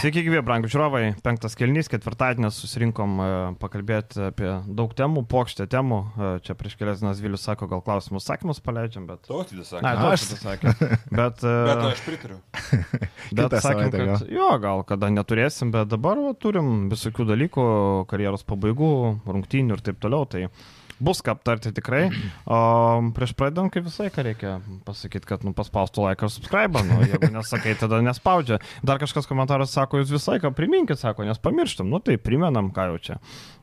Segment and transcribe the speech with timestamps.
[0.00, 1.00] Sveiki, gyvi, brangų žiūrovai.
[1.20, 3.24] Penktas kelnys, ketvirtadienis susirinkom e,
[3.60, 5.98] pakalbėti apie daug temų, pokštę temų.
[6.00, 9.26] E, Čia prieš kelias dienas Vilius sako, gal klausimus, sakymus paleidžiam, bet...
[9.28, 10.14] Tautvydas Na, sakė.
[10.14, 10.88] aš tai sakė.
[11.20, 12.38] Bet, e, Bet aš pritariu.
[13.42, 17.66] bet sakėm, kad jo, gal kada neturėsim, bet dabar va, turim visokių dalykų,
[18.08, 18.94] karjeros pabaigų,
[19.28, 20.24] rungtynių ir taip toliau.
[20.32, 20.46] Tai
[21.00, 22.06] bus ką aptarti tikrai.
[22.44, 22.58] O
[23.16, 24.52] prieš pradedant, kaip visai, ką reikia
[24.86, 28.60] pasakyti, kad nu, paspaustų laiką ir subscribe, nu, jeigu nesakai, tada nespaudžia.
[28.86, 31.88] Dar kažkas komentaras sako, jūs visai ką priminkit, sako, nes pamirštam.
[31.90, 33.18] Nu tai primenam, ką jau čia.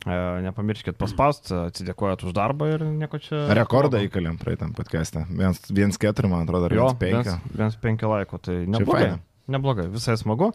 [0.08, 3.46] E, nepamirškit paspausti, atsidėkojat už darbą ir nieko čia.
[3.58, 5.26] Rekordą įkalėm praeitam podcast'e.
[5.38, 7.34] 1-4, man atrodo, ar Jo, 1-5.
[7.54, 9.18] vienas penki laiko, tai neblogai.
[9.48, 10.50] Neblogai, visai smagu.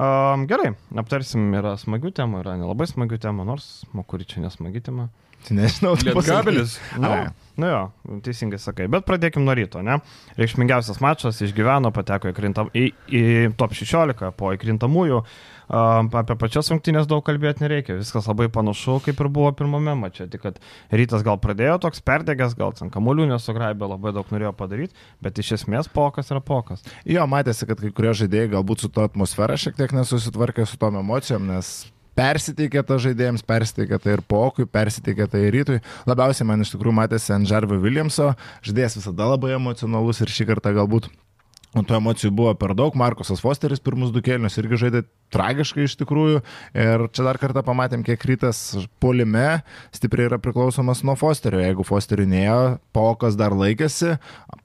[0.00, 4.80] Um, gerai, aptarsim, yra smagių temų, yra nelabai smagių temų, nors, nu, kuri čia nesmagi
[4.86, 5.10] tema.
[5.48, 6.76] Nežinau, tu Lietkabelis.
[7.00, 7.28] Nu, Ai.
[7.58, 7.80] nu jo,
[8.24, 9.96] teisingai sakai, bet pradėkim nuo ryto, ne?
[10.38, 13.22] Reikšmingiausias mačas išgyveno, pateko į, krintam, į, į
[13.58, 15.22] top 16 po įkrintamųjų.
[15.70, 20.26] Apie pačias rungtynės daug kalbėti nereikia, viskas labai panašu, kaip ir buvo pirmame mače.
[20.32, 20.58] Tik kad
[20.90, 25.54] rytas gal pradėjo toks perdegęs, gal ten kamuolių nesugraibė, labai daug norėjo padaryti, bet iš
[25.60, 26.82] esmės pokas yra pokas.
[27.06, 30.98] Jo, matėsi, kad kai kurie žaidėjai galbūt su to atmosfera šiek tiek nesusitvarkė su tom
[31.04, 31.86] emocijom, nes
[32.20, 35.80] persiteikė tą žaidėjams, persiteikė tai ir pokui, persiteikė tai ir rytui.
[36.10, 38.34] Labiausiai man iš tikrųjų matėsi ant Jarvio Williamso,
[38.66, 41.08] žaidėjas visada labai emocionalus ir šį kartą galbūt
[41.70, 42.96] O tų emocijų buvo per daug.
[42.98, 46.40] Markusas Fosteris pirmus du kėlinius irgi žaidė tragiškai iš tikrųjų.
[46.74, 48.58] Ir čia dar kartą pamatėm, kiek rytas
[49.02, 49.60] polime
[49.94, 51.60] stipriai yra priklausomas nuo Fosterio.
[51.62, 54.16] Jeigu Fosteriu neėjo, Paukas dar laikėsi,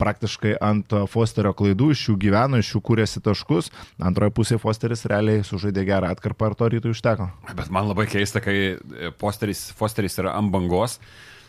[0.02, 3.70] praktiškai ant Fosterio klaidų iš jų gyveno, iš jų kūrėsi taškus.
[4.02, 7.30] Antroje pusėje Fosteris realiai sužaidė gerą atkarpą ir to rytui užteko.
[7.54, 8.80] Bet man labai keista, kai
[9.22, 10.98] Fosteris, Fosteris yra ant bangos.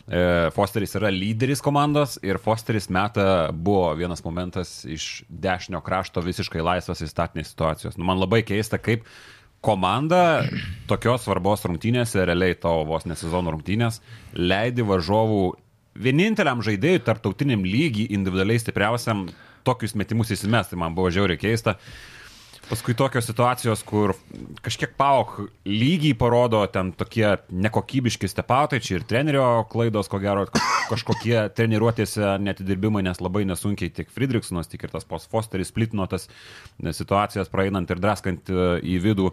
[0.09, 6.65] E, Fosteris yra lyderis komandos ir Fosteris meta buvo vienas momentas iš dešinio krašto visiškai
[6.65, 7.99] laisvas į statinės situacijos.
[7.99, 9.07] Nu, man labai keista, kaip
[9.67, 10.45] komanda
[10.87, 14.01] tokios svarbos rungtynėse, realiai tavo vos nesezono rungtynės,
[14.37, 15.45] leidi varžovų
[15.97, 19.27] vieninteliam žaidėjui tarptautiniam lygiai individualiai stipriausiam
[19.67, 20.79] tokius metimus įsimesti.
[20.79, 21.77] Man buvo žiauriai keista.
[22.67, 24.17] Paskui tokios situacijos, kur
[24.65, 25.37] kažkiek pauk
[25.71, 30.49] lygiai parodo ten tokie nekokybiški stepautai, čia ir trenerio klaidos, ko gero,
[30.91, 36.27] kažkokie treniruotėse netidirbimai, nes labai nesunkiai tiek Friedrichsonas, tiek ir tas pos Fosteris splitino tas
[36.99, 39.31] situacijas praeinant ir draskant e, į vidų.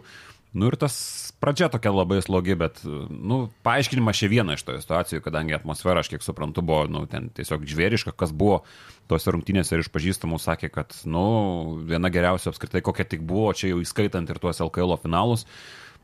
[0.54, 0.94] Nu ir tas
[1.44, 2.80] pradžia tokia labai slogi, bet,
[3.12, 7.28] nu, paaiškinimas čia viena iš to situacijų, kadangi atmosfera, aš kiek suprantu, buvo, nu, ten
[7.36, 8.62] tiesiog žvėriška, kas buvo
[9.10, 11.24] tose rungtynėse ir iš pažįstamų sakė, kad, nu,
[11.84, 15.44] viena geriausia apskritai, kokia tik buvo, čia jau įskaitant ir tuos LKL finalus.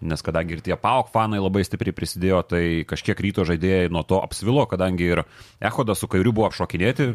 [0.01, 4.17] Nes kadangi ir tie PAOK fanai labai stipriai prisidėjo, tai kažkiek ryto žaidėjai nuo to
[4.25, 5.21] apsvilo, kadangi ir
[5.61, 7.11] Ehodas su kairiu buvo apšokinėti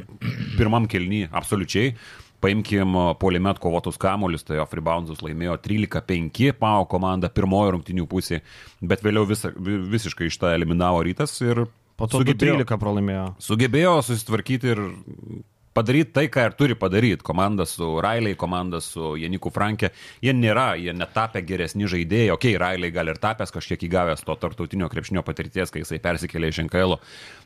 [0.59, 1.95] pirmam kelny absoliučiai.
[2.43, 8.41] Paimkim polime atkovotus kamuolius, tai off reboundus laimėjo 13-5 PAO komanda pirmojo rungtinių pusė,
[8.83, 11.65] bet vėliau visa, visiškai iš tą eliminavo rytas ir
[11.95, 13.27] Po to 13 pralaimėjo.
[13.39, 14.81] sugebėjo susitvarkyti ir
[15.75, 17.23] padaryti tai, ką ir turi padaryti.
[17.25, 19.91] Komanda su Railiai, komanda su Janiku Frankė,
[20.23, 22.31] jie nėra, jie netapę geresni žaidėjai.
[22.35, 26.61] Ok, Railiai gal ir tapęs kažkiek įgavęs to tartautinio krepšinio patirties, kai jisai persikėlė iš
[26.65, 26.99] Enkailo,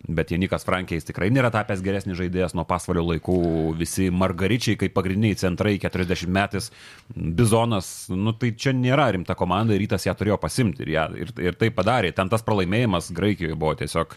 [0.07, 3.39] bet Janikas Frankė jis tikrai nėra tapęs geresnis žaidėjas nuo pasvalio laikų.
[3.79, 6.69] Visi margaričiai, kaip pagrindiniai centrai, 40 metais,
[7.15, 11.33] Bizonas, nu tai čia nėra rimta komanda ir rytas ją turėjo pasimti ir, ją, ir,
[11.49, 12.13] ir tai padarė.
[12.15, 14.13] Ten tas pralaimėjimas Graikijoje buvo tiesiog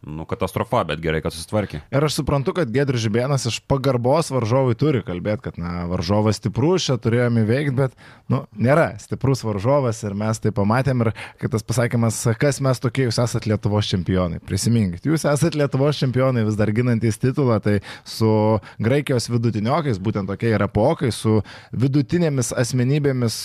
[0.00, 1.82] Nu, katastrofa, bet gerai, kad susitvarkė.
[1.92, 6.86] Ir aš suprantu, kad Gedris Žibėnas iš pagarbos varžovui turi kalbėti, kad, na, varžovas stiprus,
[6.86, 7.98] čia turėjome įveikti, bet,
[8.32, 11.12] nu, nėra stiprus varžovas ir mes tai pamatėm ir
[11.42, 14.40] kitas pasakymas, kas mes tokie, jūs esate Lietuvos čempionai.
[14.48, 18.32] Prisiminkit, jūs esate Lietuvos čempionai, vis dar ginantis titulą, tai su
[18.80, 21.42] Graikijos vidutiniokais, būtent tokie yra pokai, su
[21.76, 23.42] vidutinėmis asmenybėmis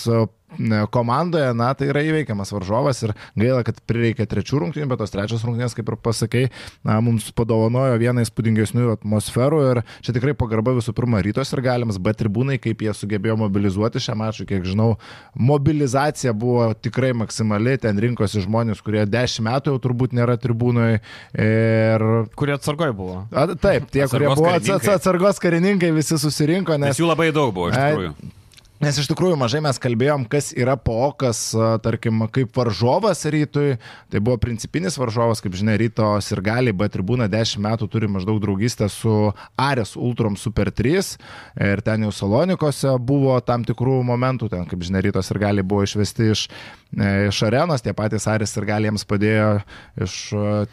[0.90, 5.42] komandoje, na, tai yra įveikiamas varžovas ir gaila, kad prireikė trečių rungtynių, bet tos trečios
[5.44, 6.44] rungtynės, kaip ir pasakai,
[6.86, 11.98] na, mums padovanojo vieną įspūdingesnių atmosferų ir čia tikrai pagarba visų pirma rytos ir galimas,
[11.98, 14.94] bet tribūnai, kaip jie sugebėjo mobilizuoti šią mačą, kiek žinau,
[15.34, 21.02] mobilizacija buvo tikrai maksimali, ten rinkosi žmonės, kurie dešimt metų jau turbūt nėra tribūnoje
[21.36, 22.06] ir
[22.38, 23.20] Kurie atsargoje buvo.
[23.34, 24.78] A, taip, tie, kurie Atsargos buvo karininkai.
[24.78, 28.14] ats- atsargos karininkai, visi susirinko, Nes nes jų labai daug buvo, iš tikrųjų.
[28.76, 33.78] Nes iš tikrųjų mažai mes kalbėjom, kas yra pokas, a, tarkim, kaip varžovas rytui.
[34.12, 38.36] Tai buvo principinis varžovas, kaip žinia, ryto ir gali, bet tribūna 10 metų turi maždaug
[38.42, 39.14] draugystę su
[39.56, 41.16] Ares Ultrom Super 3.
[41.70, 45.86] Ir ten jau Salonikose buvo tam tikrų momentų, ten, kaip žinia, rytos ir gali buvo
[45.86, 46.44] išvesti iš,
[46.92, 49.48] e, iš arenos, tie patys Ares ir gali jiems padėjo
[50.04, 50.18] iš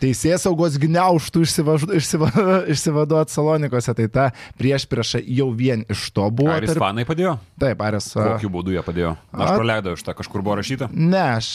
[0.04, 1.46] teisės saugos gniauštų
[2.76, 3.96] išsivaduoti Salonikose.
[3.96, 4.30] Tai ta
[4.60, 6.52] prieš priešą jau vien iš to buvo.
[6.60, 7.38] Ar fanai padėjo?
[7.64, 9.12] Taip, Aris a, Kokiu būdu jie padėjo?
[9.34, 10.88] Aš A- praleidau iš tą, kažkur buvo rašyta.
[10.94, 11.50] Ne, aš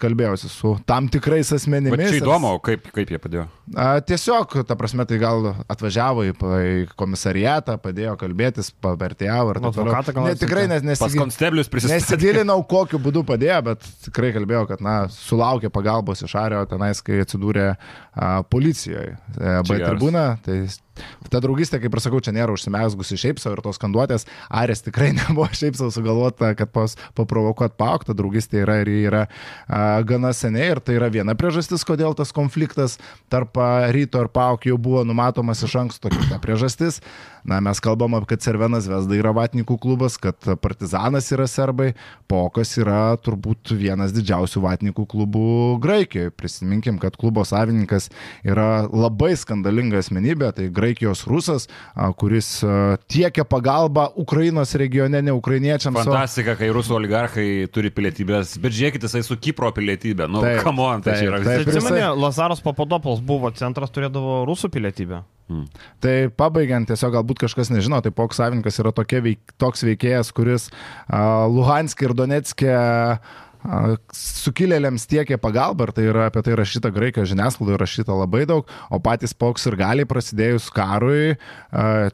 [0.00, 2.00] kalbėjausi su tam tikrais Bet asmenimis.
[2.08, 3.46] čia ir- įdomu, kaip, kaip jie padėjo.
[3.76, 9.76] A, tiesiog, ta prasme, tai gal atvažiavo į, į komisariatą, padėjo kalbėtis, pavertėjavo ir taip
[9.76, 10.24] toliau.
[10.28, 11.20] Ne, tikrai nes, Pas nesigi...
[11.20, 12.16] konsteblius prisistatė.
[12.16, 17.20] nesigilinau, kokiu būdu padėjo, bet tikrai kalbėjau, kad, na, sulaukė pagalbos iš Ario tenais, kai
[17.24, 17.76] atsidūrė
[18.16, 19.16] a, policijoje.
[19.36, 20.62] E, B tribūna, tai
[21.32, 24.26] ta draugystė, kaip ir sakau, čia nėra užsimesgusi šiaip savo ir tos skanduotės.
[24.48, 29.24] Arės tikrai nebuvo šiaip savo sugalvota, kad pas, paprovokuot pauk, ta draugystė yra ir yra
[29.26, 32.98] a, gana seniai ir tai yra viena priežastis, kodėl tas konfliktas
[33.32, 33.58] tarp
[33.94, 36.12] ryto ir pauk jau buvo numatomas iš anksto.
[36.12, 37.02] Kita priežastis,
[37.44, 41.92] na, mes kalbam, kad Cervenas Vesda yra vatnikų klubas, kad Partizanas yra serbai,
[42.28, 45.44] Pokas yra turbūt vienas didžiausių vatnikų klubų
[45.80, 46.30] Graikijoje.
[46.36, 48.10] Prisiminkim, kad klubo savininkas
[48.44, 51.68] yra labai skandalinga asmenybė, tai Graikijos rusas,
[52.20, 52.60] kuris
[53.08, 55.96] tiekia pagalbą Ukrainos regione, ne ukrainiečiams.
[55.96, 60.28] o- Fantastika, kai rusų oligarchai turi pilietybės, bet žiūrėkit, jisai su Kipro pilietybė.
[60.28, 64.68] Nu, Taip, come on, tai čia yra Atsimeni, jisai- Lazaras Papadopoulos buvo centras, turėdavo rusų
[64.70, 65.22] pilietybę.
[66.00, 71.44] Tai pabaigiant, tiesiog galbūt kažkas nežino, tai POK savininkas yra veik, toks veikėjas, kuris uh,
[71.52, 72.78] Luhanskė ir Donetskė
[74.14, 79.00] sukilėliams tiekė pagalbą ir tai yra apie tai rašyta graikijos žiniasklaidoje, rašyta labai daug, o
[79.02, 81.34] patys POK ir galiai prasidėjus karui,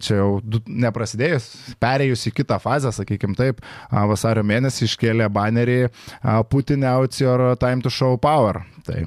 [0.01, 1.51] čia jau neprasidėjus,
[1.83, 3.61] perėjus į kitą fazę, sakykime taip,
[3.93, 5.81] vasario mėnesį iškėlė banerį
[6.49, 8.65] Putin outs your time to show power.
[8.87, 9.05] Tai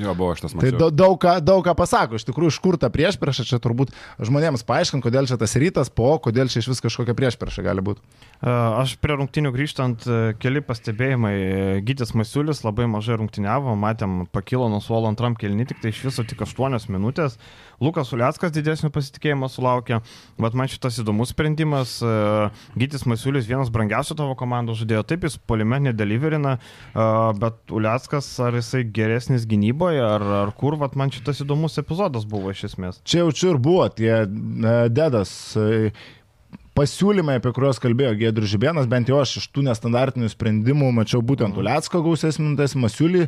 [0.00, 0.78] Jo, buvo šitas Tai mačiau.
[0.80, 3.92] da- daug ką, daug ką pasako, iš tikrųjų, iš kur ta priešprieša, čia turbūt
[4.22, 8.00] žmonėms paaiškint, kodėl čia tas rytas, po, kodėl čia iš vis kažkokia priešprieša gali būti.
[8.40, 8.48] E,
[8.80, 11.34] Aš prie rungtinių grįžtant, e, keli pastebėjimai.
[11.36, 16.00] E, Gytis Masiulis labai mažai rungtiniavo, matėm, pakilo nuo suolo antram kelni, tik tai iš
[16.08, 17.36] viso tik 8 minutės.
[17.80, 20.02] Lukas Uliackas didesnio pasitikėjimo sulaukė,
[20.38, 21.98] bet man šitas įdomus sprendimas.
[22.76, 26.58] Gytis Masiulis vienas brangiausių tavo komandos žaidėjo, taip jis polime nedeliverina,
[26.94, 27.06] e,
[27.40, 32.54] bet Uliackas ar jisai geresnis gynyboje, ar, ar kur, vat man šitas įdomus epizodas buvo
[32.54, 33.02] iš esmės.
[33.02, 35.32] Čia jau čia ir buvo tie e, dedas.
[35.58, 35.90] e,
[36.80, 41.58] Pasiūlymai, apie kuriuos kalbėjo Gėdrius Žibėnas, bent jau aš iš tų nestandartinių sprendimų mačiau būtent
[41.60, 43.26] Uliacko gausės minutės, Masiulį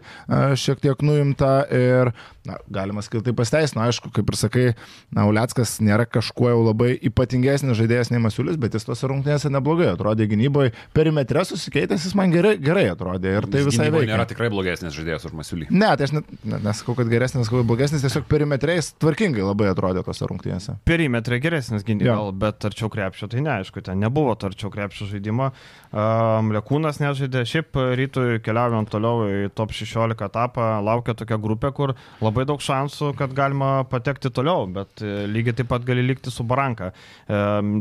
[0.57, 2.15] šiek tiek nuimta ir,
[2.49, 4.65] na, galima sakyti, tai pasteisino, aišku, kaip ir sakai,
[5.13, 9.91] na, Uliackas nėra kažkuo jau labai ypatingesnis žaidėjas nei Masiulis, bet jis tose rungtynėse neblogai
[9.93, 14.15] atrodė gynyboje, perimetre susikeitęs jis man gerai, gerai atrodė ir tai Jis visai gynyboje veikia.
[14.15, 15.69] nėra tikrai blogesnis žaidėjas už Masiulį.
[15.69, 20.07] Ne, tai aš net, ne, nesakau, kad geresnis, sakau, blogesnis, tiesiog perimetriais tvarkingai labai atrodė
[20.09, 20.79] tose rungtynėse.
[20.89, 25.51] Perimetrė geresnis gynyba, bet arčiau krepšio tai neaišku, ten nebuvo to arčiau krepšio žaidimo.
[25.93, 32.47] Lekūnas nežaidė, šiaip rytui keliaujant toliau į top 16 etapą, laukia tokia grupė, kur labai
[32.49, 36.93] daug šansų, kad galima patekti toliau, bet e, lygiai taip pat gali likti su baranka.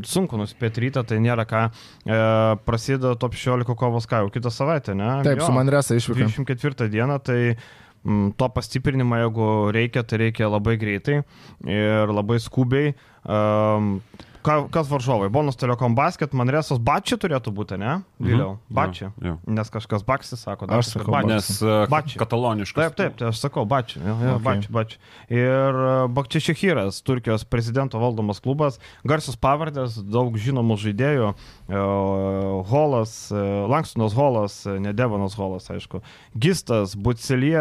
[0.07, 1.61] Sunku nuspėti rytą, tai nėra ką.
[2.05, 2.19] E,
[2.67, 5.13] prasideda top 16 kovos ką jau kitą savaitę, ne?
[5.25, 5.47] Taip, Jo.
[5.47, 6.27] su Manresa išvyka.
[6.35, 7.39] 24 dieną, tai
[8.37, 11.19] to pastiprinimo, jeigu reikia, tai reikia labai greitai
[11.69, 12.95] ir labai skubiai.
[13.29, 13.99] Um,
[14.41, 15.29] Ką, kas varžovai?
[15.29, 17.99] Bonus Telekom Basket, Manresas Bačiai turėtų būti, ne?
[18.21, 18.55] Vėliau.
[18.57, 18.75] Mhm.
[18.77, 19.09] Bačiai.
[19.21, 19.35] Jo, jo.
[19.57, 21.33] Nes kažkas Baksis sako, dar Aš sakau Bačiai.
[21.35, 22.17] Nes uh, Bačiai.
[22.23, 22.81] kataloniškas.
[22.81, 24.01] Taip, taip, tai aš sakau, Bačiai.
[24.05, 24.45] Ja, ja, Okay.
[24.47, 24.99] Bačiai, bačiai.
[25.29, 25.77] Ir
[26.15, 31.33] Bakčiai Šehyras, Turkijos prezidento valdomas klubas, garsius pavardės, daug žinomų žaidėjų.
[31.71, 31.75] e,
[32.71, 33.35] Holas, e,
[33.69, 36.01] Lankstonas Holas, e, ne Devonas Holas, aišku.
[36.35, 37.53] Gistas, Bucelė,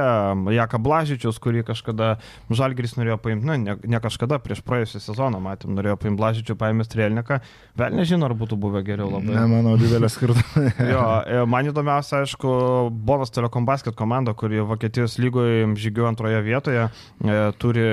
[0.55, 2.19] Jaka Blažičius, kurį kažkada
[2.51, 6.70] Žalgris norėjo paimti, na, ne, ne kažkada, prieš praėjusią sezoną matėm, norėjo paimti Blažičių, paėmė
[6.87, 7.41] Strelniką.
[7.77, 9.35] Vėl nežinau, ar būtų buvę geriau labai.
[9.35, 10.71] Nemanau, didelė skirtumą.
[10.93, 16.87] Jo, e, man įdomiausia, aišku, Bonas Telekom Basket komanda, kuri Vokietijos lygoje žygiuoja antroje vietoje,
[17.25, 17.85] e, turi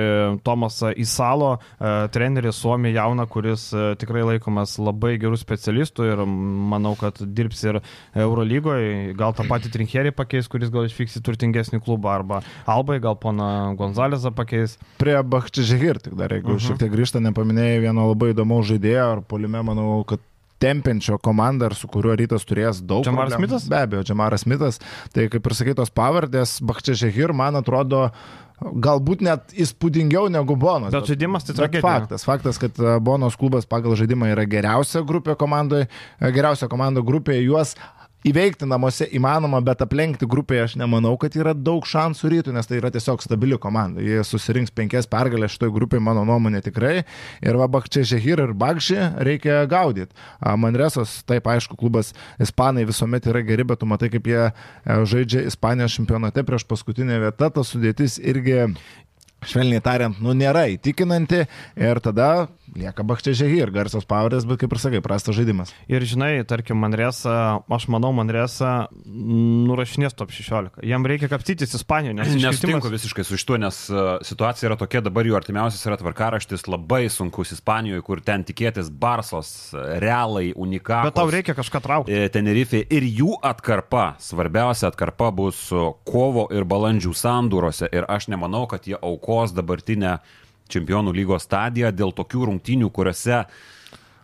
[0.44, 3.68] Tomasą Isalo, e, trenerį Suomį jauną, kuris
[3.98, 7.80] tikrai laikomas labai gerų specialistų ir manau, kad dirbs ir
[8.14, 13.16] Eurolygoje, gal tą patį Trinkerį pakeis, kuris gal išvyks į turtingesnį klubą, arba Albai, gal
[13.16, 14.76] pona Gonzalezą pakeis.
[15.00, 16.58] Prie Bakčižegir, tik dar jeigu uh Mhm.
[16.58, 16.66] -huh.
[16.68, 20.22] šiek tiek grįžta, nepaminėjai vieno labai įdomaus žaidėjo, ar polime, manau, kad
[20.62, 23.04] tempiančio komandą, ir su kuriuo rytas turės daug.
[23.06, 23.36] Džamaras.
[23.38, 23.68] Smithas?
[23.70, 24.80] Be abejo, Džamaras Smithas.
[25.14, 28.08] Tai kaip ir sakytos pavardės, Bakčižegir, man atrodo,
[28.58, 30.94] galbūt net įspūdingiau negu Bonas.
[30.94, 31.84] Bet žaidimas tai bet tragedija.
[31.84, 32.26] faktas.
[32.26, 35.86] Faktas, kad e, Bonos klubas pagal žaidimą yra geriausia grupė komandoje,
[36.18, 37.76] geriausia komanda grupėje, juos
[38.26, 42.80] įveikti namuose įmanoma, bet aplenkti grupėje aš nemanau, kad yra daug šansų rytų, nes tai
[42.80, 44.02] yra tiesiog stabili komanda.
[44.02, 47.04] Jie susirinks penkias pergalės šitoje grupėje, mano nuomonė tikrai.
[47.44, 48.98] Ir va, Bakčia Žehir ir Bakšį
[49.28, 50.16] reikia gaudyti.
[50.40, 54.52] A, Manresos, taip aišku, klubas Ispanai visuomet yra geri, bet tu matai, kaip jie e,
[55.08, 58.64] žaidžia Ispanijos čempionate prieš paskutinę vietą, ta sudėtis irgi
[59.46, 61.44] švelniai tariant, nu nėra įtikinanti
[61.78, 65.70] ir tada lieka Bakčiažiai ir garsios pavardės, bet kaip ir sakai, prastas žaidimas.
[65.88, 70.82] Ir žinai, tarkim, Manresa, aš manau, Manresa nurašinės top 16.
[70.86, 75.00] Jam reikia kapstytis Ispanijoje, nes Nesutinku iškritimas- visiškai su šituo, nes uh, situacija yra tokia,
[75.06, 81.08] dabar jų artimiausias yra tvarkaraštis labai sunkus Ispanijoje, kur ten tikėtis Barsos, Realai, Unikakos.
[81.08, 82.12] Bet tau reikia kažką traukti.
[82.12, 88.28] e, Tenerife ir jų atkarpa, svarbiausia atkarpa bus e, kovo ir balandžių sandūrose ir aš
[88.28, 90.18] nemanau, kad jie aukos dabartinę
[90.72, 93.44] čempionų lygos stadiją dėl tokių rungtynių, kuriuose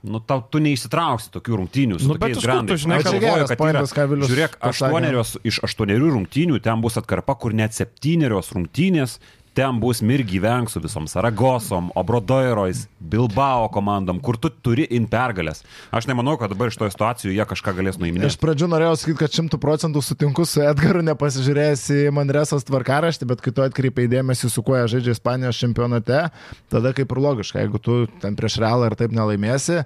[0.04, 2.80] Nu, tau, tu neįsitrauksi tokių rungtynių su Nu, bet tokiais iš kur tu grandais.
[2.82, 3.80] žinai, kad- galvoju, kad yra,
[4.11, 9.14] Vilius žiūrėk, aštuonerios iš aštuonerių rungtynių ten bus atkarpa, kur net septynerios rungtynės
[9.54, 15.62] ten bus Mirgi Veng su visom Saragosom, Obrodoirois, Bilbao komandom, kur tu turi in pergalės.
[15.94, 18.40] Aš nemanau, kad dabar iš to situacijų jie kažką galės Iš nuiminėti.
[18.42, 23.54] pradžių norėjau sakyti, kad šimtų procentų sutinku su Edgaru, nepasižiūrėjęs į Manresos tvarkaraštį, bet kai
[23.54, 26.25] tu atkreipiai dėmesį, su kuo jie žaidžia Ispanijos čempionate,
[26.73, 29.84] tada kaip ir logiška, jeigu tu ten prieš realą ir taip nelaimėsi,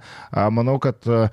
[0.55, 1.29] manau, kad a,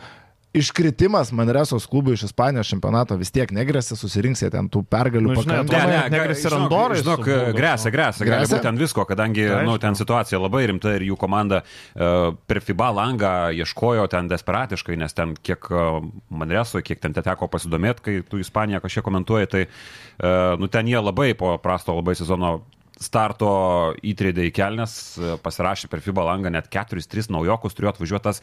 [0.55, 5.57] Iškritimas Manresos klubui iš Ispanijos čempionato vis tiek negresia, susirinksite ten tų pergalių Nu, žinai,
[5.65, 9.63] Ne, ne, negresia ir žinok, Andorai Žinok, grėsia, grėsia, gali būti ten visko, kadangi Tai
[9.67, 14.95] nu, ten situacija labai rimta ir jų komanda uh, per FIBA langą ieškojo ten desperatiškai,
[15.01, 19.51] nes ten kiek uh, Manresoje, kiek ten te teko pasidomėti, kai tu Ispaniją kažkiek komentuoji,
[19.51, 22.61] tai uh, nu, ten jie labai po prasto labai sezono
[23.01, 23.49] starto
[24.05, 28.41] įtrėdė į kelnes, e, pasirašė per FIBA langą net 4-3 naujokus, turėjo atvažiuotas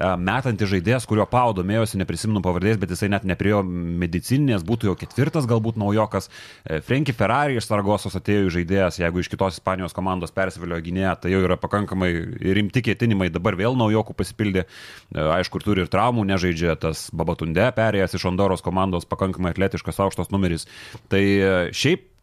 [0.00, 5.46] metantis žaidėjas, kurio Pau domėjosi, neprisimenu pavardės, bet jisai net nepriejo medicininės, būtų jau ketvirtas
[5.50, 6.28] galbūt naujokas.
[6.64, 11.34] E, Frenkie Ferrari iš Saragosos atėjo žaidėjas, jeigu iš kitos Ispanijos komandos persivilio gynėją, tai
[11.34, 12.10] jau yra pakankamai
[12.58, 14.66] rimti ketinimai, dabar vėl naujokų pasipildė.
[14.66, 20.02] E, Aišku, ir turi ir traumų, nežaidžia tas Babatunde, perėjęs iš Ondoros komandos, pakankamai atletiškas
[20.02, 20.66] aukštas numeris.
[21.12, 22.13] Tai e, šiaip e,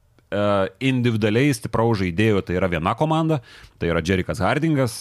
[0.80, 3.42] individualiai stipraus žaidėjų tai yra viena komanda,
[3.82, 4.96] tai yra Jerikas Hardingas,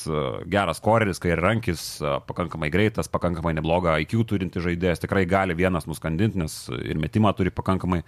[0.50, 1.84] geras koreris, kai ir rankis,
[2.26, 7.54] pakankamai greitas, pakankamai neblogą IQ turinti žaidėjas, tikrai gali vienas nuskandinti, nes ir metimą turi
[7.54, 8.02] pakankamai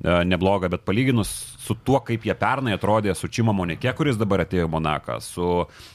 [0.00, 4.64] neblogą, bet palyginus su tuo, kaip jie pernai atrodė su Čimo Monike, kuris dabar atėjo
[4.68, 5.48] į Monaką, su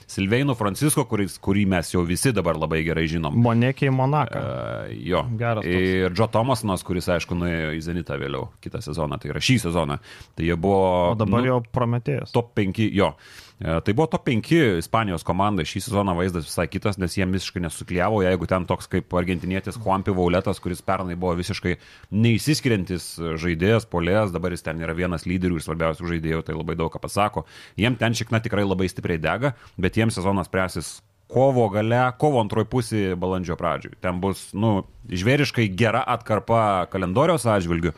[0.09, 3.33] Silveinu Francisko, kuris, kurį mes jau visi dabar labai gerai žinom.
[3.45, 4.41] Monekiai Monaką.
[4.41, 5.23] Uh, jo.
[5.39, 5.89] Geras toks.
[5.89, 9.97] Ir Joe Thomasonas, kuris, aišku, nuėjo į Zenitą vėliau, kitą sezoną, tai yra šį sezoną.
[10.37, 10.85] Tai jie buvo...
[11.13, 12.33] O dabar nu, jau prometėjas.
[12.35, 13.13] Top 5, jo.
[13.13, 17.63] E, Tai buvo top 5 Ispanijos komanda, šį sezoną vaizdas visai kitas, nes jie visiškai
[17.63, 21.77] nesukliavo, jeigu ten toks kaip argentinietis Juanpi Vauletas, kuris pernai buvo visiškai
[22.11, 23.07] neįsiskiriantis
[23.39, 26.99] žaidėjas, polėjas, dabar jis ten yra vienas lyderių ir svarbiausių žaidėjų, tai labai daug ką
[27.05, 27.45] pasako.
[27.79, 30.97] Jiem ten šikna tikrai labai stipriai dega, bet jiems sezonas presis
[31.31, 33.97] kovo gale, kovo antroji pusė balandžio pradžioj.
[34.03, 37.95] Ten bus, nu, žvėriškai gera atkarpa kalendoriaus atžvilgių,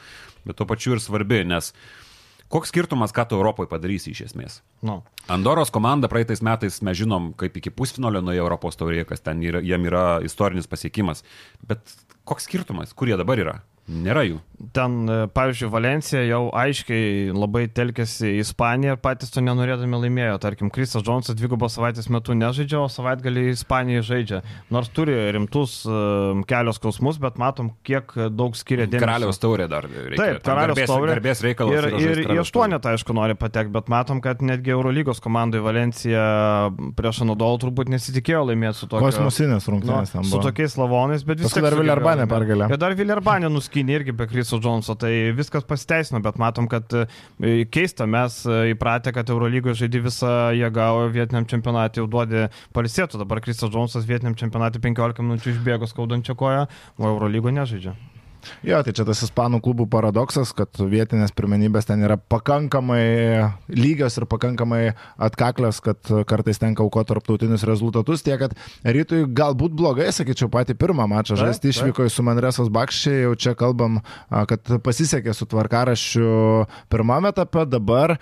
[0.48, 1.74] bet tuo pačiu ir svarbi, nes
[2.54, 4.60] koks skirtumas, ką tu Europoje padarysi iš esmės.
[4.86, 5.02] Nu.
[5.32, 9.62] Andoros komanda praeitais metais mes žinom, kaip iki pusfinalio nuėjo Europos taurėje, kas ten yra,
[9.64, 11.24] jiem yra istorinis pasiekimas.
[11.68, 11.84] Bet
[12.28, 13.58] koks skirtumas, kur jie dabar yra?
[13.88, 14.42] Nėra jų.
[14.74, 20.40] Ten, e, pavyzdžiui, Valencija jau aiškiai labai telkėsi į Ispaniją ir patys to nenorėdami laimėjo.
[20.42, 24.40] Tarkim, Kristas Džonsas dvigubos savaitės metu nežaidžia, o savaitgalį Ispanijai žaidžia.
[24.74, 29.06] Nors turi rimtus uh, kelios skausmus, bet matom, kiek daug skiria dėmesio.
[29.06, 30.18] Karaliaus taurė dar reikia.
[30.24, 31.14] Taip, karaliaus garbės, taurė.
[31.14, 31.78] Garbės reikalas.
[31.78, 36.26] Ir, ir žaist į aštuonetą, aišku, nori patekti, bet matom, kad netgi Eurolygos komandai Valencija
[36.98, 39.06] prieš Anadolų turbūt nesitikėjo laimėti su tokiu.
[39.06, 42.26] Kosmosinės Nu, rungtynės ten su tokiais lavonais, bet vis tiek dar laimėt.
[42.32, 42.74] pergalė.
[42.74, 47.66] Ir dar Villarbanė nuskynė irgi be Kriso Džonso, tai viskas pasiteisino, bet matom, kad e,
[47.70, 53.22] keista, mes e, įpratę, kad Eurolygoje žaidži visą jėgą, o vietiniam čempionatui jau duodi palisėtų.
[53.22, 56.68] Dabar Krisas Džonsas vietiniam čempionatui 15 minučių išbėgo skaudančią koją,
[56.98, 57.98] o Eurolygoje nežaidžia.
[58.68, 63.04] Jo, tai čia tas ispanų klubų paradoksas, kad vietinės pirmenybės ten yra pakankamai
[63.72, 64.82] lygios ir pakankamai
[65.30, 68.26] atkaklios, kad kartais tenka aukoti tarptautinius rezultatus.
[68.26, 73.38] Tiek, kad rytui galbūt blogai, sakyčiau, patį pirmą mačą žaisti išvyko su Manresos Bakščiai, jau
[73.40, 78.18] čia kalbam, kad pasisekė su tvarkarašiu pirmame etape, dabar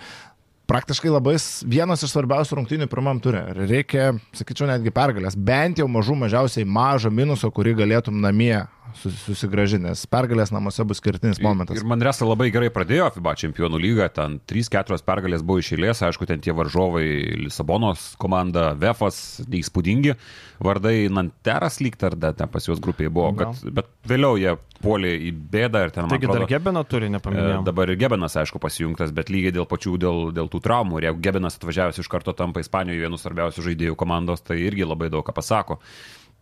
[0.65, 1.35] praktiškai labai
[1.69, 3.43] vienas iš svarbiausių rungtynių pirmam turė.
[3.69, 5.37] Reikia, sakyčiau, netgi pergalės.
[5.37, 8.63] Bent jau mažų mažiausiai mažo minuso, kurį galėtum namie
[9.01, 10.05] susigražinęs.
[10.11, 11.77] Pergalės namuose bus skirtinis momentas.
[11.77, 16.43] Ir Manresa labai gerai pradėjo FIBA čempionų lygą, ten 3-4 pergalės buvo išėlės, aišku, ten
[16.43, 17.05] tie varžovai
[17.45, 20.15] Lisabonos komanda, Vefas, neįspūdingi,
[20.63, 25.13] vardai Nanteras lyg ar dar ten pas juos grupėje buvo, kad, bet vėliau jie puolė
[25.29, 27.63] į bėdą ir ten, Taigi dar atrodo, Gebeną turi, e, nepaminėjau.
[27.67, 30.99] dabar ir Gebenas, aišku, pasijungtas, bet lygiai dėl pačių, dėl, dėl tų traumų.
[30.99, 35.09] Ir jeigu Gebenas atvažiavęs iš karto tampa Ispanijoje vienu svarbiausių žaidėjų komandos, tai irgi labai
[35.13, 35.79] daug ką pasako.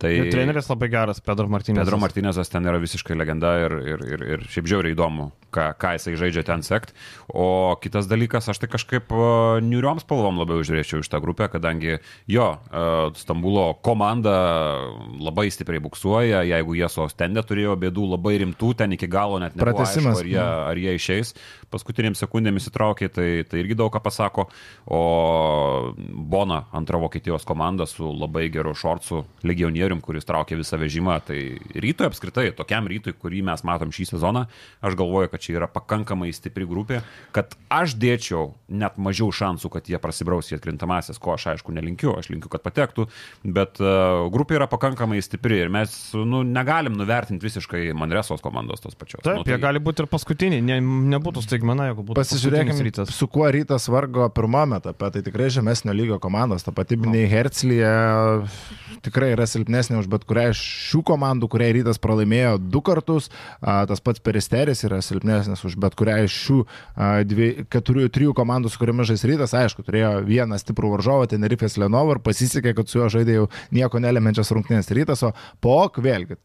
[0.02, 1.84] Tai Ir treneris labai geras, Pedro Martinės.
[1.84, 5.92] Pedro Martinezas ten yra visiškai legenda ir, ir, ir, ir šiaip žiauriai įdomu, ką, ką
[5.94, 6.90] jisai žaidžia ten sekt.
[7.30, 9.14] O kitas dalykas, aš tai kažkaip
[9.62, 12.84] niuriom spalvom labiau žiūrėčiau iš tą grupę, kadangi jo, e,
[13.20, 14.34] Stambulo komanda
[15.22, 19.54] labai stipriai buksuoja, jeigu jie su Ostende turėjo bėdų labai rimtų, ten iki galo net
[19.54, 21.36] aišku, ar jie, ar jie išeis,
[21.72, 24.48] paskutinėms sekundėmis įtraukė, tai, tai irgi daug ką pasako.
[24.86, 25.00] O
[25.94, 31.40] Bona, antra Vokietijos komanda su labai geru šorcu legionierium, kuris traukė visą vežimą, tai
[31.74, 34.46] rytoj apskritai, tokiam rytoj, kurį mes matom šį sezoną,
[34.84, 37.00] aš galvoju, kad čia yra pakankamai stipri grupė,
[37.34, 42.14] kad aš dėčiau net mažiau šansų, kad jie prasibraus į atkrintamasis, ko aš aišku nelinkiu,
[42.18, 43.08] aš linkiu, kad patektų,
[43.44, 48.96] bet uh, grupė yra pakankamai stipri ir mes nu, negalim nuvertinti visiškai Manresos komandos tos
[48.98, 49.22] pačios.
[49.24, 50.78] Taip, nu, jie gali būti ir paskutiniai, ne,
[51.14, 56.18] nebūtų staigmena, jeigu būtų Pasižiūrėkime, su kuo rytas vargo pirmame etape, tai tikrai žemesnio lygio
[56.22, 57.92] komandos, ta pati minėjai Herclija
[59.04, 63.30] tikrai yra silpnesnė už bet kurią šių komandų, kuriai rytas pralaimėjo du kartus,
[63.60, 66.58] tas pats Peristeris yra silpnesnis už bet kurią iš šių
[67.28, 72.16] dvi, keturių, trijų komandų, su kuriamis žais rytas, aišku, turėjo vieną stiprų varžovą, Tenerifės Lenovo
[72.16, 76.40] ir pasisekė, kad su juo žaidė jau nieko nelemenčias rungtynės rytas, o POK vėlgi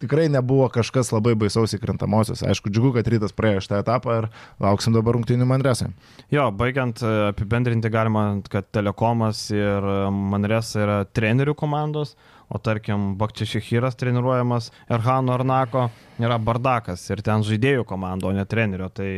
[0.00, 2.42] tikrai nebuvo kažkas labai baisaus įkrintamosios.
[2.46, 4.28] Aišku, džiugu, kad rytas praėjo šitą etapą ir
[4.62, 5.90] lauksim dabar rungtynių Manresai.
[6.32, 9.96] Jo, baigiant e, apibendrinti galima, kad Telekomas ir e,
[10.32, 12.16] Manres yra trenerių komandos,
[12.50, 15.86] o tarkim Bakčišihiras treniruojamas Erhano Arnako
[16.18, 18.90] yra Bardakas ir ten žaidėjų komanda, o ne trenerio.
[18.90, 19.10] Tai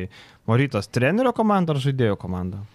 [0.50, 2.66] Morytas trenerio komanda ar žaidėjų komanda?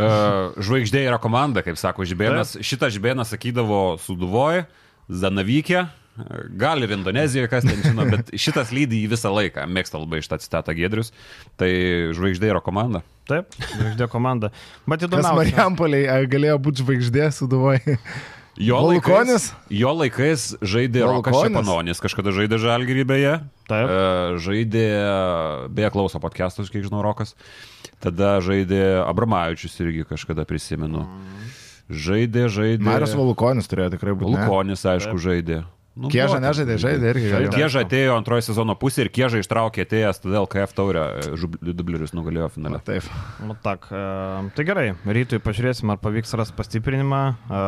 [0.00, 2.54] Uh, žvaigždė yra komanda, kaip sako Žibėnas.
[2.64, 4.62] Šitą Žibėną sakydavo Suduvoj,
[5.10, 5.82] Zanavykė,
[6.60, 9.66] gal ir Indonezijoje, kas ten žino, bet šitas lydi jį visą laiką.
[9.70, 11.12] Mėgsta labai šitą citatą Gedrius.
[11.60, 11.70] Tai
[12.16, 13.02] žvaigždė yra komanda.
[13.30, 14.50] Taip, žvaigždė komanda.
[14.86, 15.38] Bet Kas įdomiausia.
[15.38, 17.80] Mariampoliai galėjo būti žvaigždė suduvoj.
[18.60, 21.36] Jo laikais, jo laikais žaidė Rokas?
[21.46, 23.34] Šepanonis, kažkada žaidė Žalgirį beje.
[23.70, 23.88] Taip.
[23.88, 24.00] E,
[24.42, 24.82] Žaidė,
[25.72, 27.32] beje, klauso podcastus, kiek žinau, Rokas.
[28.02, 31.06] Tada žaidė Abramavičius irgi kažkada prisimenu.
[31.90, 32.84] Žaidė, žaidė.
[32.84, 34.34] Marius Valukonis turėjo tikrai būti.
[34.34, 34.44] ne?
[34.44, 35.62] Vulkonis, aišku, žaidė.
[35.98, 37.30] Nu, Kieža nežaidė, žaidė irgi.
[37.50, 42.46] Kieža atėjo antrojo sezono pusė ir Kieža ištraukė atėjęs, todėl KF taurę e, dublerius nugalėjo
[42.54, 42.78] finale.
[42.86, 43.02] Taip.
[43.42, 43.98] Nu, tak, e,
[44.54, 47.18] tai gerai, rytui pažiūrėsim, ar pavyks rasti pastiprinimą.
[47.50, 47.62] E,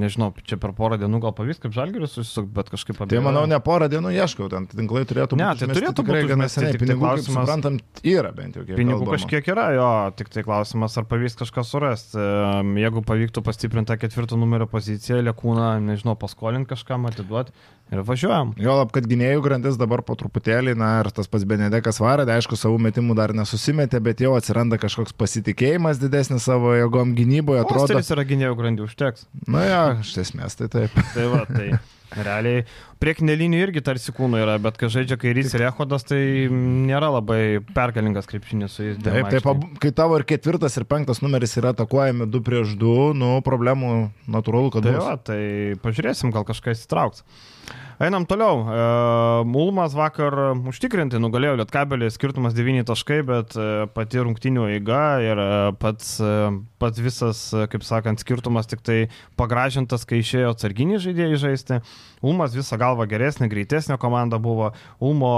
[0.00, 3.26] nežinau, čia per porą dienų gal pavyks kaip žalgeris susisukti, bet kažkaip Tai abejoju.
[3.28, 5.60] manau, ne porą dienų ieškau, ten tinklai turėtų Ne, būti.
[5.60, 6.72] tai užmesti turėtų tikrai gana seniai.
[6.72, 7.78] tai Pinigų, kaip klausimas- suprantam,
[8.16, 8.64] yra bent jau.
[8.64, 9.18] kiek Pinigų kalbama.
[9.20, 12.16] kažkiek yra, jo, tik tai klausimas, ar pavyks kažką surasti.
[12.16, 17.41] E, Jeigu pavyktų pastiprinti tą ketvirto numerio poziciją, lėkūną, nežinau, paskolinti kažkam, atiduoti
[17.92, 18.54] ir važiuojam.
[18.60, 22.38] Jo, lab, kad gynėjų grandis dabar po truputėlį, na ir tas pats Benedekas varė, tai
[22.40, 27.90] aišku, savų metimų dar nesusimetė, bet jau atsiranda kažkoks pasitikėjimas didesnis savo jėgom gynyboje, atrodo.
[27.90, 29.26] Osteris yra gynėjų grandį, užteks.
[29.50, 30.96] Na jo, iš esmės tai taip.
[31.12, 31.68] Tai va, tai
[32.28, 32.64] realiai
[33.02, 36.20] priekinė linija irgi tarsi kūno yra, bet kai žaidžia kairys ir ehodas, tai
[36.52, 37.40] nėra labai
[37.74, 39.00] pergalingas krepšinis su jais.
[39.02, 42.94] Taip, taip, abu- kai tavo ir ketvirtas, ir penktas numeris yra atakuojami du prieš du,
[43.18, 43.92] nu, problemų
[44.30, 45.04] natūralu, kad Tai bus.
[45.08, 45.40] va, tai
[45.82, 47.26] pažiūrėsim, gal kažkas įtrauks.
[48.02, 48.64] Einam toliau.
[49.46, 50.34] Mulmas vakar
[50.72, 56.32] užtikrinti nugalėjo Lietkabelį, skirtumas 9 taškai, bet e, pati rungtinių eiga ir e, pats, e,
[56.82, 58.98] pats visas, kaip sakant, skirtumas tik tai
[59.38, 61.78] pagražintas, kai išėjo atsarginiai žaidėjai žaisti.
[62.26, 64.72] Ulmas visą galvą geresnė, greitesnė komanda buvo.
[65.00, 65.32] Ulmo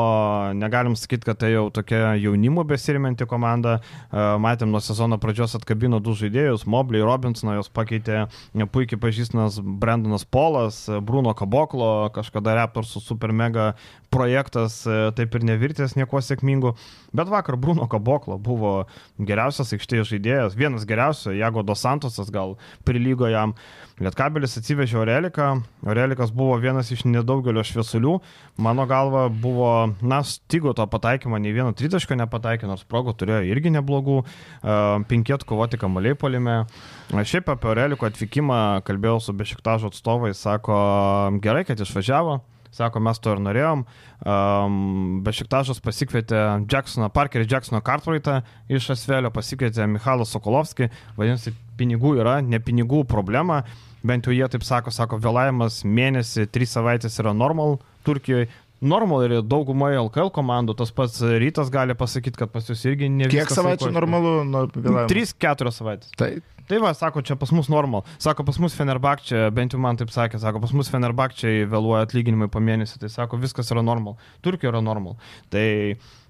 [0.58, 3.78] negalim sakyti, kad tai jau tokia jaunimo besiriminti komanda.
[3.78, 8.26] E, Matėm nuo sezono pradžios atkabino du žaidėjus, Mobley, Robinsoną, jos pakeitė
[8.74, 13.72] puikiai pažįstamas Brandonas Polas, Bruno Kaboklo, kažkada Raptorsų super mega
[14.14, 16.74] projektas, e, taip ir nevirtęs nieko sėkmingu.
[17.14, 18.74] Bet vakar Bruno Kaboklo buvo
[19.18, 23.54] geriausias aikštėje žaidėjas, vienas geriausių, Jago Dos Santosas gal prilygo jam.
[24.02, 25.48] Lietkabelis atsivežė Aureliką,
[25.86, 27.04] Aurelikas buvo vienas iš
[27.44, 28.14] nedaugelio šviesulių,
[28.56, 33.70] mano galva buvo, na, stygo to pataikymo, nei vieno tritaško nepataikė, nors progų turėjo irgi
[33.74, 36.64] neblogų, e, penkėt kovoti kamaliai polime.
[37.12, 42.40] Šiaip apie Aureliko atvykimą kalbėjau su Bešiktažo atstovais, sako, gerai, kad išvažiavo.
[42.74, 43.84] Sako, mes to ir norėjom.
[44.26, 50.88] Um, Bešiktažas pasikvietė Jacksoną, Parkerį Jacksoną Cartwrightą iš Asvelio, pasikvietė Michalą Sokolovskį.
[51.14, 53.60] Vadinasi, pinigų yra, ne pinigų problema.
[54.04, 58.50] Bent jau jie taip sako, sako, vėlavimas mėnesį, trys savaitės yra normal Turkijoje.
[58.84, 63.30] Normal ir daugumoje LKL komandų, tas pats rytas gali pasakyti, kad pas jūs irgi ne
[63.30, 64.32] Kiek viskas savaičių laiko- normalu?
[64.44, 65.06] Nu, vėlavimo?
[65.08, 66.10] 3-4 savaitės.
[66.20, 68.06] Tai Tai va, sako, čia pas mus normal.
[68.16, 72.48] Sako, pas mus Fenerbakčia, bent jau man taip sakė, sako, pas mus Fenerbakčia vėluoja atlyginimai
[72.48, 74.16] po mėnesį, tai sako, viskas yra normal.
[74.40, 75.18] Turkija yra normal.
[75.52, 75.66] Tai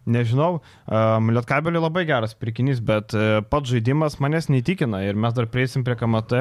[0.06, 0.60] nežinau.
[0.84, 5.84] Um, Lietkabelį labai geras pirkinys, bet uh, pats žaidimas manęs neįtikina ir mes dar prieisim
[5.86, 6.40] prie KMT.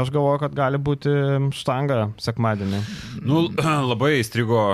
[0.00, 1.12] Aš galvoju, kad gali būti
[1.54, 2.82] štanga sekmadienį.
[3.24, 3.46] Nu,
[3.92, 4.64] labai įstrigo.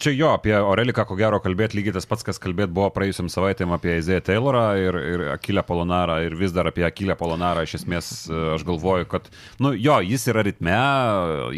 [0.00, 3.74] Čia jo, apie Oreliką ko gero kalbėti lygiai tas pats, kas kalbėti buvo praėjusiam savaitėm
[3.76, 7.66] apie Izėją Taylorą ir, ir Akilę Polonarą ir vis dar apie Akilę Polonarą.
[7.66, 8.12] Iš esmės,
[8.56, 9.28] aš galvoju, kad,
[9.62, 10.78] nu jo, jis yra ritme,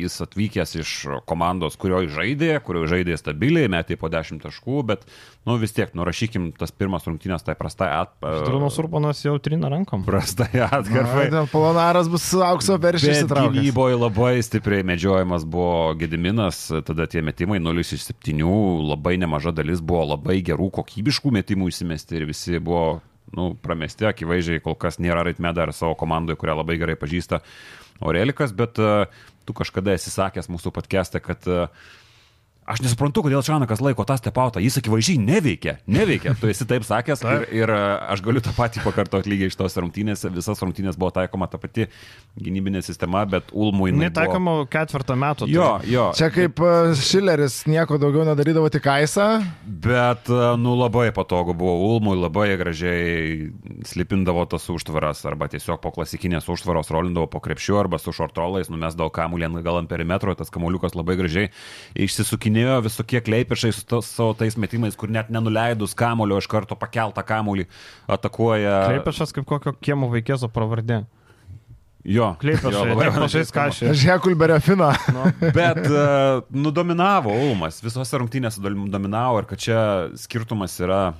[0.00, 0.94] jis atvykęs iš
[1.28, 5.06] komandos, kurioje žaidė, kurioje žaidė stabiliai, metė po 10 taškų, bet,
[5.44, 8.46] nu vis tiek, nurašykim tas pirmas rungtynės tai prastai atkarpai.
[8.46, 10.04] Strunas Urbanas jau trina rankom.
[10.06, 11.26] Prastai atkarpai.
[11.52, 13.58] Polonaras bus aukso peršys įtrauktas.
[13.58, 18.40] Gynyboje labai stipriai medžiojamas buvo Gediminas, tada tie metimai 0 iš 7,
[18.88, 23.02] labai nemaža dalis buvo labai gerų kokybiškų metimų įsimesti ir visi buvo
[23.34, 27.42] nu, pramesti, akivaizdžiai kol kas nėra ritme dar savo komandoje, kurią labai gerai pažįsta
[28.02, 29.04] Aurelikas, bet uh,
[29.46, 31.84] tu kažkada esi sakęs mūsų podcast'e, kad uh,
[32.64, 34.60] Aš nesuprantu, kodėl Čanakas laiko tą stepautą.
[34.64, 35.74] Jis akivaizdžiai neveikia.
[35.84, 36.32] Neveikia.
[36.40, 40.22] Tu esi taip sakęs ir, ir aš galiu tą patį pakartoti lygiai iš tos rungtynės.
[40.32, 41.84] Visas rungtynės buvo taikoma ta pati
[42.40, 43.92] gynybinė sistema, bet Ulmui...
[43.92, 44.68] Netaikoma buvo...
[44.72, 45.48] ketvirtą metų.
[45.52, 46.06] Jo, jo.
[46.16, 46.62] Čia kaip
[46.96, 49.28] Šileris nieko daugiau nedarydavo tik Aisą.
[49.84, 51.76] Bet, nu, labai patogu buvo.
[51.90, 53.50] Ulmui labai gražiai
[53.84, 59.12] slipindavo tas užtvaras arba tiesiog po klasikinės užtvaros rolindavo po krepšiu arba su šortrolais, numesdavo
[59.12, 61.52] kamuolį gal ant perimetro, tas kamuoliukas labai gražiai
[61.92, 66.76] išsisukinėjo įtikinėjo visokie kleipišai su to, savo tais metimais, kur net nenuleidus kamulio iš karto
[66.76, 67.66] pakeltą kamulį
[68.06, 68.90] atakuoja.
[68.90, 71.04] Kleipišas kaip kokio kiemo vaikėzo pravardė.
[72.04, 73.94] Jo, Kleipišas, labai mažai skašė.
[73.96, 74.90] Žekulberio fino.
[75.08, 75.24] Nu.
[75.56, 79.78] Bet uh, nudominavo Ulmas, visose rungtynėse dominavo ir kad čia
[80.20, 81.14] skirtumas yra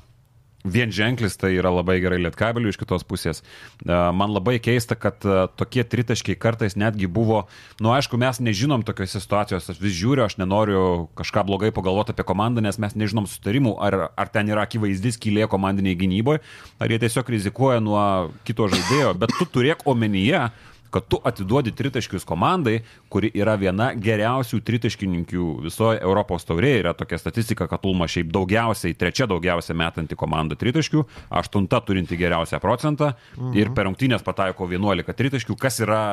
[0.65, 3.43] vien ženklis, tai yra labai gerai lietkabelių iš kitos pusės.
[3.85, 5.21] Man labai keista, kad
[5.61, 7.45] tokie tritaškiai kartais netgi buvo,
[7.85, 10.83] nu aišku, mes nežinom tokios situacijos, aš vis žiūriu, aš nenoriu
[11.21, 15.51] kažką blogai pagalvoti apie komandą, nes mes nežinom sutarimų, ar, ar ten yra akivaizdis kylė
[15.53, 16.41] komandiniai gynyboje,
[16.81, 18.05] ar jie tiesiog rizikuoja nuo
[18.49, 20.49] kito žaidėjo, bet tu turėk omenyje,
[20.95, 22.79] kad tu atiduodi tritaškius komandai,
[23.11, 26.85] kuri yra viena geriausių tritaškininkių visoje Europos taurėje.
[26.85, 31.03] Yra tokia statistika, kad Ulma šiaip daugiausiai, trečia daugiausiai metanti komanda tritaškių,
[31.41, 33.55] aštunta turinti geriausią procentą mhm.
[33.59, 36.05] ir per rungtynės pataiko 11 tritaškių, kas yra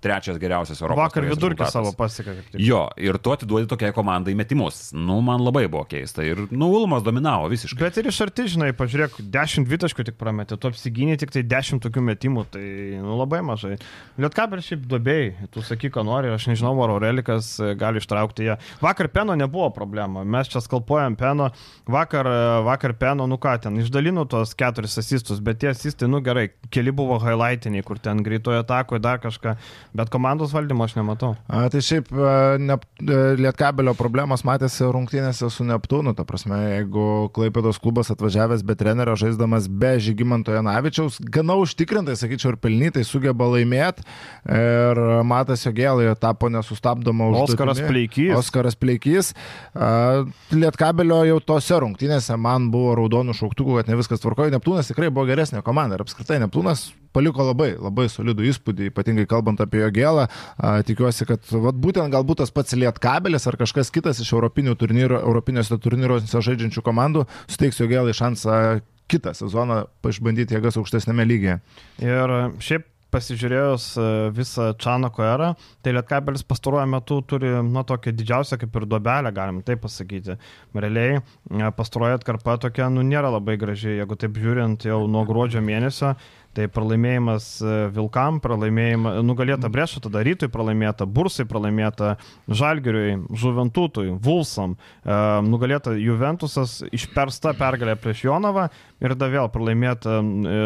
[0.00, 1.02] trečias geriausias Europos.
[1.04, 2.36] Vakar vidurkį savo pasiekė.
[2.60, 4.90] Jo, ir tu atiduodi tokiai komandai metimus.
[4.96, 6.24] Nu, man labai buvo keista.
[6.26, 7.80] Ir, nu, Ulmas dominavo visiškai.
[7.82, 11.82] Bet ir iš arti, žinai, pažiūrėk, 10 dvitaškų tik prametė, tu apsigynė tik tai 10
[11.84, 12.64] tokių metimų, tai,
[13.02, 13.76] nu, labai mažai.
[14.20, 18.56] Lietkabel šiaip dobėjai, tu sakyk, ką nori, aš nežinau, ar Aurelikas e, gali ištraukti ją.
[18.80, 21.50] Vakar Peno nebuvo problema, mes čia skalpuojam Peno,
[21.90, 26.22] vakar, e, vakar Peno, nu ką ten, išdalino tos keturis asistus, bet tie asistai, nu
[26.24, 29.56] gerai, keli buvo highlightiniai, kur ten greitojo atakoje dar kažką.
[29.96, 31.32] Bet komandos valdymo aš nematau.
[31.50, 32.12] A, tai šiaip
[32.62, 32.76] ne,
[33.40, 36.12] Lietkabelio problemos matėsi rungtynėse su Neptūnu.
[36.14, 42.54] Ta prasme, jeigu Klaipėdos klubas atvažiavęs be trenerio, žaisdamas be Žygimanto Janavičiaus, gana užtikrintai, sakyčiau,
[42.54, 44.06] ir pelnytai sugeba laimėti.
[44.46, 48.36] Ir Matas Jogėlai tapo nesustabdoma už Oskaras Pleikys.
[48.38, 49.34] Oskaras Pleikys.
[50.54, 54.54] Lietkabelio jau tose rungtynėse man buvo raudonų šauktukų, kad ne viskas tvarkoja.
[54.54, 59.60] Neptūnas tikrai buvo geresnė komanda ir apskritai Neptūnas paliko labai, labai solidų įspūdį, ypatingai kalbant
[59.62, 60.28] apie jo gėlą.
[60.88, 65.78] Tikiuosi, kad vat, būtent galbūt tas pats Lietkabelis ar kažkas kitas iš Europinių turnyrų, Europinėse
[65.82, 71.58] turnyruose žaidžiančių komandų suteiks jo gėlai šansą kitą sezoną išbandyti jėgas aukštesnėme lygyje.
[72.04, 73.86] Ir šiaip pasižiūrėjus
[74.36, 75.48] visą Čanako erą,
[75.82, 80.36] tai Lietkabelis pastaruoju metu turi, na, tokią didžiausią kaip ir duobelę, galim taip pasakyti.
[80.74, 81.18] Realiai
[81.76, 86.14] pastaruoju atkarpa tokia, nu, nėra labai graži, jeigu taip žiūrint jau nuo gruodžio mėnesio,
[86.56, 92.16] Tai pralaimėjimas e, Vilkam, pralaimėjimas, nugalėta Brešo, tada Rytui pralaimėta, Bursai pralaimėta,
[92.50, 98.66] Žalgiriui, Žuventutui, Vulsam, e, nugalėta Juventusas, išpersta pergalė prieš Jonavą
[98.98, 100.62] ir dar vėl pralaimėta e,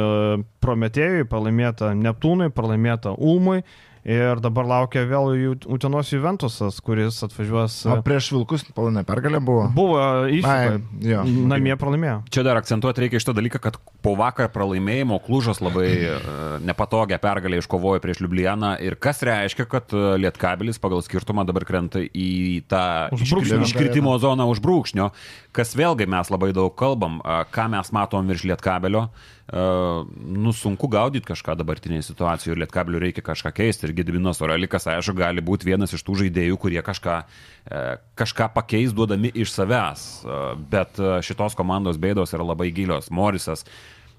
[0.64, 3.61] Prometėjui, pralaimėta Neptūnui, pralaimėta Ulmui.
[4.05, 7.79] Ir dabar laukia vėl Utenos Juventusas, kuris atvažiuos.
[7.88, 9.64] O prieš Vilkus palonė pergalė buvo?
[9.73, 11.31] Buvo iššūkis.
[11.49, 12.19] Namie pralaimėjo.
[12.29, 17.17] Čia dar akcentuoti reikia iš to dalyką, kad po vakar pralaimėjimo Klužas labai uh, nepatogią
[17.23, 22.61] pergalę iškovojo prieš Liublianą ir kas reiškia, kad e, Lietkabilis pagal skirtumą dabar krenta į
[22.69, 22.85] tą
[23.17, 25.09] iškritimo zoną už brūkšnio,
[25.57, 29.09] kas vėlgi mes labai daug kalbam, ką mes matom virš Lietkabilio.
[29.45, 33.85] Uh, nu, sunku gaudyti kažką dabartinėje situacijoje ir Lietkabiliu reikia kažką keisti.
[33.85, 38.95] Ir Gediminas Orelikas, aišku, gali būti vienas iš tų žaidėjų, kurie kažką, uh, kažką pakeis
[38.97, 40.07] duodami iš savęs.
[40.25, 43.11] Uh, bet šitos komandos bėdos yra labai gilios.
[43.13, 43.67] Morisas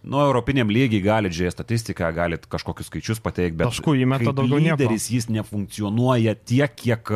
[0.06, 4.62] nu, europiniam lygiai galit žiūrėti statistiką, galit kažkokius skaičius pateikti, bet taškų įmeta daugiau.
[4.62, 5.16] Lyderis nieko.
[5.18, 7.10] jis nefunkcionuoja tiek, kiek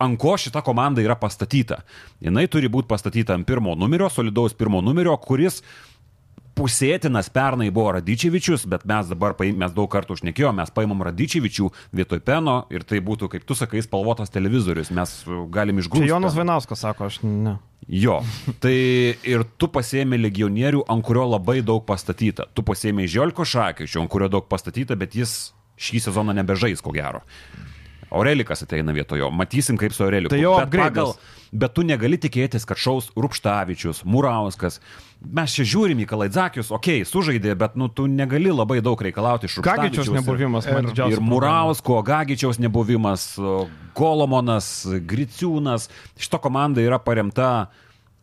[0.00, 1.82] ant ko šita komanda yra pastatyta.
[2.24, 5.60] Jis turi būti pastatyta ant pirmo numerio, solidaus pirmo numerio, kuris
[6.58, 11.70] pusėtinas pernai buvo Radičevičius, bet mes dabar, paim, mes daug kartų užnekėjom, mes paimam Radičevičių
[11.96, 15.14] vietoj peno ir tai būtų, kaip tu sakai, spalvotas televizorius, mes
[15.54, 16.08] galim išgrūsti.
[16.08, 17.58] Čia Jonas Vainauskas sako, aš ne.
[17.88, 18.18] Jo,
[18.60, 18.74] tai
[19.24, 22.44] ir tu pasėmė legionierių, ant kurio labai daug pastatyta.
[22.52, 25.38] Tu pasėmė Žiolko Šakičių, ant kurio daug pastatyta, bet jis
[25.80, 27.22] šį sezoną nebežais, ko gero.
[28.08, 30.32] Aurelikas ateina vietojo, matysim kaip su Aureliku.
[30.32, 31.12] Tai jau bet, pagal,
[31.52, 34.80] bet tu negali tikėtis, kad šaus Rupštavičius, Murauskas.
[35.18, 39.48] Mes čia žiūrim į Kalaidzakius, okei, okay, sužaidė, bet nu, tu negali labai daug reikalauti
[39.50, 40.12] iš Kagičiaus Rupštavičiaus.
[40.14, 41.18] ir- nebuvimas man didžiausias.
[41.18, 43.26] Ir Murausko, Gagičiaus nebuvimas,
[43.98, 45.88] Golomonas, Griciūnas.
[46.16, 47.68] Šito komanda yra paremta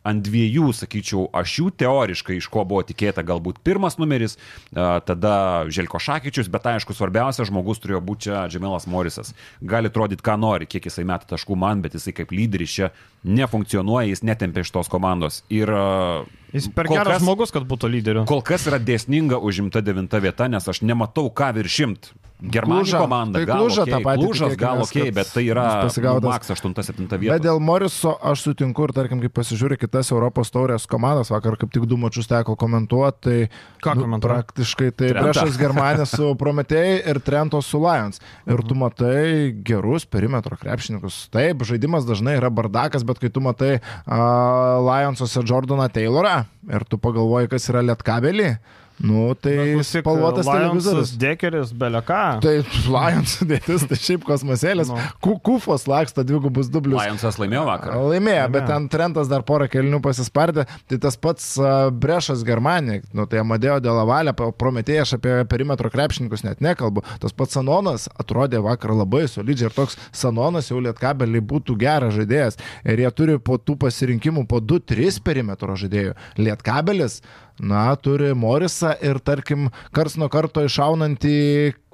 [0.06, 4.36] ant dviejų, sakyčiau, ašių teoriškai, iš ko buvo tikėta galbūt pirmas numeris,
[4.72, 9.34] tada Želko Šakyčius, bet aišku, svarbiausia žmogus turėjo būti čia Džemelas Morisas.
[9.60, 12.92] Gali atrodyti, ką nori, kiek jisai meta taškų man, bet jisai kaip lyderis čia
[13.26, 15.42] nefunkcionuoja, jis netempia iš tos komandos.
[15.52, 18.22] Ir a, Jis per geras kas- žmogus, kad būtų lyderiu.
[18.30, 22.12] Kol kas yra dėsninga užimta devinta vieta, nes aš nematau ką viršimt.
[22.36, 26.20] Germanų komanda, Tai gal Klužą okay, tą patį Klužas gal ok, bet tai yra nu,
[26.28, 27.38] Maks 8-7 Bet vieta.
[27.40, 31.86] dėl Moriso aš sutinku ir tarkim, kai pasižiūrė kitas Europos taurės komandas, vakar kaip tik
[31.88, 33.48] du mačius teko komentuoti, tai
[33.80, 34.20] Ką komentuoji?
[34.20, 35.22] praktiškai tai Trentą.
[35.32, 38.20] priešas Germanija su Prometėjai ir Trento su Lions.
[38.46, 41.30] Ir tu matai gerus perimetro krepšininkus.
[41.32, 46.38] Taip, žaidimas dažnai yra bardakas, bet kai tu matai uh, Lionsuose Jordaną Taylorą
[46.72, 48.50] ir tu pagalvoji, kas yra Lietkabelį,
[48.98, 51.12] nu tai spalvotas televizorius.
[51.20, 52.38] Dekeris, beleka.
[52.44, 52.54] Tai
[52.88, 54.90] Lions sudėtis, tai šiaip kosmosėlis.
[54.92, 54.96] Nu.
[54.96, 55.36] No.
[55.46, 57.02] Kufos laksto dvigubus dublius.
[57.04, 57.96] Lionsas laimėjo vakar.
[58.12, 60.66] Laimėjo, bet ten Trentas dar porą kelnių pasispardė.
[60.90, 66.44] Tai tas pats uh, Brešas Germanija, nu, tai Amadėjo Delavalė, Prometėjai, aš apie perimetro krepšininkus
[66.46, 67.04] net nekalbu.
[67.22, 72.60] Tas pats Sanonas atrodė vakar labai solidžiai ir toks Sanonas jau lietkabeliai būtų geras žaidėjas.
[72.84, 76.16] Ir jie turi po tų pasirinkimų po 2-3 perimetro žaidėjų.
[76.40, 77.20] Lietkabelis,
[77.60, 81.36] na, turi Morisą ir, tarkim, kars nuo karto išaunantį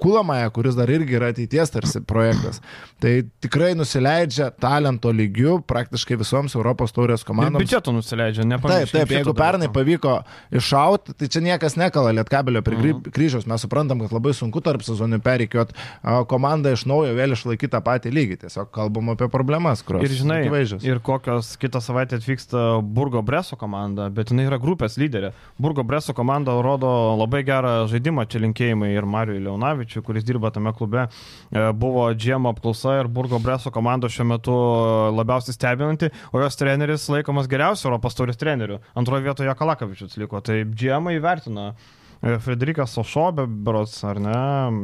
[0.03, 2.59] Kulamąją, kuris dar irgi yra ateities tarsi projektas.
[2.99, 3.13] Tai
[3.43, 7.63] tikrai nusileidžia talento lygių praktiškai visoms Europos taurės Ir komandoms.
[7.63, 8.99] biudžeto nusileidžia, Taip, nepamirškime.
[8.99, 10.17] taip, jeigu pernai pavyko
[10.51, 12.87] iššauti, tai čia niekas nekala Lietkabelio prie Mhm.
[12.97, 13.11] mm.
[13.15, 13.45] kryžiaus.
[13.47, 15.71] Mes suprantam, kad labai sunku tarp sezonų pereikiot
[16.27, 18.37] komandą iš naujo vėl išlaikyti tą patį lygį.
[18.43, 20.83] Tiesiog kalbam apie problemas, kurios Ir žinai, akivaizdžios.
[20.83, 25.31] ir kokios kitą savaitę atvyksta Burgo Breso komanda, bet jinai yra grupės lyderė.
[25.59, 30.73] Burgo Breso komanda rodo labai gerą žaidimą, čia linkėjimai ir Mariui Leonavičiui, kuris dirba tame
[30.73, 31.05] klube.
[31.51, 34.55] E, Buvo GM apklausa ir Burgo Breso komanda šiuo metu
[35.13, 38.79] labiausiai stebinanti, o jos treneris laikomas geriausiu Europos taurės treneriu.
[38.97, 41.73] Antroje vietoje Kalakavičius liko, tai GM įvertina.
[42.23, 44.35] E, Frederikas Sošo, be berots, ar ne,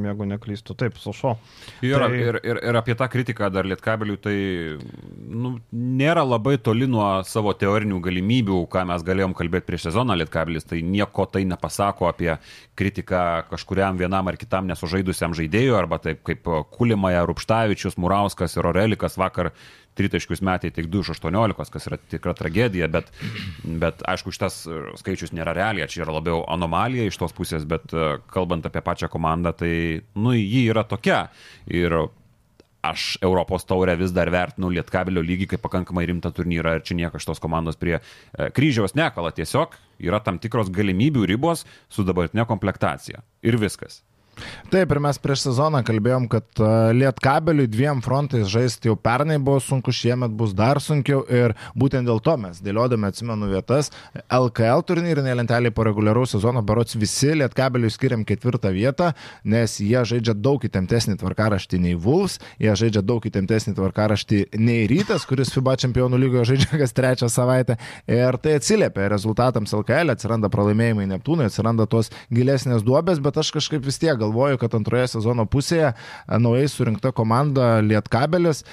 [0.10, 1.38] jeigu neklystu, taip, Sošo.
[1.80, 4.36] Ir, Tai- ir, ir, ir apie tą kritiką dar Lietkabeliui, tai
[5.23, 10.67] nu, nėra labai toli nuo savo teorinių galimybių, ką mes galėjom kalbėti prieš sezoną Lietkabelis,
[10.67, 12.34] tai nieko tai nepasako apie
[12.75, 13.23] kritiką
[13.54, 16.43] kažkuriam vienam ar kitam nesužaidusiam žaidėjui, arba taip kaip
[16.75, 19.54] Kulimaja, Rupštavičius, Murauskas ir Orelikas vakar
[19.99, 23.12] tritaškius metai tik 2 iš 18, kas yra tikra tragedija, bet,
[23.63, 27.93] bet aišku, šitas e, skaičius nėra realija, čia yra labiau anomalija iš tos pusės, bet
[27.93, 29.73] e, kalbant apie pačią komandą, tai,
[30.17, 31.27] nu, ji yra tokia.
[31.69, 31.95] Ir
[32.81, 37.25] aš Europos taurę vis dar vertinu Lietkabelio lygį kaip pakankamai rimtą turnyrą ir čia niekas
[37.25, 38.01] šitos komandos prie e,
[38.55, 43.23] kryžiaus nekala, tiesiog yra tam tikros galimybių ribos su dabartinė komplektacija.
[43.43, 43.99] Ir viskas.
[44.69, 49.62] Taip, ir mes prieš sezoną kalbėjom, kad uh, Lietkabeliui dviem frontais žaisti jau pernai buvo
[49.63, 53.91] sunku, šiemet bus dar sunkiau ir būtent dėl to mes dėliodami, atsimenu, vietas
[54.30, 59.12] LKL turnyrinė lentelė po reguliaraus sezono, berots visi Lietkabeliui skiriam ketvirtą vietą,
[59.43, 65.25] nes jie žaidžia daug įtemptesnį tvarkaraštį nei Wolves, jie žaidžia daug įtemptesnį tvarkaraštį nei Rytas,
[65.30, 67.78] kuris FIBA čempionų lygoje žaidžia kas trečią savaitę.
[68.10, 73.86] Ir tai atsiliepia rezultatams LKL, atsiranda pralaimėjimai Neptūnui, atsiranda tos gilesnės duobės, bet aš kažkaip
[73.86, 78.63] vis tiek galvoju, kad antroje sezono pusėje a, naujai surinkta komanda Lietkabelis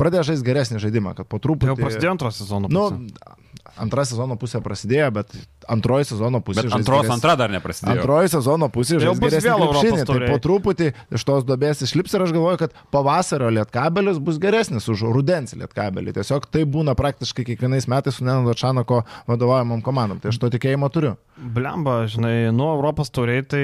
[0.00, 1.72] pradėjo žaisti geresnį žaidimą, kad po truputį...
[1.72, 2.70] Jau prasidėjo antro sezono.
[2.72, 3.36] Nu, pusė.
[3.84, 5.34] antra sezono pusė prasidėjo, bet
[5.70, 6.64] antroji sezono pusė...
[6.66, 8.00] Bet antros geres- antra dar neprasidėjo.
[8.00, 10.30] Antroji sezono pusė Tai jau bus vėl Europos tai taurėj.
[10.32, 15.04] po truputį iš tos duobės išlips ir aš galvoju, kad pavasario lietkabelis bus geresnis už
[15.14, 16.16] rudens lietkabelį.
[16.18, 20.20] Tiesiog tai būna praktiškai kiekvienais metais su Nenado Čanako vadovaujamam komandom.
[20.22, 21.16] Tai aš to tikėjimo turiu.
[21.42, 23.62] Blemba, žinai, nuo Europos tauriai, tai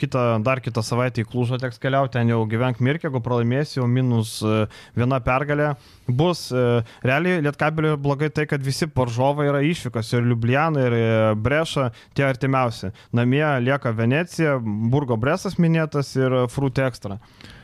[0.00, 3.86] kita, dar kitą savaitę į Klūžą teks keliauti, ten jau gyvenk mirkė, jeigu pralaimėsi, jau
[3.86, 4.64] minus e,
[4.96, 5.74] viena pergalė.
[6.08, 6.64] Bus e,
[7.04, 12.26] realiai Lietkabelio blogai tai, kad visi paržovai yra išvykas ir Ljubljana, ir e, Breša, tie
[12.28, 12.92] artimiausi.
[13.12, 17.18] Namie lieka Venecija, Burgo Bresas minėtas ir Fruit Extra.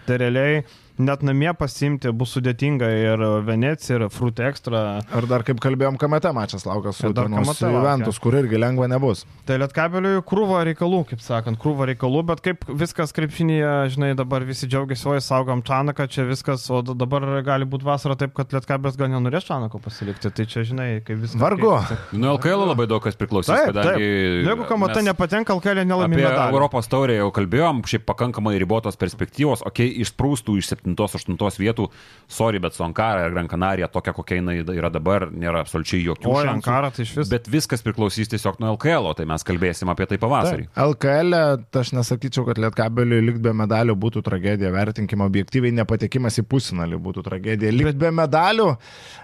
[0.07, 0.63] Tai realiai
[1.03, 4.83] net namie pasimti bus sudėtinga ir Venecija, ir Fruit Extra.
[5.15, 7.79] Ar dar kaip kalbėjom, kamete mačas laukia su Ir dar Utenos KMT laukia.
[7.79, 9.25] Juventus, kur irgi lengva nebus.
[9.49, 14.69] Tai Lietkabeliui krūva reikalų, kaip sakant, krūva reikalų, bet kaip viskas krepšinėje, žinai, dabar visi
[14.69, 19.11] džiaugiasi, oi, saugom Čanaką, čia viskas, o dabar gali būti vasara taip, kad Lietkabelis gal
[19.13, 20.31] nenorės Čanako pasilikti.
[20.35, 21.41] Tai čia, žinai, kaip viskas.
[21.41, 21.73] Vargu.
[21.79, 22.19] keičiasi.
[22.19, 23.77] Nu, LKL labai daug kas priklausys, Taip, taip.
[23.77, 24.09] kadangi...
[24.49, 26.57] Jeigu kamata mes- nepatenka, Alkelė nelaimė Apie medalį.
[26.57, 31.89] Europos taurę jau kalbėjom, šiaip pakankamai ribotos perspektyvos, okei, okay, išsprūstų iš 7-8 vietų,
[32.31, 36.33] sorry, bet su Ankara ir Gran Canaria, tokia kokia jinai yra dabar, nėra absoliučiai jokių
[36.33, 36.55] šansų.
[36.55, 37.31] Ankara tai iš vis.
[37.33, 40.69] Bet viskas priklausys tiesiog nuo LKL, o tai mes kalbėsim apie tai pavasarį.
[40.89, 41.39] LKL,
[41.73, 47.01] tai aš nesakyčiau, kad Lietkabeliui likti be medalių būtų tragedija, vertinkim objektyviai, nepatekimas į pusinalį
[47.05, 47.75] būtų tragedija.
[47.75, 48.73] Likti be medalių,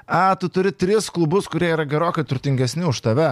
[0.07, 3.31] a, tu turi tris klubus, kurie yra gerokai turtingesni už tave.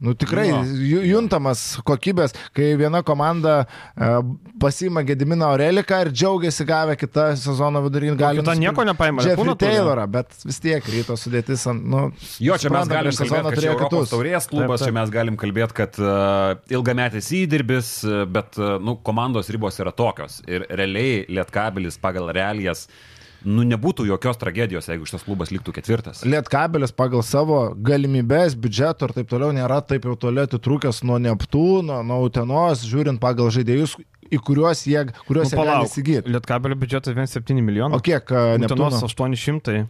[0.00, 4.08] Nu tikrai ju- juntamas kokybės, kai viena komanda e,
[4.62, 8.14] pasima Gediminą Aureliką ir džiaugiasi gavę kitą sezono vidurį.
[8.16, 9.52] Gali kita nieko nepaima, Jeffrey.
[9.60, 11.84] Taylorą, bet vis tiek ryto sudėtis ant...
[11.84, 12.06] Nu,
[12.40, 14.88] Jo, čia mes galim kalbėti, kad čia Europos taurės klubas, Taip, taip.
[14.88, 19.92] čia mes galim kalbėti, kad uh, ilgametis įdirbis, uh, bet uh, nu, komandos ribos yra
[19.92, 20.40] tokios.
[20.48, 22.86] Ir realiai Lietkabelis pagal realijas,
[23.44, 26.22] nu nebūtų jokios tragedijos, jeigu šitas klubas liktų ketvirtas.
[26.28, 32.00] Lietkabelis pagal savo galimybės, biudžeto ir taip toliau nėra taip jau toli atitrūkęs nuo Neptūno,
[32.06, 33.96] nuo Utenos, žiūrint pagal žaidėjus,
[34.30, 36.34] į kuriuos jie, kuriuos Nu, jie gali įsigyti.
[36.36, 37.98] Lietkabelio biudžetas 1,7 milijonų.
[37.98, 39.08] O kiek e, Utenos Neptūno?
[39.08, 39.80] 800.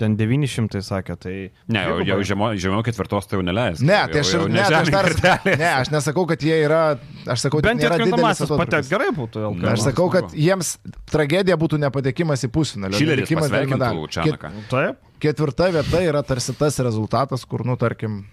[0.00, 1.32] Ten 900 sakė, tai...
[1.68, 3.82] Ne, jau, jau žemiau, žemiau ketvirtos tai jau neleis.
[3.84, 6.56] Ne, tai aš, jau, ir, jau ne, tai aš, dar, ne, aš nesakau, kad jie
[6.64, 6.84] yra,
[7.26, 8.90] aš sakau, Bent tai jau nėra didelis atkrintamasias patek atotrūkis.
[8.90, 9.44] gerai būtų.
[9.50, 9.68] LKL.
[9.74, 10.72] Aš sakau, kad jiems
[11.10, 12.96] tragedija būtų nepatekimas į pusfinalį.
[13.00, 14.08] Šileris pasveikintų medalių.
[14.16, 14.50] Čianaką.
[14.72, 14.98] Taip.
[15.20, 18.24] Ket- Ketvirta vieta yra tarsi tas rezultatas, kur, nu, tarkim,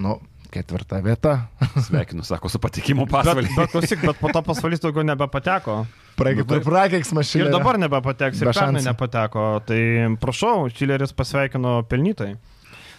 [0.00, 1.48] nu, ketvirta vieta.
[1.86, 3.50] Sveikinu, sako, su patikimu Bet, pasvalį.
[3.58, 5.84] bet klausyk, bet po to pasvalys daugiau nebepateko.
[6.16, 7.44] Prakeiks mašina.
[7.46, 9.44] Ir dabar nebepateks, ir pernai nepateko.
[9.68, 9.80] Tai
[10.20, 12.34] prašau, Čileris pasveikino pelnytai.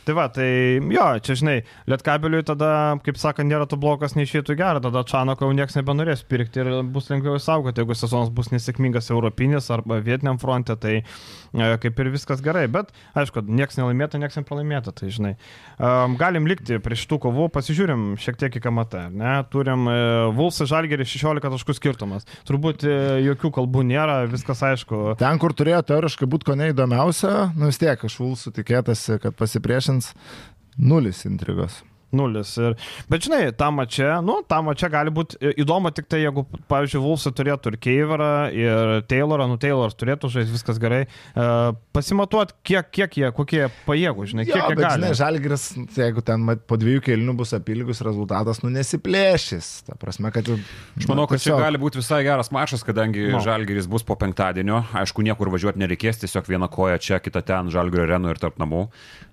[0.07, 0.47] Tai va, tai
[0.81, 1.57] jo, čia žinai,
[1.91, 2.71] Lietkabeliui tada,
[3.05, 7.11] kaip sakant, nėra to blokas neišėtų gerą, tada Čanoko jau niekas nebenorės pirkti ir bus
[7.11, 11.03] lengviau įsaugoti, jeigu sezonas bus nesėkmingas europinis arba vietiniam fronte, tai e,
[11.53, 15.35] kaip ir viskas gerai, bet aišku, niekas nelaimėta, niekas nepralaimėta, tai žinai.
[16.17, 19.35] Galim likti prie šitų kovų, pasižiūrim šiek tiek į kamatą, ne?
[19.53, 19.85] Turim
[20.37, 22.27] Vulsą Žalgerį 16 taškų skirtumas.
[22.47, 25.15] Turbūt e, jokių kalbų nėra, viskas aišku.
[25.21, 29.37] Ten, kur turėjo teoriškai būti ko neįdomiausia, nu vis tiek aš Vulsų tikėtasi, kad
[29.91, 30.13] pasipriešins
[30.77, 31.83] nulis intrigos.
[32.17, 32.51] Nulis.
[32.59, 32.75] Ir,
[33.11, 37.31] bet žinai, tam čia, nu, tam čia gali būti įdomu tik tai, jeigu, pavyzdžiui, Vulsai
[37.37, 41.05] turėtų ir Keiverą, ir Taylorą, nu, Tayloras turėtų žaisti, viskas gerai.
[41.31, 45.01] Uh, pasimatuot, kiek, kiek jie, kokie jie pajėgų, žinai, kiek Jo, jie bet, gali.
[45.01, 45.65] žinai, Žalgiris,
[45.97, 49.69] jeigu ten mat, po dviejų kelnių bus apilgus rezultatas, nu nesiplėšys.
[49.87, 50.57] Ta prasme, kad jau...
[50.99, 53.37] Aš manau, kad čia gali būti visai geras mačas, kadangi No.
[53.37, 53.43] no.
[53.45, 54.81] Žalgeris bus po penktadienio.
[54.97, 58.85] Aišku, niekur važiuoti nereikės, tiesiog viena koja čia, kita ten, Žalgerio arenoje ir tarp namų.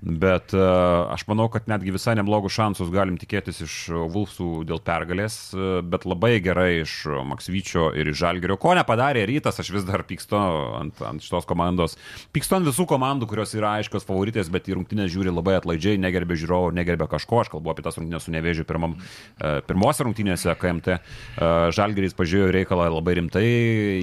[0.03, 3.77] Bet uh, aš manau, kad netgi visai neblogus šansus galim tikėtis iš
[4.13, 8.59] Vulfsų dėl pergalės, uh, bet labai gerai iš Maksvyčio ir iš Žalgerio.
[8.61, 11.97] Ko nepadarė rytas, aš vis dar pykstu ant, ant šitos komandos.
[12.35, 16.37] Pykstu ant visų komandų, kurios yra aiškios favoritės, bet į rungtynės žiūri labai atlaidžiai, negerbė
[16.39, 17.43] žiūrovų, negerbė kažko.
[17.43, 18.97] Aš kalbu apie tas rungtynės su nevėžiu pirmam,
[19.69, 20.99] pirmose rungtynėse KMT.
[21.77, 23.47] Žalgeris pažiūrėjo reikalą labai rimtai.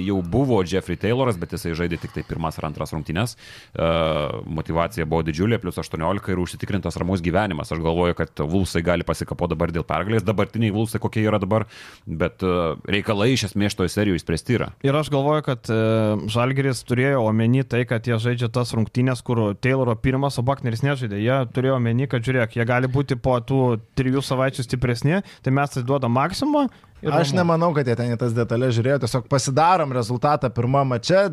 [0.06, 3.36] Jau buvo Jeffrey Tayloras, bet jisai žaidė tik tai pirmas ar antras rungtynės.
[3.76, 7.72] Motivacija buvo didžiulė, plus 18 ir užsitikrintas ramus gyvenimas.
[7.72, 10.24] Aš galvoju, kad Vulsai gali pasikapo dabar dėl pergalės.
[10.26, 11.66] Dabartiniai Vulsai kokie yra dabar,
[12.06, 14.70] bet uh, reikalai iš esmės šitoje serijoje išspręsti yra.
[14.86, 15.76] Ir aš galvoju, kad e,
[16.32, 21.20] Žalgeris turėjo omeny tai, kad jie žaidžia tas rungtynės, kur Tayloro pirmas, o Bakneris nežaidė.
[21.20, 23.60] Jie turėjo omeny, kad žiūrėk, jie gali būti po tų
[23.98, 26.66] trijų savaičių stipresni, tai mes tai duodam maksimumą.
[27.04, 31.26] ir Aš nemanau, kad jie ten į tas detalės žiūrėjo, tiesiog pasidarom rezultatą pirmame mače,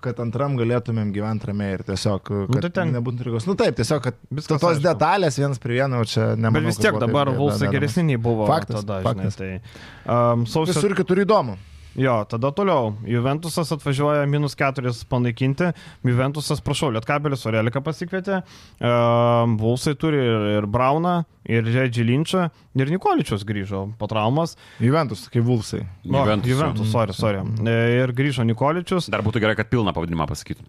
[0.00, 3.46] kad antram galėtumėm gyventi ramiai ir tiesiog, kad tai nu, ten- nebūtų intrigos.
[3.46, 4.84] Nu taip, tiesiog, kad Viskas tos aišku.
[4.84, 6.52] detalės vienas prie vieno čia nemanau.
[6.60, 7.30] Bet vis tiek dabar.
[7.36, 9.36] Vulsai geresni nei buvo Faktas, tada, faktas.
[9.36, 9.60] žinai.
[10.06, 11.56] Tai, um, sausio Visur kitur įdomu.
[11.96, 12.90] Jo, tada toliau.
[13.08, 15.70] Juventusas atvažiuoja minus 4 panaikinti.
[16.04, 18.42] Juventusas, prašau, Lietkabelis Orelika pasikvietė.
[18.76, 21.16] Uh, Vulsai turi ir, ir Brauną,
[21.48, 22.44] ir Žedžį Linčą,
[22.76, 24.58] ir Nikoličius grįžo po traumas.
[24.82, 25.86] Juventus, kaip Vulsai.
[26.04, 26.52] O, Juventus.
[26.52, 27.40] Juventus, sorry, sorry.
[27.64, 29.08] E, Ir grįžo Nikoličius.
[29.12, 30.68] Dar būtų gerai, kad pilną pavadinimą pasakytum.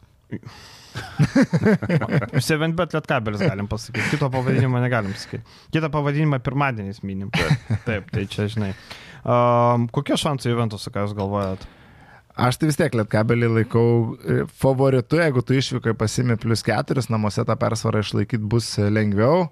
[2.50, 4.16] 7bet Lietkabelis galim pasakyti.
[4.16, 5.58] Kito pavadinimo negalim pasakyti.
[5.76, 7.32] Kitą pavadinimą pirmadieniais minim.
[7.88, 8.74] Taip, tai čia žinai.
[9.28, 11.66] Um, kokie šansai Juventusui, ką jūs galvojat?
[12.38, 13.88] Aš tai vis tiek Lietkabelį laikau
[14.22, 19.48] e, favoritu, jeigu tu išvykai pasimi plus keturis, namuose tą persvarą išlaikyti bus e, lengviau.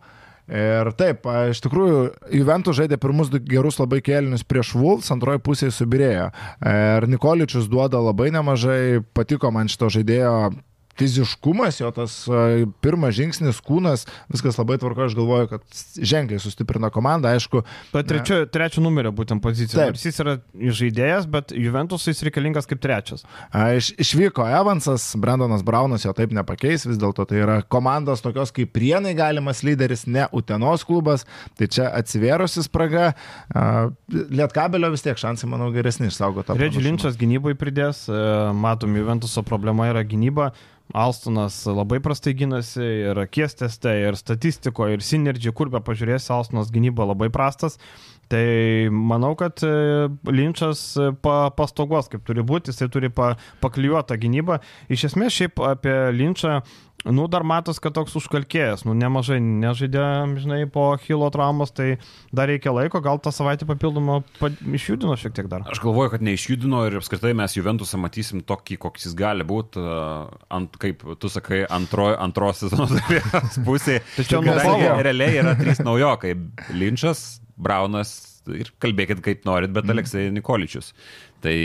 [0.45, 2.01] Ir taip, iš tikrųjų,
[2.37, 6.27] Juventus žaidė pirmus du gerus labai kėlinius prieš Wolves, antroji pusė subirėjo.
[6.69, 10.35] Ir Nikoličius duoda labai nemažai, patiko man šito žaidėjo
[10.99, 12.17] fiziškumas, jo tas
[12.83, 17.63] pirmas žingsnis, kūnas, viskas labai tvarko, aš galvoju, kad ženkliai sustiprino komandą, aišku.
[17.93, 19.89] Bet trečio, trečio numerio būtent pozicija.
[19.89, 19.99] Taip.
[19.99, 23.25] Jis yra žaidėjas, bet Juventus jis reikalingas kaip trečias.
[23.51, 28.53] A, Iš, išvyko Evansas, Brandonas Braunas jo taip nepakeis, vis dėlto tai yra komandos tokios
[28.55, 31.25] kaip Prienai galimas lyderis, ne Utenos klubas,
[31.59, 33.11] tai čia atsivėrusi spraga.
[34.11, 36.55] Lietkabelio vis tiek šansai, manau, geresni išsaugoti.
[36.59, 38.21] Redži Linčas gynybai pridės, e,
[38.55, 40.51] matom, Juventuso problema yra gynyba.
[40.95, 47.07] Alstonas labai prastai gynasi ir kiesteste, ir statistikoje, ir sinergy, kur be pažiūrėsi, Alstonas gynyba
[47.09, 47.75] labai prastas.
[48.31, 48.45] Tai
[48.89, 54.57] manau, kad e, Linčas e, pa, pastogos, kaip turi būti, jisai turi pa, paklijuotą gynybą.
[54.89, 56.55] Iš esmės, šiaip apie Linčą,
[57.05, 60.05] nu, dar matos, kad toks užkalkėjęs, nu, nemažai nežaidė,
[60.41, 61.97] žinai, po Hilo traumos, tai
[62.35, 65.65] dar reikia laiko, gal tą savaitę papildomą pa, išjudino šiek tiek dar.
[65.71, 69.81] Aš galvoju, kad neišjudino ir apskritai mes Juventusą matysim tokį, koks jis gali būti,
[70.57, 72.89] ant, kaip tu sakai, antroj, antros sezono
[73.67, 74.01] pusėje.
[74.17, 74.41] Tačiau
[75.05, 76.35] realiai yra trys naujokai-
[76.79, 80.91] Linčas, Braunas ir kalbėkit kaip norit, bet Aleksai Nikoličius.
[81.45, 81.55] Tai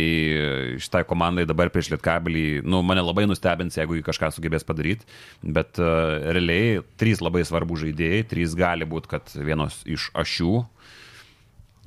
[0.83, 5.09] šitai komandai dabar prieš Lietkabelį, nu, mane labai nustebins, jeigu jį kažką sugebės padaryti,
[5.57, 10.53] bet uh, realiai trys labai svarbų žaidėjai, trys gali būti, kad vienos iš ašių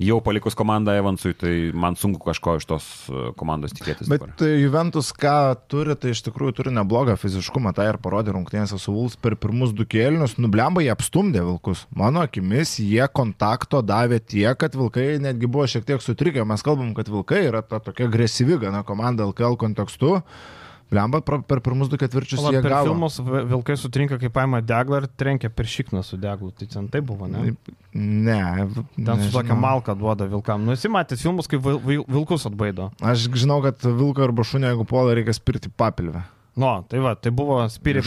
[0.00, 4.08] jau palikus komandą Evansui, tai man sunku kažko iš tos e, komandos tikėtis.
[4.10, 4.34] Bet dabar.
[4.40, 5.36] tai Juventus ką
[5.70, 9.74] turi, tai iš tikrųjų turi neblogą fiziškumą, tai ir parodė rungtynėse su Vuls per pirmus
[9.76, 11.84] du kėlinius, nublemba jie apstumdė Vilkus.
[11.94, 16.42] Mano akimis jie kontakto davė tiek, kad Vilkai netgi buvo šiek tiek sutrikę.
[16.48, 20.18] Mes kalbam, kad Vilkai yra ta tokia agresyvi gana komanda LKL kontekstu.
[20.18, 20.54] Blemba
[21.24, 22.92] pra- per pirmus du ketvirčius Pala, jie per gavo.
[22.92, 26.52] filmus vi- vilkai sutrinka, kaip paima deglą ir trenkia per šikną su deglu.
[26.54, 27.54] Tai ten tai buvo, ne?
[27.94, 28.68] Ne.
[28.96, 30.64] Ten su tokia malka duoda vilkam.
[30.64, 32.90] Nu, esi matęs filmus, kaip vil, vil, vilkus atbaido.
[33.02, 36.22] Aš žinau, kad Vilko arba šunio, jeigu puola, reikia spirti papilvę.
[36.56, 38.06] Nu, tai va, tai buvo spiri iš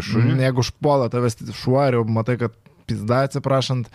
[0.00, 0.38] šunių.
[0.40, 1.36] Jeigu užpuola tavęs
[1.92, 2.52] jau matai, kad
[2.86, 3.90] pizda atsiprašant,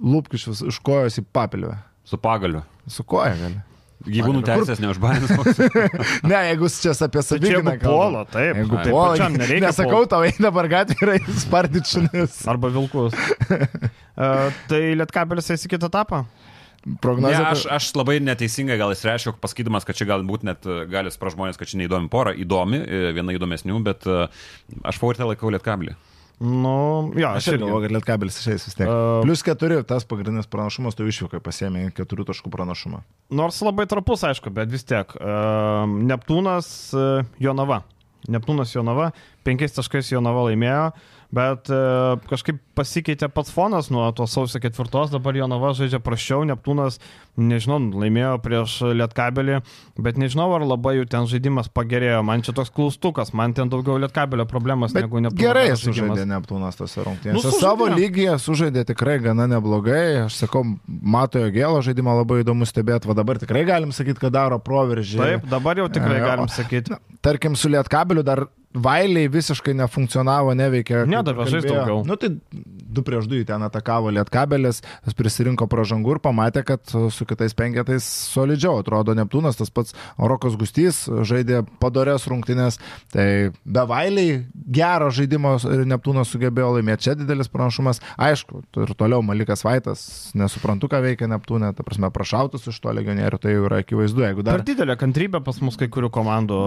[0.00, 1.76] lūpkišius iš kojos į papilvę.
[2.04, 2.62] Su pagaliu.
[2.88, 3.60] Su koja gali.
[4.08, 5.32] Gyvūnų teisės neužbarins.
[6.30, 8.56] Ne, jeigu čia apie Tai savigyną jeigu puola, taip.
[8.56, 9.60] Jeigu tai puola, nereikia.
[9.66, 12.38] nesakau tau, eina dabar gatvė ir spardyti šunis.
[12.52, 13.16] Arba vilkus.
[13.16, 16.24] uh, tai Lietkabelis eis į kitą etapą.
[16.80, 17.42] Ne, Prognozė.
[17.44, 21.60] aš, aš labai neteisingai gal įsireiškiau, pasakydamas, kad čia galbūt net e, gali supras žmonės,
[21.60, 25.92] kad čia neįdomi pora, įdomi, e, viena įdomesnių, bet aš favoritą laikau Lietkablį.
[26.40, 28.88] Nu, jo, Aš aš irgi galvoju, kad Lietkabelis išeis vis tiek.
[28.88, 29.20] A.
[29.20, 33.02] Plius keturi, tas pagrindinis pranašumas, tu išvykai pasėmė keturių taškų pranašumą.
[33.36, 35.12] Nors labai trapus, aišku, bet vis tiek.
[35.20, 37.82] Uh, Neptūnas uh, Jonava.
[38.32, 39.10] Neptūnas Jonava,
[39.44, 40.86] penkiais taškais Jonava laimėjo,
[41.36, 46.96] bet uh, kažkaip pasikeitė pats fonas nuo to sausio ketvirtos, dabar Jonava žaidžia prašiau, Neptūnas,
[47.40, 49.60] nežinau, laimėjo prieš Lietkabelį,
[50.00, 52.22] bet nežinau, ar labai jų ten žaidimas pagerėjo.
[52.26, 55.40] Man čia toks klaustukas, man ten daugiau Lietkabelio problemas Bet negu Neptūno.
[55.44, 57.36] gerai sužaidė Neptūnas tose rungtynėse.
[57.36, 57.60] Nu, sužaidė.
[57.60, 60.24] Savo lygyje sužaidė tikrai gana neblogai.
[60.26, 63.08] Aš sakau, Matojo gėlo žaidimą labai įdomu stebėti.
[63.10, 65.20] Va dabar tikrai galim sakyti, kad daro proveržį.
[65.20, 66.96] Taip, dabar jau tikrai E, galim o- sakyti.
[67.22, 71.00] Tarkim, su Lietkabeliu dar Vailiai visiškai nefunkcionavo, neveikė.
[71.10, 71.80] Nedavė žaist kalbėjo.
[71.80, 72.04] daugiau.
[72.06, 72.28] Nu tai
[72.70, 77.54] du prieš du jį ten atakavo Lietkabelis, jis prisirinko pražangų ir pamatė, kad su kitais
[77.58, 82.80] penketais solidžiau atrodo Neptūnas, tas pats Rokas Gustys žaidė padorės rungtynės,
[83.14, 83.26] tai
[83.64, 87.08] be Vailiai gero žaidimo ir Neptūnas sugebėjo laimėti.
[87.08, 88.02] Čia didelis pranašumas.
[88.20, 90.02] Aišku, ir toliau Malikas Vaitas,
[90.36, 94.44] nesuprantu, ką veikia Neptūnė, ta prasme, prašautus iš to legionierių, tai jau yra akivaizdu, jeigu
[94.46, 94.60] dar...
[94.60, 96.60] Per didelė kantrybė pas mus kai kurių komandų.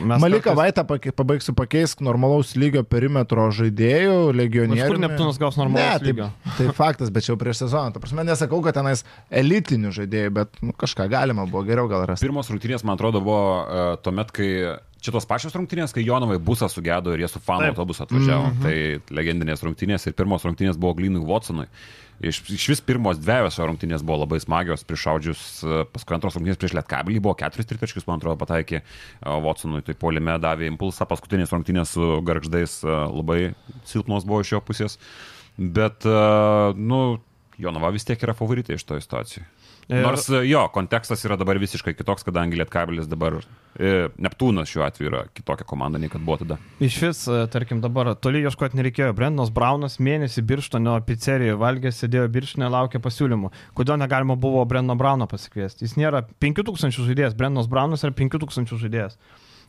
[0.00, 4.88] Mes Malika kartais- Vaitą pabaigsiu pakeisk normalaus lygio perimetro žaidėjų, legionierių.
[4.88, 6.30] Kur Neptūnas gaus normalaus ne, lygio?
[6.46, 7.94] Tai, tai faktas, bet čia jau prieš sezoną.
[7.94, 12.26] Ta prasme, nesakau, kad tenais elitinių žaidėjų, bet nu, kažką galima buvo geriau gal rasti.
[12.26, 14.50] Pirmos rungtynės, man atrodo, buvo uh, tuomet, kai
[15.04, 17.74] čia tos pačios rungtynės, kai Jonovai busą sugedo ir jie su fanų Taip.
[17.74, 18.46] autobusu atvažiavo.
[18.48, 18.64] Mm -hmm.
[18.64, 21.68] Tai legendinės rungtynės ir pirmos rungtynės buvo Glinui Watsonui.
[22.22, 26.60] Iš, iš vis pirmos dviejos jo rungtynės buvo labai smagios, priešaudžius, e, paskui antros rungtynės
[26.60, 28.82] prieš Lietkabelį buvo keturis tritaškius, man atrodo, pataikė
[29.26, 34.60] Watsonui, tai polime davė impulsą, paskutinės rungtynės su garždais e, labai silpnos buvo iš jo
[34.60, 34.98] pusės,
[35.58, 36.18] bet, e,
[36.76, 37.20] nu,
[37.58, 39.44] Jonava vis tiek yra favoritai iš to situacijų.
[39.84, 43.36] Ir- Nors e, jo, kontekstas yra dabar visiškai kitoks, kadangi Lietkabelis dabar,
[43.76, 46.56] e, Neptūnas šiuo atveju yra kitokia komanda nei kad buvo tada.
[46.80, 47.20] Iš vis,
[47.52, 49.12] tarkim, dabar toli ieškoti nereikėjo.
[49.14, 53.52] Brendonas Braunas mėnesį birštonio pizzerijoje valgė, sėdėjo birštonė, laukė pasiūlymų.
[53.76, 55.84] Kodėl negalima buvo Brendono Brauno pasikviesti?
[55.84, 59.20] Jis nėra 5000 žaidėjas, Brendonas Braunas yra 5000 žaidėjas.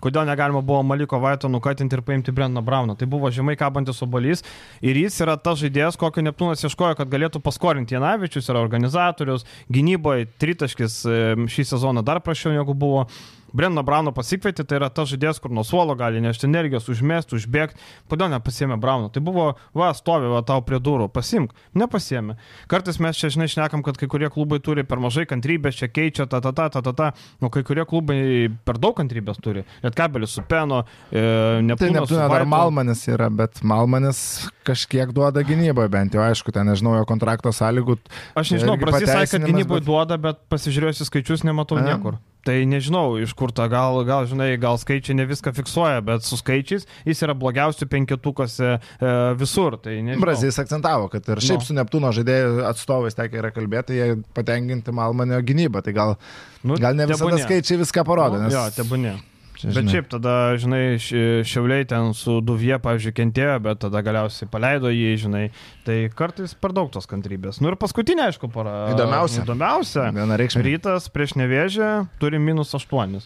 [0.04, 2.98] Kodėl negalima buvo Maliko Vaito nukatinti ir paimti Brenną Brauną.
[3.00, 4.44] Tai buvo žemai kabantis obolys
[4.82, 10.30] ir jis yra tas žaidėjas, kokio Neptūnas ieškojo, kad galėtų paskolinti Janavičius, yra organizatorius, gynyboje
[10.42, 13.08] tritaškis e, šį sezoną dar prašiau negu buvo.
[13.56, 17.80] Breno Brauno pasikvietė, tai yra tas žaidėjas, kur nuo suolo gali nešti energijos, užmesti, užbėgti.
[18.12, 19.10] Kodėl nepasėmė Brauno?
[19.14, 19.48] Tai buvo,
[19.78, 21.56] va, stovi, va, tau prie durų, pasimk.
[21.78, 22.36] Nepasėmė.
[22.72, 26.28] Kartais mes čia, žinai, šnekam, kad kai kurie klubai turi per mažai kantrybės, čia keičia,
[26.28, 27.12] ta, ta, ta, ta, ta, ta.
[27.40, 28.20] O kai kurie klubai
[28.68, 29.64] per daug kantrybės turi.
[29.86, 31.96] Net kabelis su Peno, e, Tai Neptūnas.
[31.96, 32.46] Neptūne su dar.
[32.50, 34.20] Malmanis yra, bet Malmanis
[34.68, 37.98] kažkiek duoda gynyboje, bent jau aišku, ten nežinau jo kontrakto sąlygų.
[38.36, 41.86] Aš nežinau, sakė, kad gynybai bet- duoda, bet pasižiūrėjus į skaičius nematau A.
[41.86, 42.20] niekur.
[42.46, 46.38] Tai nežinau, iš kur ta gal, gal, žinai, gal skaičiai ne viską fiksuoja, bet su
[46.38, 49.80] skaičiais jis yra blogiausių penketukose e, visur.
[49.82, 50.22] Tai nežinau.
[50.22, 51.66] Brazijas akcentavo, kad ir šiaip Nu.
[51.66, 55.82] su Neptūno žaidėjų atstovais tekia yra kalbėti, jie patenkinti Malmanio gynybą.
[55.88, 56.16] Tai gal,
[56.62, 57.44] Nu, gal ne visada tebūnie.
[57.50, 58.38] skaičiai viską parodo.
[58.38, 59.18] Nu, Nes, Jo, tebūnė.
[59.66, 64.02] Čia, Bet žinai, šiaip tada, žinai, ši- šiauliai ten su Duvie, pavyzdžiui, kentėjo, bet tada
[64.06, 65.46] galiausiai paleido jį, žinai.
[65.88, 67.62] Tai kartais per daug tos kantrybės.
[67.62, 68.90] Nu ir paskutinė, aišku, para.
[68.94, 69.44] Įdomiausia.
[69.46, 70.10] Įdomiausia.
[70.16, 70.68] Vienareikšmiai.
[70.70, 73.20] Rytas prieš nevėžę turi minus 8.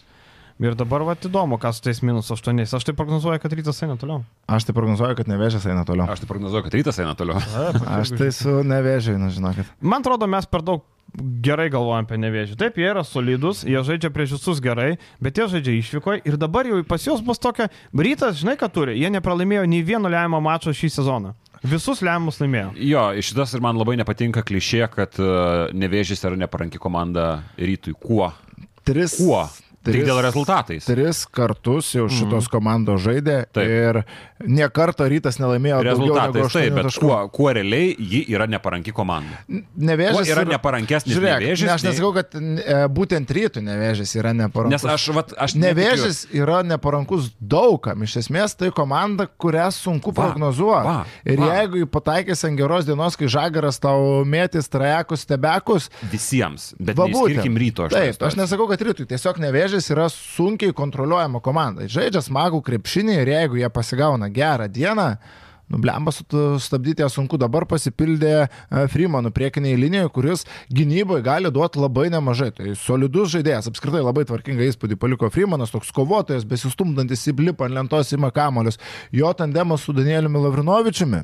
[0.60, 2.60] Ir dabar va įdomu, kas su tais minus 8.
[2.76, 4.20] Aš tai prognozuoju, kad rytas eina toliau.
[4.44, 6.04] Aš tai prognozuoju, kad nevėžės eina toliau.
[6.12, 7.40] Aš tai prognozuoju, kad rytas eina toliau.
[8.00, 9.64] Aš tai su nevėžiai, na žinokit.
[9.80, 10.84] Man atrodo, mes per daug
[11.16, 12.56] gerai galvojam apie nevėžį.
[12.60, 16.68] Taip, jie yra solidus, jie žaidžia prieš visus gerai, bet jie žaidžia išvykoje ir dabar
[16.68, 20.74] jau pas juos bus tokia, rytas, žinai, ką turi, jie nepralaimėjo nei vieno lemiamo mačo
[20.74, 21.34] šį sezoną.
[21.60, 22.70] Visus lemiamus laimėjo.
[22.80, 27.92] Jo, iš šitas ir man labai nepatinka klišė, kad uh, nevėžys yra neparanki komanda rytui.
[28.00, 28.30] Kuo?
[28.88, 29.18] Tris.
[29.20, 29.42] Kuo?
[29.80, 30.84] Tik Tris- dėl rezultatais.
[30.84, 33.64] Tris kartus jau šitos komandos žaidė Taip.
[33.64, 34.00] ir
[34.46, 37.06] nie karto rytas nelaimėjo Rezultatais taip, 8 bet taškų.
[37.06, 39.42] kuo, kuo realiai ji yra neparanki komanda.
[39.50, 44.34] Nevėžys Kuo yra neparankesnis Žiūrėk, nevėžis, ne, aš nesakau, kad e, būtent rytų nevėžys yra
[44.36, 44.76] neparankus.
[44.78, 48.06] Nes aš, vat, aš Nevėžis yra neparankus daugam.
[48.06, 50.96] Iš esmės tai komanda, kurią sunku prognozuoti.
[51.28, 51.50] Ir va.
[51.58, 57.58] jeigu pataikys ant geros dienos, kai žagaras tau mėtys trajekus, stebekus, netikiu visiems, bet būtent.
[57.60, 57.86] ryto.
[57.86, 59.06] aš Taip, tą aš nesakau, kad rytui.
[59.10, 61.86] Tiesiog nevėžys yra sunkiai kontroliuojama komanda.
[61.90, 65.14] Žaidžia smagų krepšinį ir jeigu jie pasigauna gerą dieną,
[65.70, 67.38] Nublemba sustabdyti ją sunku.
[67.38, 68.48] Dabar pasipildė e,
[68.90, 72.50] Freemanų priekiniai linijoje, kuris gynyboje gali duoti labai nemažai.
[72.56, 77.78] Tai solidus žaidėjas, apskritai labai tvarkingą įspūdį paliko Freemanas, toks kovotojas, besistumdantis į blipą ant
[77.78, 78.80] lentos įma kamolius.
[79.14, 81.22] Jo tandemas su Danieliumi Lavrinovičiumi.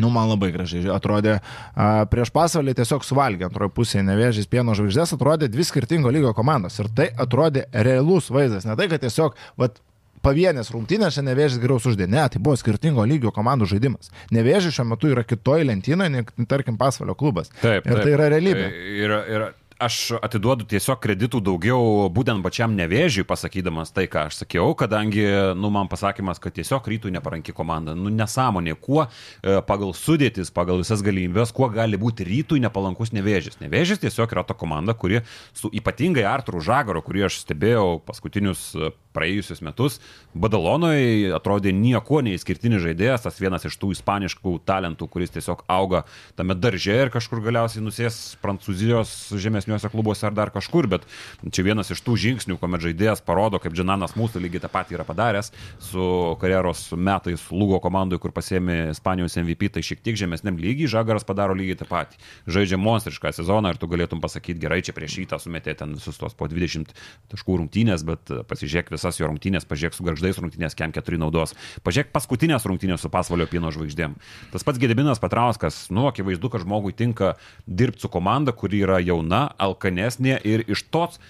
[0.00, 1.38] Nu, man labai gražiai atrodė.
[1.72, 6.76] A, prieš pasvalį tiesiog suvalgė antroji pusė nevėžys pieno žvaigždės, atrodė dvi skirtingo lygio komandos.
[6.80, 8.68] Ir tai atrodė realus vaizdas.
[8.68, 9.80] Ne tai, kad tiesiog, vat,
[10.26, 12.08] pavienės rungtynės nevėžys geriau uždė.
[12.10, 14.10] Ne, tai buvo skirtingo lygio komandų žaidimas.
[14.34, 17.52] Nevėžys šiuo metu yra kitoj lentynoje, nei, tarkim, pasvalio klubas.
[17.62, 18.02] Taip, Ir taip.
[18.02, 18.66] tai yra realybė.
[19.04, 19.48] Ir, ir
[19.82, 25.24] aš atiduodu tiesiog kreditų daugiau būtent pačiam nevėžiui, pasakydamas tai, ką aš sakiau, kadangi,
[25.58, 30.80] nu, man pasakymas, kad tiesiog rytų neparanki komanda, nu, nesąmonė, kuo e, pagal sudėtis, pagal
[30.80, 33.60] visas galimybės, kuo gali būti rytų nepalankus nevėžys.
[33.60, 35.22] Nevėžys tiesiog yra ta komanda, kuri
[35.56, 39.98] su ypatingai Arturu Žagaro, kurį aš stebėjau paskutinius e, praėjusius metus,
[40.36, 46.04] Badalonoje atrodė nieko neįskirtinis žaidėjas, tas vienas iš tų ispaniškų talentų, kuris tiesiog auga
[46.36, 51.06] tame darže ir kažkur galiausiai nusės Prancūzijos žemesniuose klubuose ar dar kažkur, bet
[51.48, 55.06] čia vienas iš tų žingsnių, kuomet žaidėjas parodo, kaip Džinanas mūsų lygiai tą patį yra
[55.08, 55.52] padaręs
[55.82, 61.26] su karjeros metais Lugo komandai, kur pasėmė Ispanijos MVP, tai šiek tiek žemesniam lygiai, Žagaras
[61.28, 62.20] padaro lygiai tą patį.
[62.50, 66.36] Žaidžia monstrišką sezoną ir tu galėtum pasakyti, gerai, čia prieš rytą sumetė ten visus tos
[66.36, 66.92] po 20
[67.32, 71.54] taškų rungtynės, bet pasižiūrėk visas jo rungtynės, pažiūrėk su garždais rungtynės, kem keturi naudos,
[71.86, 74.16] pažiūrėk paskutinės rungtynės su pasvalio pieno žvaigždėm.
[74.52, 77.36] Tas pats Gediminas Petrauskas, nu, akivaizdu, kad žmogui tinka
[77.66, 81.20] dirbti su komanda, kuri yra jauna, alkanesnė ir iš tos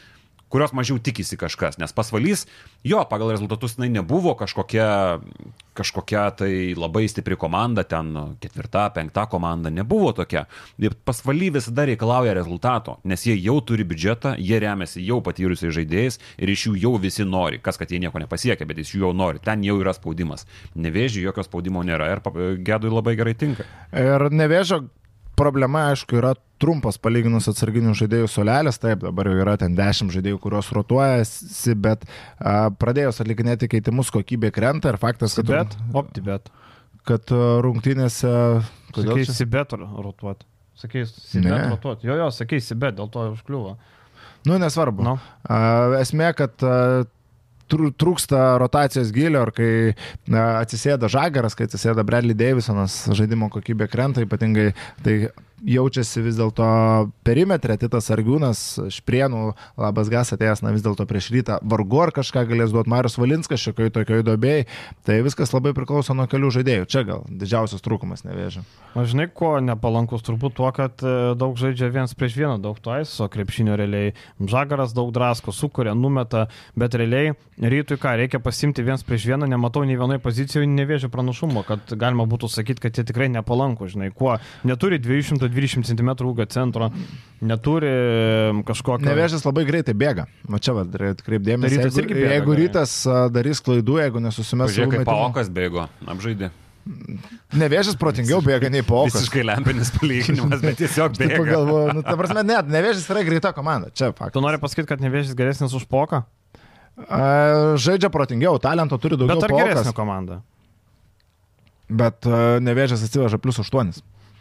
[0.48, 2.46] kurios mažiau tikisi kažkas, nes pasvalys,
[2.86, 5.18] jo, pagal rezultatus jinai nebuvo kažkokia,
[5.76, 10.46] kažkokia tai labai stipri komanda, ten ketvirta, penkta komanda, nebuvo tokia.
[10.78, 16.20] Ir pasvaly visada reikalauja rezultato, nes jie jau turi biudžetą, jie remiasi jau patyrusiais žaidėjais
[16.38, 19.14] ir iš jų jau visi nori, kas kad jie nieko nepasiekia, bet iš jų jau
[19.16, 20.46] nori, ten jau yra spaudimas.
[20.78, 22.22] Nevėžiai jokio spaudimo nėra ir
[22.64, 23.66] gedui labai gerai tinka.
[23.96, 24.84] Ir nevėžio
[25.38, 30.38] problema, aišku, yra trumpas palyginus atsarginių žaidėjų solelės, taip, dabar jau yra ten 10 žaidėjų,
[30.42, 36.48] kurios rotuojasi, bet a, pradėjus atlikinėti keitimus kokybė krenta ir faktas, kad, Bet, opti bet.
[37.08, 37.32] kad
[37.64, 38.32] rungtynėse...
[38.96, 40.46] Sakei, Sibet rotuot.
[40.76, 42.04] Sakei, Sibet rotuot.
[42.04, 43.76] Jo, jo, sakei, Sibet, dėl to užkliuvo.
[44.46, 45.04] Nu, nesvarbu.
[45.04, 45.16] Nu.
[45.50, 45.60] A,
[46.00, 47.04] esmė, kad a,
[47.70, 49.70] trūksta rotacijos gilio ir kai
[50.62, 54.70] atsisėda Žagaras, kai atsisėda Bradley Davisonas, žaidimo kokybė krenta, ypatingai
[55.04, 55.16] tai
[55.64, 56.66] jaučiasi vis dėlto
[57.26, 59.42] perimetrė, Titas Argiūnas, Šprienų,
[59.80, 63.62] Labas Gas atėjęs, na vis dėlto prieš rytą, vargu ar kažką galės duoti Marius Valinskas
[63.64, 64.66] šiokioj tokioj dobėjai,
[65.06, 66.88] tai viskas labai priklauso nuo kelių žaidėjų.
[66.92, 68.64] Čia gal didžiausias trūkumas nevėžia.
[68.96, 72.94] Aš žinai, ko nepalankus turbūt tuo, kad e, daug žaidžia viens prieš vieną, daug to
[72.94, 74.14] aiso, krepšinio realiai.
[74.40, 76.46] Žagaras daug drasko, sukuria, numeta,
[76.76, 81.62] bet realiai rytui ką, reikia pasimti viens prieš vieną, nematau nei vienoje pozicijoje nevėžio pranašumo,
[81.66, 84.36] kad galima būtų sakyti, kad jie tikrai nepalankų, žinai, kuo.
[84.68, 84.98] Neturi
[85.52, 86.90] 220 cm ūgio centro,
[87.40, 87.92] neturi
[88.66, 89.06] kažkokio...
[89.06, 90.26] Nevėžis labai greitai bėga.
[90.50, 90.86] O čia, va,
[91.24, 93.00] kreipdėmės, Rytas jeigu, bėga jeigu rytas
[93.34, 96.52] darys klaidų, jeigu nesusimes Pažiūrėk, kaip Paokas bėgo, apžaidė.
[97.56, 99.18] Nevėžis protingiau bėga nei Paukas.
[99.18, 101.40] Visiškai lempinis palyginimas, bet tiesiog bėga.
[101.40, 103.90] Pagalvoju, nu, ta prasme, net nevėžis yra greita komanda.
[103.90, 104.34] Čia faktas.
[104.36, 106.22] Tu nori pasakyti, kad nevėžys geresnis už poką?
[106.96, 109.34] A, Žaidžia protingiau, talento turi daugiau.
[109.34, 110.38] Bet ar Paukas, geresnė komanda?
[111.90, 113.90] Bet a, nevėžis atsiveža plus 8.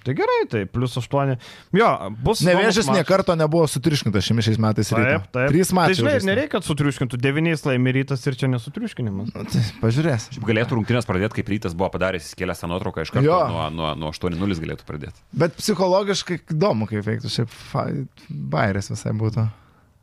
[0.06, 1.34] Tai gerai, tai plus 8.
[1.74, 1.88] Jo,
[2.22, 2.44] bus.
[2.46, 3.08] Nevėžis įdomus nie mačas.
[3.10, 4.92] karto nebuvo sutriuškintas šiame šiais metais.
[4.94, 5.16] ryte.
[5.18, 5.50] Taip, taip.
[5.50, 5.96] Trys Tai mačai.
[5.98, 7.18] žinai, ir nereikia, kad sutriuškintų.
[7.26, 9.34] Devyniais laimi rytas ir čia nesutriuškinimas.
[9.34, 10.30] Nu, tai Pažiūrės.
[10.38, 13.92] Šiaip Galėtų rungtynės pradėti, kaip rytas buvo padaręs, įskėlęs tą nuotrauką iš karto nuo, nuo,
[13.98, 15.18] nuo 8-0 galėtų pradėti.
[15.34, 17.34] Bet psichologiškai įdomu, kaip veiktų.
[17.40, 17.90] Šiaip fa-
[18.30, 19.50] bairis visai būtų.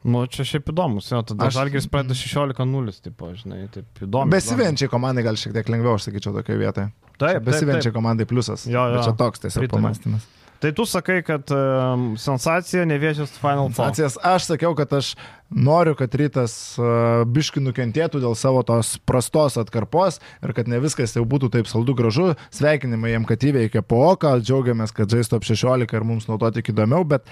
[0.03, 4.33] Nu, čia šiaip įdomus, jo, tada Aš- Žalgiris pradeda 16-0, tipo, žinai, taip įdomu.
[4.35, 6.89] Besivenčiai komandai gal šiek tiek lengviau, aš sakyčiau, tokioje vietoje.
[7.23, 7.89] Taip, taip.
[7.95, 8.67] komandai pliusas.
[8.69, 9.01] Jo, jo.
[9.01, 10.31] Bet Čia toks tiesiog pamastymas.
[10.63, 13.89] Tai tu sakai, kad um, sensacija nevėžės Final Four.
[13.89, 14.15] Sensacijas.
[14.23, 15.09] Aš sakiau, kad aš
[15.51, 21.17] noriu, kad rytas uh, biški nukentėtų dėl savo tos prastos atkarpos ir kad ne viskas
[21.19, 22.29] jau būtų taip saldu gražu.
[22.55, 27.03] Sveikinimai jiem, kad įveikė po oką, džiaugiamės, kad žais top 16 ir mums tik įdomiau,
[27.11, 27.27] bet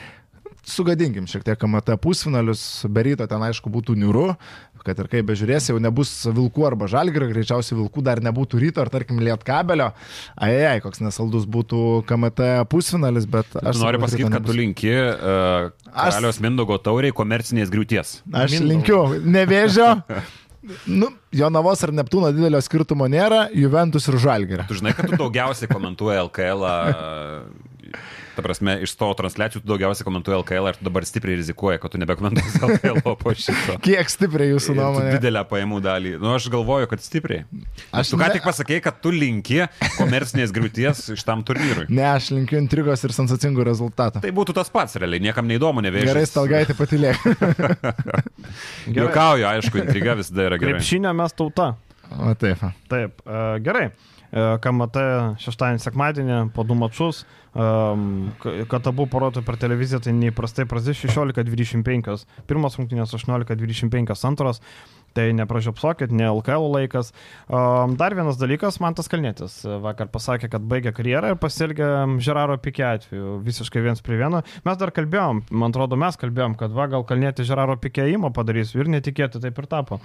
[0.66, 4.26] sugadinkim šiek tiek KMT pusfinalius, beryto ten aišku būtų niūru,
[4.80, 8.88] kad ir kaip bežiūrėsi, jau nebus vilkų arba žalgirio, greičiausiai vilkų dar nebūtų ryto ar
[8.92, 9.90] tarkim lietkabelio.
[10.40, 13.74] Ajai, koks nesaldus būtų KMT pusfinalis, bet aš...
[13.74, 18.20] Aš noriu pasakyti, kad tu linki uh, Aš- karaliaus Mindogo tauriai komercinės griūties.
[18.32, 18.70] Aš Mindaugo.
[18.72, 19.02] linkiu,
[19.36, 19.90] nevėžio.
[20.88, 24.66] Nu, Jonavos ar Neptūno didelio skirtumo nėra, Juventus ir Žalgiria.
[24.68, 26.64] Tu žinai, kad tu daugiausiai komentuoji LKL.
[28.36, 31.92] Ta prasme, iš savo transliacijų tu daugiausiai komentuoji LKL ir tu dabar stipriai rizikuoji, kad
[31.92, 33.76] tu nebekomentuosi LKL po šito.
[33.84, 35.10] Kiek stipriai jūsų nuomonė?
[35.16, 36.12] Didelę pajamų dalį.
[36.22, 37.42] Nu, aš galvoju, kad stipriai.
[37.90, 39.64] Aš tu ką ne- tik pasakėjai, kad tu linki
[39.98, 41.88] komercinės griūties iš tam turnyrui.
[41.90, 44.22] Ne, aš linkiu intrigos ir sensacingų rezultatų.
[44.24, 46.12] Tai būtų tas pats, realiai, niekam neįdomu, neveikia.
[46.14, 47.20] Gerai, stalgaitė patilėk.
[48.86, 48.94] Gerai.
[48.94, 50.78] Juokauju, aišku, intriga visada yra gerai.
[50.78, 51.72] Krepšinio mes tauta.
[52.10, 52.62] O taip.
[52.90, 53.84] Taip, e, gerai.
[54.30, 55.02] E, KMT
[55.42, 58.30] šeštadienį, sekmadienį po du mačus, um,
[58.70, 62.26] kad abu parodytų per televiziją, tai neįprastai prasidės 16.25.
[62.50, 64.62] Pirmas rungtynės 18.25, antras.
[65.16, 67.08] Tai nepražiopsokit, ne LKL laikas.
[67.98, 71.88] Dar vienas dalykas, man tas kalnėtis vakar pasakė, kad baigė karjerą ir pasielgė
[72.22, 74.44] Žeraro Pikė atveju, visiškai viens prie vieno.
[74.66, 78.70] Mes dar kalbėjom, man atrodo, mes kalbėjom, kad va, gal kalnėti Žeraro Pikė įmo padarys
[78.78, 79.98] ir netikėtai taip ir tapo.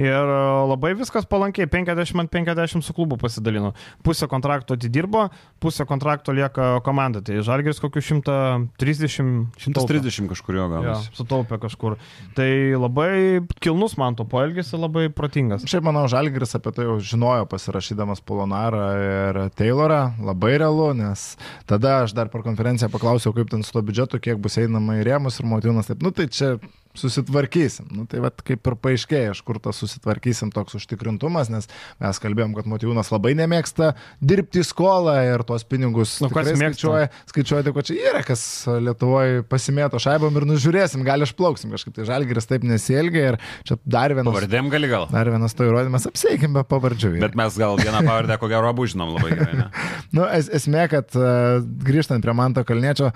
[0.00, 0.40] Ir e,
[0.72, 3.74] labai viskas palankiai, 50 ant 50 su klubu pasidalino.
[4.06, 5.26] Pusę kontrakto atidirbo,
[5.60, 7.20] pusę kontrakto lieka komanda.
[7.20, 9.52] Tai Žalgeris kokiu 130.
[9.68, 11.04] 130 kažkurio Ja, gal.
[11.16, 11.96] sutaupė kažkur.
[12.36, 12.48] Tai
[12.80, 15.66] labai kilnus man to poelgis ir labai protingas.
[15.68, 20.00] Šiaip manau, Žalgiris apie tai jau žinojo pasirašydamas Polonarą ir Taylorą.
[20.26, 21.28] Labai realu, nes
[21.66, 25.06] tada aš dar per konferenciją paklausiau, kaip ten su to biudžetu, kiek bus einama į
[25.08, 26.56] rėmus ir motinas taip, nu tai čia
[27.00, 27.88] susitvarkysim.
[27.94, 31.68] Nu, tai vat, kaip ir paaiškėjo, iš kur tas susitvarkysim toks užtikrintumas, nes
[32.02, 37.84] mes kalbėjom, kad Motyvūnas labai nemėgsta dirbti skolą ir tuos pinigus Nu, skaičiuoja, skaičiuoja ko
[37.86, 38.42] čia yra, kas
[38.82, 41.94] Lietuvoje pasimėto šaibom ir nužiūrėsim, gal išplauksim kažkaip.
[41.96, 45.08] Tai Žalgiris taip nesielgia ir čia dar vienas, Pavardėm gali gal.
[45.12, 47.16] dar vienas to įrodymas, apseikim be pavardžių.
[47.22, 49.58] Bet mes gal vieną pavardę, ko gero, abu žinom labai gerai.
[49.62, 49.68] Ne?
[50.16, 53.10] Nu, es, esmė, kad uh, grįžtant prie Manto Kalniečio,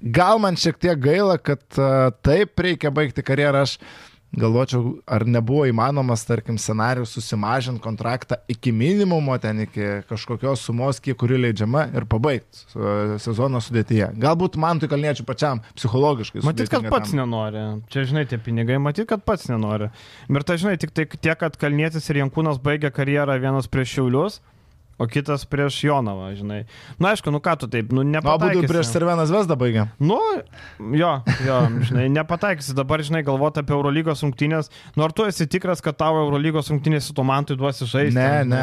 [0.00, 3.64] gal man šiek tiek gaila, kad uh, taip reikia baigti karjerą.
[3.66, 3.78] Aš
[4.36, 11.16] galvočiau, ar nebuvo įmanomas, tarkim, scenarius susimažinti kontraktą iki minimumo, ten iki kažkokios sumos, kiek
[11.20, 14.10] kuri leidžiama ir pabaigti uh, sezono sudėtyje.
[14.20, 16.42] Galbūt man tai kalniečių pačiam psichologiškai.
[16.44, 17.22] Matyt, kad pats tam.
[17.22, 17.64] nenori.
[17.92, 19.88] Čia, žinai, tie pinigai, matyt, kad pats nenori.
[20.28, 24.40] Ir tai, žinai, tik tai tiek, kad Kalnietis ir Jankūnas baigė karjerą vienas prieš Šiaulius,
[24.98, 26.62] o kitas prieš Jonavą, žinai.
[26.98, 28.62] Na, aišku, nu ką tu taip, nu Nu, nepataikysi.
[28.62, 29.86] du prieš Servenas Vesdą baigė.
[30.00, 30.16] Nu,
[30.96, 31.10] jo,
[31.46, 34.70] jo, žinai, nepataikysi dabar, žinai, galvoti apie Eurolygos rungtynės.
[34.96, 38.16] Nu, ar tu esi tikras, kad tavo Eurolygos rungtynės su Tomantui duosi žaisti?
[38.16, 38.62] Ne, ne.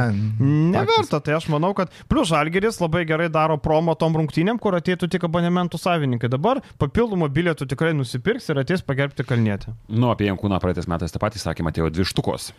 [0.73, 5.09] Neverta, tai aš manau, kad plus Žalgeris labai gerai daro promo tom rungtynėm, kur ateitų
[5.13, 6.31] tik abonementų savininkai.
[6.34, 9.73] Dabar papildomų bilietų tikrai nusipirks ir ateis pagerbti kalnėti.
[9.89, 12.51] Nu, apie Jankūną praeitais metais tą patį sakė, atėjo dvi štukos.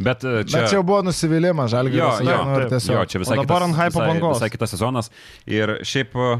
[0.00, 2.22] Bet e, Čia, Bet čia jau buvo nusivylimas, Žalgiris.
[2.22, 2.96] Jo, jo, nu, tiesiog.
[2.96, 4.38] Jo, čia visai, kitas, visai, bangos.
[4.38, 5.12] visai kitas sezonas.
[5.46, 6.32] Ir šiaip e,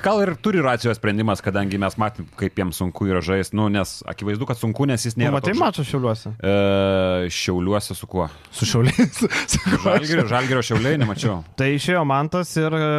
[0.00, 4.00] Gal ir turi racijos sprendimas, kadangi mes matėm, kaip jiems sunku yra žaisti, nu, nes
[4.08, 5.32] akivaizdu, kad sunku, nes jis nėra.
[5.38, 6.34] matai mačą šiuliuose?
[6.36, 8.26] E, šiauliuose su kuo?
[8.54, 9.22] Su šiauliais.
[9.86, 11.40] Žalgirio, žalgirio šiauliai nemačiau.
[11.58, 12.90] Tai išėjo Mantas ir e,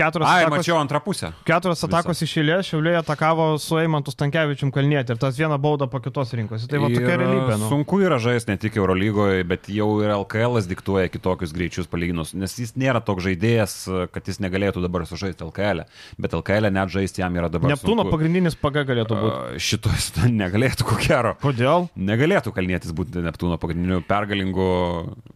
[0.00, 1.30] keturios Ai, atakos- mačiau antrą pusę.
[1.48, 6.00] Keturios atakos iš eilės Šiauliai atakavo su Eimantu Stankievičium kalnėti ir tas vieną baudą po
[6.00, 6.68] kitos rinkosi.
[6.70, 7.58] Tai va tokia realybė.
[7.60, 7.68] Nu.
[7.72, 12.54] Sunku yra žaisti ne tik Eurolygoje, bet jau ir LKL diktuoja kitokius greičius palyginus, nes
[12.58, 13.74] jis nėra toks žaidėjas,
[14.14, 15.84] kad jis negalėtų dabar sužaisti LKL,
[16.20, 17.72] bet LKL net žaisti jam yra dabar.
[17.74, 18.14] Neptūno sunku.
[18.14, 19.56] pagrindinis paga galėtų būti.
[19.56, 20.10] A, Šito jis
[20.42, 21.34] negalėtų, ko gero.
[21.42, 21.88] Kodėl?
[21.96, 24.68] Negalėtų kalnėtis būti Neptūno pagrindiniu pergalingu,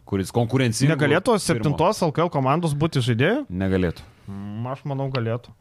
[0.05, 0.95] kuris konkurencingas.
[0.95, 3.45] Negalėtų septintos LKL komandos būti žaidėjų?
[3.49, 4.14] Negalėtų.
[4.27, 5.53] Mm, Aš manau, galėtų.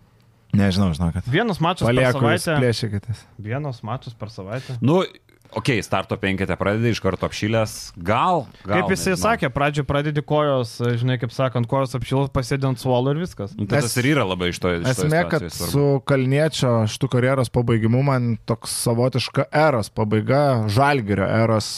[0.55, 1.27] Nežinau, žinokit.
[1.27, 2.61] Vienas mačas per Palieku, jūs savaitę.
[2.63, 3.23] plėšykitės.
[3.43, 4.77] Vienas mačas per savaitę.
[4.81, 5.01] Nu,
[5.53, 7.95] okay, starto penketę pradedi iš karto apšylęs.
[7.97, 8.47] Gal.
[8.65, 9.23] gal Kaip jisai nežinau.
[9.25, 13.55] sakė, pradžioje pradedi kojos, žinai, kaip sakant, kojos apšilos, pasėdint suolo ir viskas.
[13.59, 14.73] Nu, tai tas ir yra labai iš to.
[14.73, 15.71] toj Esmė, kad svarbu.
[15.71, 20.43] su Kalniečio šitų karjeros pabaigimu man toks savotiška eros pabaiga,
[20.73, 21.69] Žalgirio eros,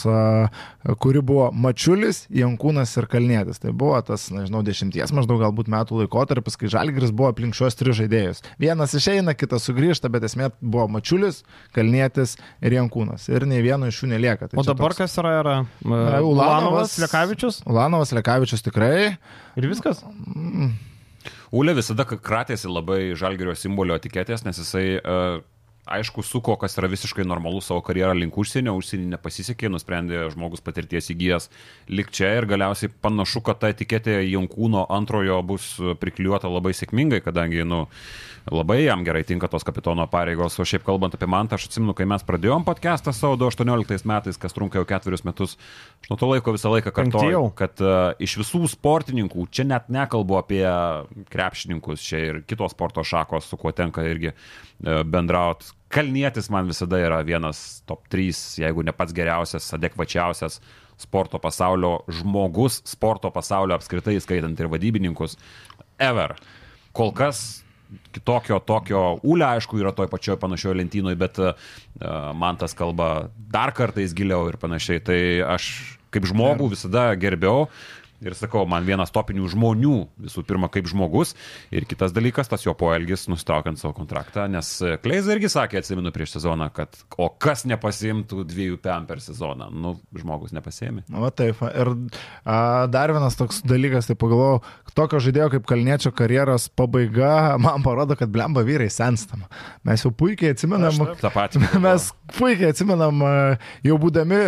[1.02, 3.60] kuri buvo Mačiulis, Jankūnas ir Kalnietis.
[3.62, 7.98] Tai buvo tas, nežinau, dešimties maždaug galbūt metų laikotarpis, kai Žalgiris buvo aplink šios tris
[8.00, 8.42] žaidėjus.
[8.62, 11.42] Vienas išeina, kitas sugrįžta, bet esmė buvo Mačiulis,
[11.76, 13.28] Kalnietis ir Jankūnas.
[13.32, 14.50] Ir nei vieno iš jų nelieka.
[14.52, 15.32] Tai O dabar toks- kas yra?
[15.40, 15.56] yra?
[15.88, 19.16] Na, Ulanovas, Lekavičius Ulanovas, Lekavičius tikrai.
[19.56, 20.04] ir viskas.
[21.56, 25.40] Ule visada kratėsi labai žalgerio simbolio etiketės, nes jisai, uh,
[25.86, 31.10] aišku, suko, kas yra visiškai normalu savo karjerą link užsienio, užsienį nepasisekė, nusprendė žmogus patirties
[31.14, 31.46] įgyjęs
[31.94, 35.68] lik čia ir galiausiai panašu, kad ta etiketė Jankūno antrojo bus
[36.02, 37.84] priklijuota labai sėkmingai, kadangi, nu,
[38.52, 42.06] labai jam gerai tinka tos kapitono pareigos, o šiaip kalbant apie Mantą, aš atsimenu, kai
[42.08, 45.56] mes pradėjom podcastą savo 2018 metais, kas trunka jau ketverius metus,
[46.04, 47.48] aš nuo to laiko visą laiką Penkti kartuoju, jau.
[47.58, 50.62] kad uh, iš visų sportininkų, čia net nekalbu apie
[51.32, 55.74] krepšininkus, čia ir kitos sporto šakos, su kuo tenka irgi uh, bendrauti.
[55.90, 60.60] Kalnietis man visada yra vienas top 3, jeigu ne pats geriausias, adekvačiausias
[60.96, 65.36] sporto pasaulio žmogus, sporto pasaulio apskritai, skaitant ir vadybininkus,
[66.00, 66.38] ever.
[66.96, 67.65] Kol kas
[68.14, 71.52] kitokio, tokio, Ule, aišku, yra toj pačioj panašioje lentynoje, bet uh,
[72.34, 75.02] man tas kalba dar kartais giliau ir panašiai.
[75.06, 75.20] Tai
[75.56, 75.70] aš
[76.14, 77.66] kaip žmogų visada gerbiau.
[78.24, 81.34] Ir sakau, man vienas topinių žmonių, visų pirma, kaip žmogus,
[81.74, 84.70] ir kitas dalykas, tas jo poelgis, nustraukiant savo kontraktą, nes
[85.04, 89.96] Kleiza irgi sakė, atsimenu prieš sezoną, kad o kas nepasimtų dviejų PM per sezoną, nu,
[90.16, 91.04] žmogus nepasėmė.
[91.12, 91.60] Na, va taip.
[91.68, 94.62] Ir a, dar vienas toks dalykas, tai pagalvojau,
[94.96, 99.44] tokio žaidėjo kaip Kalniečio karjeros pabaiga man parodo, kad blemba vyrai senstam.
[99.86, 101.60] Mes jau puikiai atsimenam, Ta pati.
[101.86, 102.08] mes
[102.38, 103.34] puikiai atsimenam, a,
[103.84, 104.46] jau būdami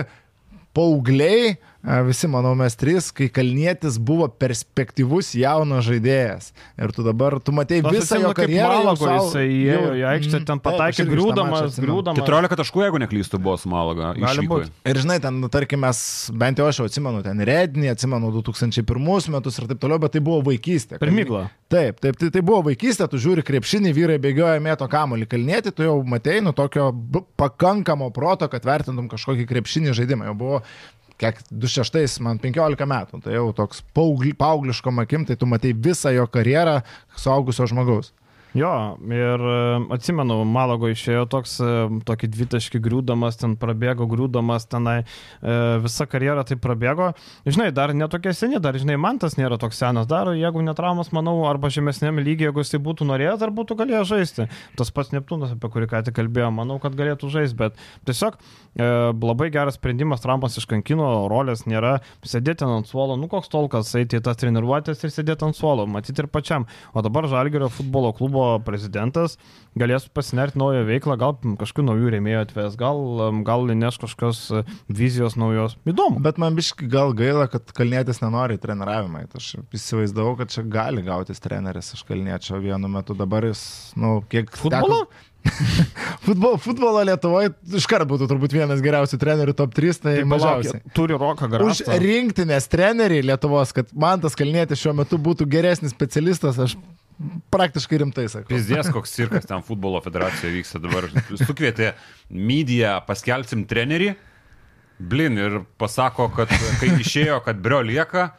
[0.77, 6.51] paaugliai, visi, manau, mes trys, kai Kalnietis buvo perspektyvus jaunas žaidėjas.
[6.77, 8.67] Ir tu dabar, tu matei visą jo karjerą.
[8.67, 10.45] jau Malago sau- jisai įėjo jau- į aikštę, Mhm.
[10.45, 12.19] ten pataikė griūdamas, griūdamas.
[12.19, 14.15] 14 taškų, jeigu neklystu, buvo su Malaga.
[14.19, 19.29] Ir žinai, ten, nu, tarkim, mes, bent jau aš jau atsimenu, ten Rednį, atsimenu 2001
[19.29, 20.99] metus ir taip toliau, bet tai buvo vaikystė.
[20.99, 21.49] Per miglą.
[21.69, 25.83] Taip, taip, tai, tai buvo vaikystė, tu žiūri krepšinį, vyrai bėgioja, mėto kamuolį kalnėti, tu
[25.83, 26.93] jau matei, nu, tokio
[27.37, 30.25] pakankamo proto, kad vertintum kažkokį krepšinį žaidimą.
[30.25, 30.63] Jau buvo,
[31.19, 36.15] kiek 26, man 15 metų, tai jau toks paugli, paaugliškom akim, tai tu matei visą
[36.15, 36.81] jo karjerą
[37.19, 38.13] suaugusio žmogaus.
[38.57, 39.57] Jo, ir e,
[39.93, 41.73] atsimenu, Malago išėjo toks, e,
[42.09, 47.11] tokį dvitaškį griūdamas, ten prabėgo griūdamas, tenai e, visa karjera tai prabėgo.
[47.45, 51.37] Žinai, dar netokie seni, dar, žinai, man tas nėra toks senas, dar jeigu netraumas, manau,
[51.51, 54.49] arba žemesnėme lygyje, jeigu jisai būtų norėjęs, dar būtų galėjęs žaisti.
[54.81, 57.77] Tas pats Neptūnas, apie kurį ką tik kalbėjome, manau, kad galėtų žaisti, bet
[58.09, 58.41] tiesiog
[58.79, 64.25] labai geras sprendimas, Trumpas iškankino, rolės nėra, sėdėti ant suolo, nu koks tolkas, eiti į
[64.29, 66.69] tas treniruotės ir sėdėti ant suolo, matyti ir pačiam.
[66.95, 69.39] O dabar Žalgerio futbolo klubo prezidentas
[69.79, 73.03] galės pasinerti naują veiklą, gal kažkokių naujų rėmėjų atves, gal,
[73.47, 75.77] gal įneš kažkokios e, vizijos naujos.
[75.89, 76.23] Įdomu.
[76.25, 78.59] Bet man biškai gal gaila, kad Kalnietis nenori.
[78.59, 78.75] Tai
[79.39, 83.17] Aš įsivaizdavau, kad čia gali gautis treneris iš Kalniečio vienu metu.
[83.19, 83.63] Dabar jis,
[83.99, 84.51] nu, kiek...
[84.59, 85.05] Futbolo?
[85.07, 85.28] Teko...
[86.27, 90.81] futbolo, futbolo Lietuvoje iškart būtų turbūt vienas geriausių trenerių top 3, tai, tai mažiausiai.
[90.97, 91.99] Turi roką Už garantą.
[92.03, 96.77] rinktinės treneriai Lietuvos, kad man tas Kalnietis šiuo metu būtų geresnis specialistas, aš
[97.53, 98.49] praktiškai rimtai sakau.
[98.51, 101.09] Pizdės, koks cirkas ten futbolo federacijoje vyksta dabar.
[101.41, 101.93] Sukvietė
[102.31, 104.13] mediją, paskelbsim trenerį,
[104.99, 108.31] blin, ir pasako, kad kai išėjo, kad brio lieka,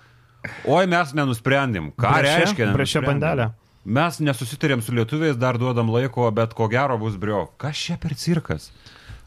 [0.69, 1.91] oi mes nenusprendėm.
[1.99, 2.37] Ką Brešė?
[2.45, 2.69] reiškia?
[2.75, 3.11] Brešė nenusprendėm?
[3.11, 3.49] bandelė.
[3.85, 7.45] Mes nesusitarėm su lietuviais, dar duodam laiko, bet ko gero bus brio.
[7.57, 8.71] Kas čia per cirkas?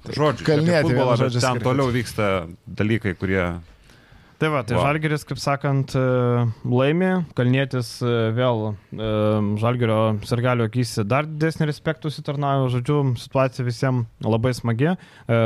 [0.03, 1.67] Žodžiu, Kalnietį, apie futbolą, bet žodžiu, ten cirkas.
[1.69, 2.29] toliau vyksta
[2.67, 3.45] dalykai, kurie
[4.43, 4.89] Tai va, tai wow.
[4.89, 6.01] Žalgeris, kaip sakant, e,
[6.67, 9.11] laimi, Kalnėtis e, vėl e,
[9.63, 14.97] Žalgerio sirgalio akise dar didesnį respektų sitarnavo, žodžiu, situacija visiems labai smagi,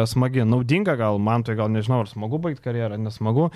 [0.09, 3.51] smagi, naudinga gal, man tai gal nežinau, ar smagu baigti karjerą, nesmagu.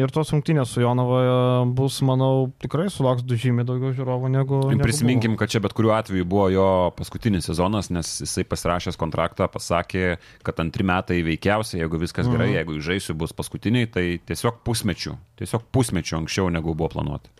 [0.00, 1.34] Ir tos rungtynės su Jonavoje
[1.76, 4.62] bus, manau, tikrai sulauks du žymiai daugiau žiūrovų negu...
[4.72, 5.42] negu Prisiminkim, buvo.
[5.42, 10.64] kad čia bet kuriuo atveju buvo jo paskutinis sezonas, nes jisai pasirašęs kontraktą pasakė, kad
[10.64, 12.56] antri metai veikiausiai, jeigu viskas gerai, Mhm.
[12.62, 17.32] jeigu žaisiu bus paskutiniai, tai tiesiog pusmečių, tiesiog pusmečių anksčiau negu buvo planuota.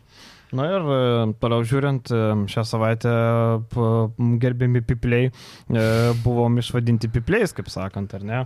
[0.57, 1.01] Na ir e,
[1.43, 3.11] toliau žiūrint, e, šią savaitę
[4.41, 5.33] gerbiami pipliai e,
[6.25, 8.41] buvom išvadinti pipliais, kaip sakant, ar ne?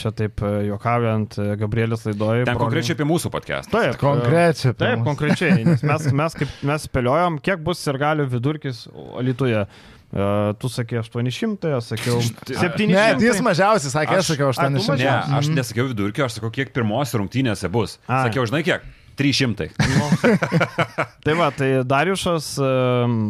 [0.00, 2.48] Čia taip juokaujant, Gabrielis laidoje.
[2.48, 3.70] Ten konkrečiai apie mūsų podcast.
[3.70, 4.74] Taip, Konkrečiai.
[4.74, 5.06] Taip, mus.
[5.12, 8.84] konkrečiai, nes mes, mes, kaip, mes spėliojom, kiek bus ir galių vidurkis
[9.22, 9.68] Lietuvoje.
[10.10, 12.16] Uh, tu sakė 800, aš sakiau
[12.50, 12.86] 700.
[12.90, 15.04] Ne, jis mažiausiai sakė, aš sakiau Ai, tu 800.
[15.04, 18.00] Ne, aš nesakiau vidurkio, aš sakau, kiek pirmos rungtynėse bus.
[18.08, 18.24] Ai.
[18.26, 18.88] Sakiau, žinai kiek?
[19.20, 19.68] 300.
[21.24, 22.46] Tai va, tai Dariušas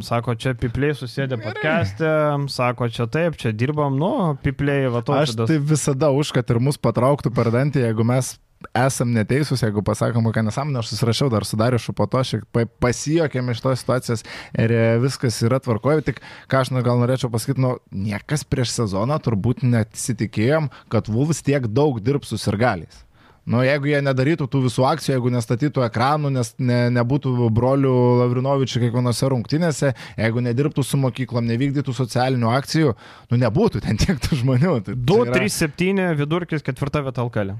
[0.06, 2.10] sako, čia pipliai susėdė podcast'e,
[2.52, 4.12] sako, čia taip, čia dirbam, nu,
[4.44, 8.36] pipliai, va, to Aš tai visada už, kad ir mus patrauktų per dantį, jeigu mes
[8.76, 12.72] esam neteisūs, jeigu pasakom, kokią nesąmonę, aš susirašiau dar su Dariušu po to, šiek tiek
[12.82, 14.24] pasijokėm iš tos situacijos
[14.58, 18.74] ir e, viskas yra tvarkoje, tik ką aš nu, gal norėčiau pasakyti, nu, niekas prieš
[18.76, 23.06] sezoną turbūt nesitikėjom, kad Vulfs tiek daug dirbs su sirgaliais.
[23.50, 28.82] Nu, jeigu jie nedarytų tų visų akcijų, jeigu nestatytų ekranų, nes ne, nebūtų brolių Lavrinovičių
[28.84, 32.92] kiekvienose rungtynėse, jeigu nedirbtų su mokyklom, nevykdytų socialinių akcijų,
[33.32, 34.76] nu nebūtų ten tiek tų žmonių.
[34.86, 37.56] Tai, 2, tai yra- 3, 7 vidurkis, ketvirta vieta alkalė.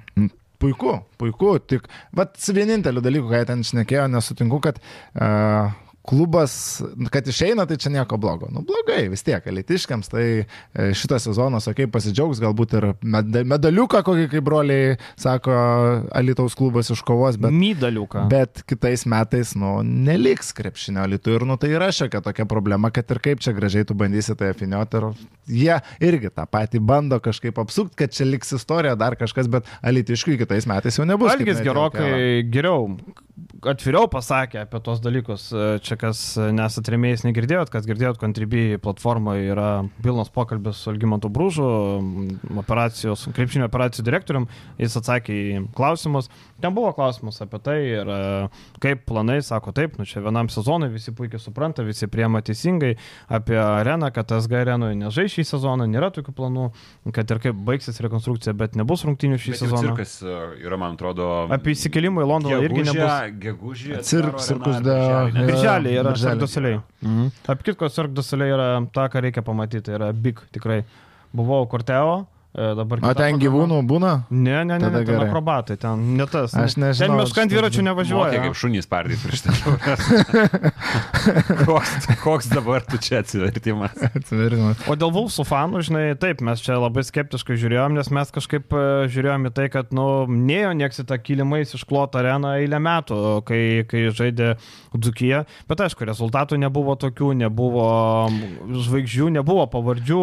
[0.61, 1.87] Puiku, puiku, tik,
[2.17, 5.73] bet su vieninteliu dalyku, ką jie ten šnekėjo, nesutinku, kad uh,
[6.11, 6.55] klubas,
[7.15, 8.49] kad išeina, tai čia nieko blogo.
[8.51, 13.45] Nu, blogai, vis tiek, elitiškiams, tai e, šitas sezonas, okei, okay, pasidžiaugs, galbūt ir meda-
[13.47, 15.55] medaliuką, kokį, kaip broliai sako,
[16.17, 17.55] Alitaus klubas iškovos, bet...
[17.55, 18.27] Mydaliuką.
[18.33, 23.11] Bet kitais metais, nu, neliks krepšinio litų ir, nu, tai yra šiokia tokia problema, kad
[23.15, 25.09] ir kaip čia gražiai tu bandysi tai apinioti ir
[25.51, 25.79] jie
[26.11, 30.67] irgi tą patį bando kažkaip apsukti, kad čia liks istorija, dar kažkas, bet alitiškių kitais
[30.71, 31.33] metais jau nebus.
[31.35, 32.89] Algis gerokai geriau,
[33.67, 35.49] atviriau pasakė apie tos dalykus.
[35.85, 36.21] Čia kas
[36.55, 39.69] nesat remėjais negirdėjot, kas girdėjot, Contribui platformoje yra
[40.05, 41.67] pilnas pokalbis su Algimantu Brūžu,
[42.63, 44.49] operacijos, krepšinio operacijų direktorium.
[44.81, 46.31] Jis atsakė į klausimus.
[46.61, 48.21] Ten buvo klausimas apie tai ir e,
[48.85, 52.95] kaip planai, sako taip, nu čia vienam sezonui visi puikiai supranta, visi priema teisingai
[53.33, 56.67] apie areną, kad SG arenoje nežai šį sezoną, nėra tokių planų,
[57.17, 59.83] kad ir kaip baigsis rekonstrukcija, bet nebus rungtinių šį Bet sezoną.
[59.89, 60.37] cirkas e,
[60.67, 61.31] yra, man atrodo.
[61.49, 63.50] Apie įsikelimą į Londoną irgi nebus.
[63.51, 64.01] Gegužė.
[64.07, 64.97] Cirk- cirkus de-
[65.47, 66.25] Birželį yra Birželį.
[66.25, 66.81] Sargduseliai.
[67.03, 67.31] Mhm.
[67.49, 70.85] Apie kitko, Sargduseliai yra ta, ką reikia pamatyti, yra big tikrai.
[71.35, 72.99] Buvau Korteo, dabar...
[73.07, 74.13] O ten gyvūnų būna?
[74.31, 76.51] Ne, ne, ne, ne ten akrobatai, ten ne tas.
[76.59, 76.89] Aš ne.
[76.89, 78.41] nežinau, Ten mes ant aš- dviračių Mokė nevažiuoja.
[78.47, 79.55] kaip šunys pardyti prieš tai.
[81.69, 83.95] koks, koks dabar tu čia atsivertimas?
[84.11, 84.81] Atsivertimas.
[84.91, 88.83] O dėl Vulfsų fanų, žinai, taip, mes čia labai skeptiškai žiūrėjom, nes mes kažkaip e,
[89.13, 93.63] žiūrėjom į tai, kad, nu, neėjo nieks į tą kilimais išklotą areną eilę metų, kai,
[93.91, 94.55] kai žaidė
[94.97, 95.45] Dzukyje.
[95.71, 97.87] Bet aišku, rezultatų nebuvo tokių, nebuvo
[98.89, 100.23] žvaigždžių, nebuvo pavardžių,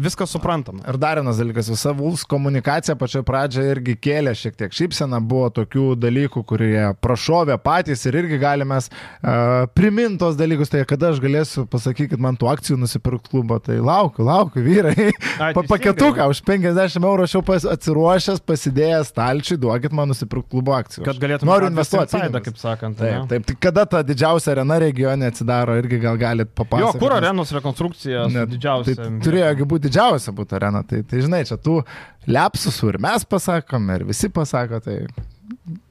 [0.00, 0.82] viskas suprantama.
[0.88, 5.50] Ir dar vienas dalykas, visa Vulfs komunikacija pačioje pradžioje irgi kėlė šiek tiek šypseną, buvo
[5.50, 11.20] tokių dalykų, kurie prašovė patys ir irgi galime uh, priminti tos dalykus, tai kada aš
[11.20, 15.10] galėsiu pasakyti, kad man tų akcijų nusipirkti klubą, tai laukiu, laukiu, vyrai.
[15.40, 20.50] Ai, Pa, paketuką už 50 eurų aš jau pas, atsiruošęs, pasidėjęs stalčiui, duokit man nusipirkti
[20.54, 21.04] klubo akcijų.
[21.06, 22.16] Kad galėtume Noriu investuoti.
[22.16, 22.44] Pinigus.
[22.46, 22.98] kaip sakant.
[23.00, 23.46] Taip, taip.
[23.50, 26.98] Tai kada ta didžiausia arena regione atsidaro, irgi gal galit Jo, papasakoti.
[27.02, 28.94] kur nes- arenos rekonstrukcija Net- didžiausia.
[28.96, 30.82] Tai turėjo būti didžiausia būtų arena.
[30.86, 31.80] Tai, tai žinai, čia tų
[32.30, 35.02] lepsusų ir mes pasakom, ir visi pasako, tai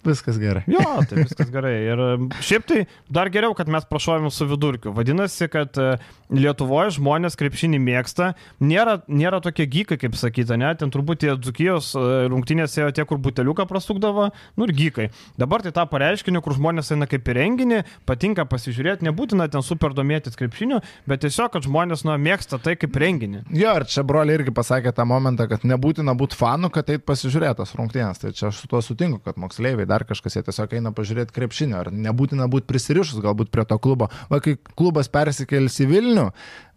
[0.06, 0.64] viskas gerai.
[0.70, 1.74] Jo, tai viskas gerai.
[1.90, 2.10] Ir e,
[2.46, 4.94] šiaip tai dar geriau, kad mes prašovėm su vidurkiu.
[4.96, 5.98] Vadinasi, kad e,
[6.30, 8.34] Lietuvoje žmonės krepšinį mėgsta.
[8.62, 10.70] Nėra, nėra tokie gykai, kaip sakyta, ne?
[10.78, 14.30] Ten turbūt tie dzukijos e, rungtynėse tie, kur buteliuką prasukdavo,
[14.60, 15.08] nu ir gykai.
[15.42, 19.96] Dabar tai tapo reiškiniu, kur žmonės eina kaip į renginį, patinka pasižiūrėti, nebūtina ten super
[19.98, 23.44] domėtis krepšiniu, bet tiesiog, kad žmonės nu, mėgsta tai kaip renginį.
[23.58, 27.74] Jo, ir čia broliai irgi pasakė tą momentą, kad nebūtina būti fanu, kad eit pasižiūrėtas
[27.80, 28.22] rungtynės.
[28.22, 31.80] Tai čia aš su tuo sutinku, kad moksleiviai dar kažkas jie tiesiog eina pažiūrėti krepšinio.
[31.80, 34.08] Ar nebūtina būti prisirišus galbūt prie to klubo.
[34.30, 36.28] Va, kai klubas persikėlis į Vilnių,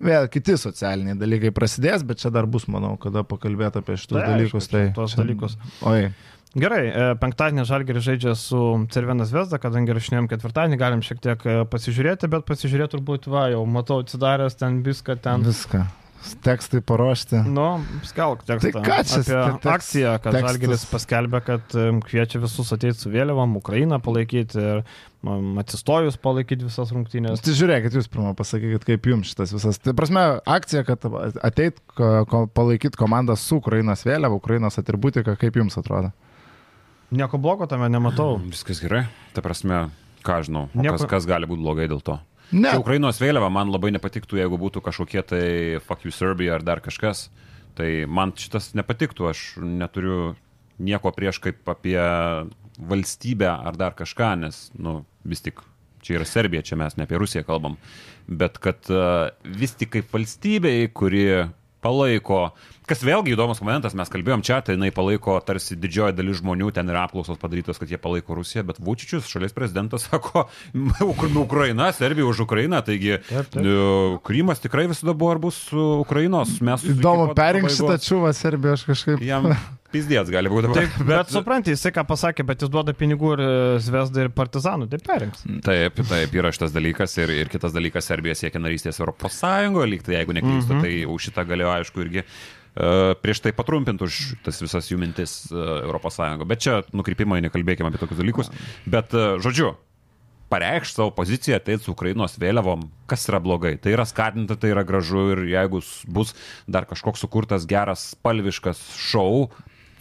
[0.03, 4.27] vėl kiti socialiniai dalykai prasidės, bet čia dar bus, manau, kada pakalbėti apie šitus Tai
[4.27, 4.69] aišku, dalykus.
[4.69, 5.57] čia Tai tuos čia- dalykus.
[5.83, 6.13] Oi.
[6.53, 8.59] Gerai, e, penktadienį Žalgeris žaidžia su
[8.93, 13.63] Cervenas Vesda, kadangi rašinėjom ketvirtadienį, galim šiek tiek e, pasižiūrėti, bet pasižiūrėti turbūt, va, jau
[13.65, 15.47] matau atsidaręs ten viską ten.
[15.49, 15.87] Viską.
[16.45, 17.41] Tekstai paruošti.
[17.51, 18.73] Nu, skelk tekstą.
[18.79, 20.51] Tai ką čia Apie akciją, kad tekstas?
[20.53, 21.75] Žalgeris paskelbė, kad
[22.07, 24.83] kviečia visus ateiti su vėliavam, Ukrainą palaikyti ir
[25.63, 27.43] atsistojus palaikyti visas rungtynės.
[27.43, 29.79] Tai žiūrėkit, jūs pirmą pasakykit, kaip jums šitas visas.
[29.83, 31.07] Tai prasme, akcija, kad
[31.47, 31.79] ateit
[32.57, 36.11] palaikyti komandą su Ukrainos vėliava, Ukrainos atributika, kaip jums atrodo?
[37.13, 38.39] Nieko blogo tame nematau.
[38.49, 39.05] Viskas gerai.
[39.37, 39.91] Ta prasme,
[40.25, 42.19] ką žinau, Nieko- kas, kas gali būti blogai dėl to.
[42.51, 45.45] Ne, Čia Ukrainos vėliava man labai nepatiktų, jeigu būtų kažkokie tai
[45.87, 47.31] fuck you Serbia ar dar kažkas.
[47.79, 50.35] Tai man šitas nepatiktų, aš neturiu
[50.83, 52.01] nieko prieš kaip apie
[52.83, 55.63] valstybę ar dar kažką, nes, nu, vis tik
[56.03, 57.79] čia yra Serbija, čia mes ne apie Rusiją kalbam.
[58.27, 61.25] Bet kad uh, vis tik kaip valstybei, kuri
[61.83, 62.51] palaiko,
[62.89, 66.91] kas vėlgi įdomus momentas, mes kalbėjom čia, tai jinai palaiko tarsi didžioji dalis žmonių, ten
[66.91, 70.47] yra apklausos padarytos, kad jie palaiko Rusiją, bet Vučičius, šalies prezidentas, sako,
[71.07, 73.63] Uk- Ukraina, Serbija už Ukrainą, taigi Taip, taip.
[73.63, 73.77] e,
[74.27, 78.77] Krymas tikrai visada buvo ar bus su Ukrainos, mes įdomu, pat perink šitą čiūvą Serbiją,
[78.79, 79.23] aš kažkaip.
[79.27, 79.53] Jam
[79.93, 80.87] pizdėts gali būti dabar.
[80.87, 83.43] Taip, bet suprantate, jisai ką pasakė, bet jis duoda pinigų ir
[83.85, 85.45] Zvezda ir Partizanų, tai perinks.
[85.67, 90.07] Taip, taip, yra šitas dalykas ir, ir kitas dalykas, Serbija siekia narystės Europos Sąjungoje, lyg
[90.07, 90.89] tai jeigu neklystu, mm -hmm.
[90.89, 92.25] tai už šitą galėjo aišku irgi
[92.73, 96.49] prieš tai patrumpinti už tas visas jų mintis Sąjungo.
[96.49, 98.53] Bet čia nukrypimai, nekalbėkime apie tokius dalykus.
[98.89, 99.75] Bet, uh, žodžiu,
[100.53, 103.77] pareikšti savo poziciją, tai su Ukrainos vėliavom, kas yra blogai.
[103.81, 105.81] Tai yra skatinta, tai yra gražu ir jeigu
[106.13, 106.35] bus
[106.69, 109.49] dar kažkoks sukurtas geras spalviškas šou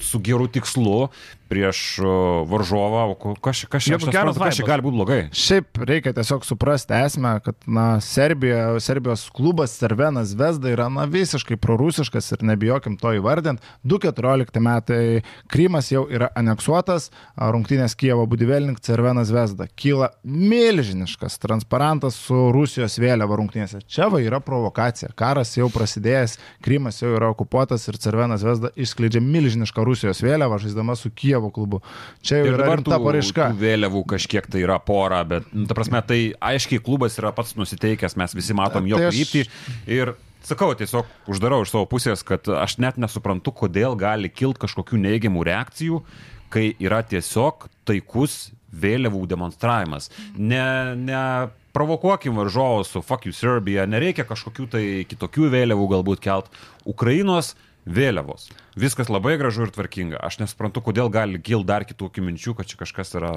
[0.01, 1.11] su geru tikslu
[1.51, 1.99] prieš
[2.47, 5.19] varžovą, o kas čia- kas Jeigu aš geras kas čia gali būti blogai.
[5.35, 11.57] Šiaip reikia tiesiog suprasti esmę, kad na, Serbija, Serbijos klubas Cervenas Vesda yra na, visiškai
[11.59, 13.59] prorusiškas ir nebijokim to įvardinti.
[13.83, 15.21] 2014 metai
[15.51, 19.67] Krymas jau yra aneksuotas, rungtynės Kievo Budivelnik Cervenas Vesda.
[19.75, 23.81] Kyla milžiniškas transparantas su Rusijos vėliava rungtynėse.
[23.89, 25.09] Čia va yra provokacija.
[25.17, 30.95] Karas jau prasidėjęs, Krymas jau yra okupuotas ir Cervenas Vesda išskleidžia milžinišką Rusijos vėliavą žaisdama
[30.99, 31.79] su Kievo klubu.
[32.21, 33.47] Čia jau Ir yra tų, paraiška.
[33.55, 37.55] tų vėliavų kažkiek tai yra pora, bet, nu, ta prasme, tai aiškiai klubas yra pats
[37.57, 39.47] nusiteikęs, mes visi matom jo Tai aš- kryptį.
[39.87, 40.13] Ir
[40.43, 45.43] sakau, tiesiog uždarau iš savo pusės, kad aš net nesuprantu, kodėl gali kilti kažkokių neigiamų
[45.49, 46.03] reakcijų,
[46.51, 50.09] kai yra tiesiog taikus vėliavų demonstravimas.
[50.37, 56.49] Ne, ne provokuokim varžovus su fuck you Serbija, nereikia kažkokių tai kitokių vėliavų galbūt kelt.
[56.85, 57.53] Ukrainos
[57.85, 58.49] vėliavos.
[58.79, 60.19] Viskas labai gražu ir tvarkinga.
[60.21, 63.33] Aš nesuprantu, kodėl gali kilti dar kitokių minčių, kad čia kažkas yra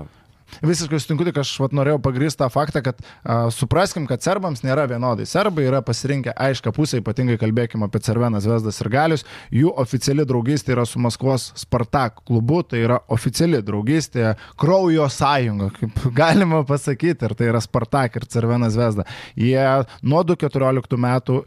[0.63, 4.87] Visiškai sutinku, tik aš vat, norėjau pagrįsti tą faktą, kad a, supraskim, kad serbams nėra
[4.91, 5.27] vienodai.
[5.29, 9.27] Serbai yra pasirinkę aišką pusę, ypatingai kalbėkime apie Cervenas Vesdas ir Galius.
[9.55, 16.05] Jų oficiali draugystė yra su Maskvos Spartak klubu, tai yra oficiali draugystė, kraujo sąjunga, kaip
[16.21, 19.07] galima pasakyti, ir tai yra Spartak ir Cervenas Vesda.
[19.39, 19.65] Jie
[20.03, 21.41] nuo 2014 metų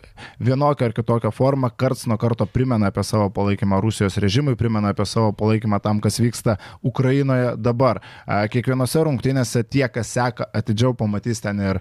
[0.43, 5.06] vienokią ar kitokią formą karts nuo karto primena apie savo palaikymą Rusijos režimui, primena apie
[5.08, 8.02] savo palaikymą tam, kas vyksta Ukrainoje dabar.
[8.26, 8.43] A,
[8.88, 11.79] Kiekvienose rungtynėse tie, kas seka atidžiau, pamatys ten ir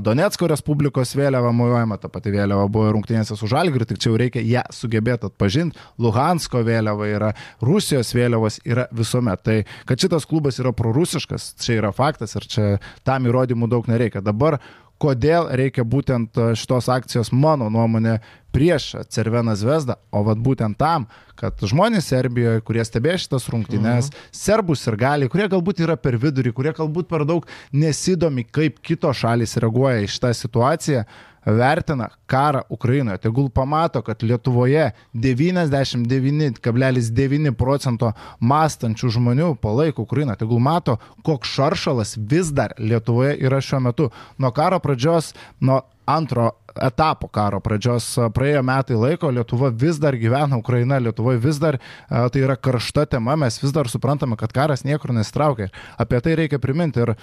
[0.00, 4.40] Donetsko Respublikos vėliava mojuojama, ta pati vėliava buvo rungtynėse su Žalgiriu, tik čia jau reikia
[4.40, 5.76] ją sugebėti atpažinti.
[6.00, 9.44] Luhansko vėliava yra, Rusijos vėliavos yra visuomet.
[9.44, 12.72] Tai kad šitas klubas yra prorusiškas, čia yra faktas ir čia
[13.04, 14.24] tam įrodymų daug nereikia.
[14.24, 14.56] Dabar
[15.02, 18.18] kodėl reikia būtent a, šitos akcijos, mano nuomonė,
[18.56, 21.04] prieš Cerveną Zvezdą, o vad būtent tam,
[21.36, 24.30] kad žmonės Serbijoje, kurie stebė šitas rungtynes, mhm.
[24.32, 29.20] serbus ir gali, kurie galbūt yra per vidurį, kurie galbūt per daug nesidomi, kaip kitos
[29.20, 31.04] šalis reaguoja į šitą situaciją,
[31.46, 33.18] vertina karą Ukrainoje.
[33.18, 40.36] Tegul pamato, kad Lietuvoje 99,9 procento mąstančių žmonių palaiko Ukrainą.
[40.36, 44.10] Tegul mato, koks šaršalas vis dar Lietuvoje yra šiuo metu.
[44.38, 50.56] Nuo karo pradžios, nuo antro etapo karo pradžios praėjo metai laiko, Lietuva vis dar gyvena
[50.60, 51.78] Ukraina, Lietuvoje vis dar
[52.10, 55.68] tai yra karšta tema, mes vis dar suprantame, kad karas niekur nesitraukia.
[55.98, 57.14] Apie tai reikia priminti ir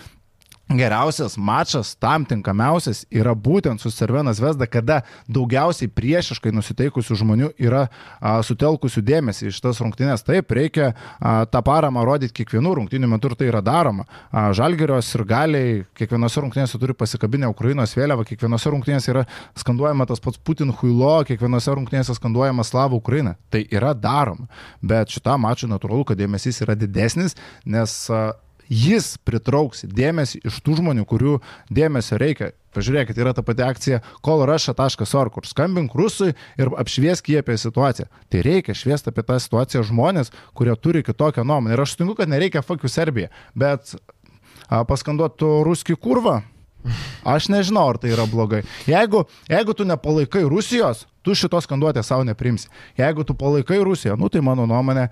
[0.69, 7.83] geriausias mačas, tam tinkamiausias yra būtent su Cervenas Vesda, kada daugiausiai priešiškai nusiteikusių žmonių yra
[7.87, 10.23] a, sutelkusių dėmesį iš tas rungtynės.
[10.25, 14.07] Taip, reikia a, tą paramą rodyti kiekvienų rungtynių metu ir tai yra daroma.
[14.31, 19.25] Žalgerios ir galiai kiekvienose rungtynėse turi pasikabinę Ukrainos vėliavą, kiekvienose rungtynėse yra
[19.59, 23.35] skanduojama tas pats Putin huilo, kiekvienose rungtynėse skanduojama Slavų Ukraina.
[23.53, 24.47] Tai yra daroma.
[24.81, 28.31] Bet šitam mačui natūralu, kad dėmesys yra didesnis, nes a,
[28.69, 31.39] jis pritrauks dėmesį iš tų žmonių, kurių
[31.73, 32.53] dėmesio reikia.
[32.73, 38.07] Pažiūrėkit, yra ta pati akcija kolraša.org, kur skambink rusui ir apšviesk jį apie situaciją.
[38.33, 41.75] Tai reikia šviesti apie tą situaciją žmonės, kurie turi kitokią nuomonę.
[41.75, 43.93] Ir aš sutinku, kad nereikia fakių Serbija, bet
[44.89, 46.41] paskanduotų ruskį kurvą,
[47.23, 48.63] Aš nežinau, ar tai yra blogai.
[48.89, 52.67] Jeigu, jeigu tu nepalaikai Rusijos, tu šitos skanduotės savo neprimsi.
[52.99, 55.07] Jeigu tu palaikai Rusiją, nu tai mano nuomonė,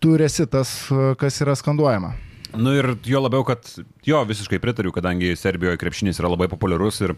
[0.00, 0.72] tu esi tas,
[1.20, 2.14] kas yra skanduojama.
[2.56, 3.68] Nu ir jo labiau, kad
[4.04, 7.14] jo visiškai pritariu, kadangi Serbijoje krepšinis yra labai populiarus ir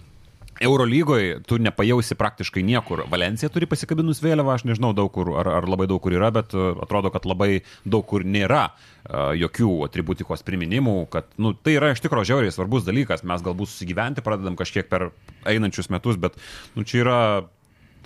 [0.63, 3.03] Eurolygoje tu nepajausi praktiškai niekur.
[3.11, 6.55] Valencija turi pasikabinus vėliavą, aš nežinau daug kur, ar, ar labai daug kur yra, bet
[6.55, 11.91] uh, atrodo, kad labai daug kur nėra uh, jokių atributikos priminimų, kad nu, tai yra
[11.95, 13.27] iš tikrųjų žiauriai svarbus dalykas.
[13.27, 15.09] Mes galbūt susigyventi pradedam kažkiek per
[15.51, 16.39] einančius metus, bet
[16.79, 17.19] nu, čia yra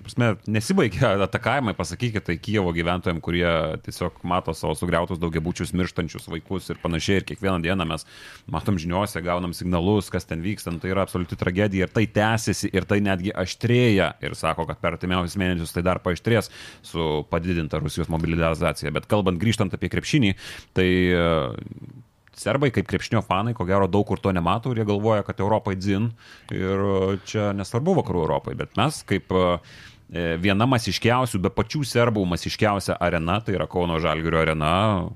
[0.05, 3.49] prasme, nesibaigia atakavimai, pasakykite tai Kievo gyventojams, kurie
[3.85, 7.21] tiesiog mato savo sugriautus daugiabučius, mirštančius vaikus ir panašiai.
[7.21, 8.07] Ir kiekvieną dieną mes
[8.51, 10.73] matom žiniuose, gaunam signalus, kas ten vyksta.
[10.75, 14.13] Nu, tai yra absoliuti tragedija ir tai tęsiasi ir tai netgi aštrėja.
[14.25, 16.53] Ir sako, kad per artimiausius mėnesius tai dar paaštrės
[16.87, 18.95] su padidinta Rusijos mobilizacija.
[18.95, 20.35] Bet kalbant grįžtant apie krepšinį,
[20.77, 20.91] tai
[22.39, 25.77] serbai kaip krepšnio fanai, ko gero daug kur to nemato ir jie galvoja, kad Europai
[25.79, 26.11] dzin
[26.55, 26.83] ir
[27.29, 29.35] čia nesvarbu vakarų Europai, bet mes kaip
[30.09, 34.71] E, viena masiškiausių, be pačių serbų masiškiausia arena, tai yra Kauno Žalgirio arena,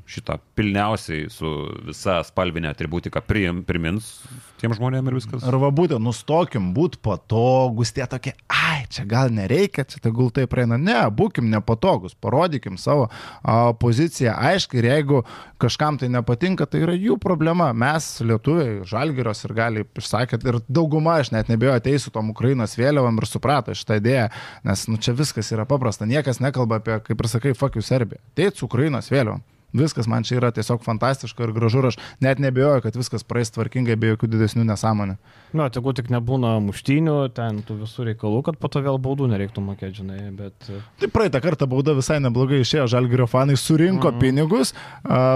[0.05, 1.49] šitą pilniausiai su
[1.87, 4.19] visa spalvinė atributika primins
[4.63, 5.43] tiem žmonėm ir viskas.
[5.49, 10.79] Arba būtent nustokim būti patogus, tie tokie, ai, čia gal nereikia, čia tegul tai praeina.
[10.81, 15.23] Ne, būkim nepatogus, parodykim savo a, poziciją aiškiai ir jeigu
[15.63, 17.71] kažkam tai nepatinka, tai yra jų problema.
[17.77, 22.77] Mes, lietuviai, žalgyros ir gali, išsakėt, ir dauguma, aš net nebejoju, ateis su tom Ukrainos
[22.79, 24.29] vėliavam ir suprato šitą idėją,
[24.69, 28.23] nes nu, čia viskas yra paprasta, niekas nekalba apie, kaip ir sakai, fuck you Serbija.
[28.39, 29.43] Teit su Ukrainos vėliavam.
[29.73, 33.53] Viskas man čia yra tiesiog fantastiška ir gražu ir aš net nebejoju, kad viskas praeis
[33.55, 35.17] tvarkingai be jokių didesnių nesąmonių.
[35.53, 39.29] Na, nu, tegu tik nebūna muštinių, ten tų visų reikalų, kad po to vėl baudų
[39.33, 40.57] nereiktų mokėti, žinai, bet...
[40.69, 44.21] E, tai praeitą kartą bauda visai neblogai išėjo, Žalgirio fanai surinko mm -hmm.
[44.21, 44.75] pinigus,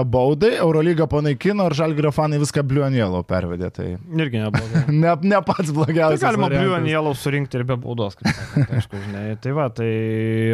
[0.05, 3.69] baudai, Eurolyga panaikino ir Žalgirio fanai viską Bliuanielo pervedė.
[3.73, 3.87] Tai...
[4.21, 4.83] Irgi neblogai.
[5.03, 6.21] ne, ne pats blogiausias.
[6.21, 9.25] Tai galima Bliuanielo surinkti ir be baudos, kaip sakant, aišku, žinai.
[9.41, 9.91] Tai va, tai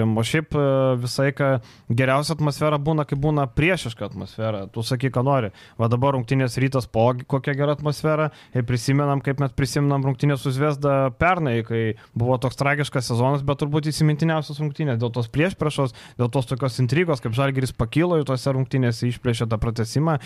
[0.04, 0.68] o šiaip e,
[1.04, 4.68] visai, kad geriausia atmosfera būna, kai būna priešiška atmosfera.
[4.70, 5.50] Tu sakai, ką nori.
[5.82, 10.54] Va dabar rungtynės rytas po kokia gera atmosfera ir prisimenam, kaip mes prisimnam rungtynės su
[10.54, 16.30] Zviesda pernai, kai buvo toks tragiškas sezonas, bet turbūt įsimintiniausias rungtynės dėl tos priešpriešos, dėl
[16.34, 20.20] tos tokios intrigos, kaip Žalgiris pakilo į tose rungtynėse, išplėšė tą pratesimą.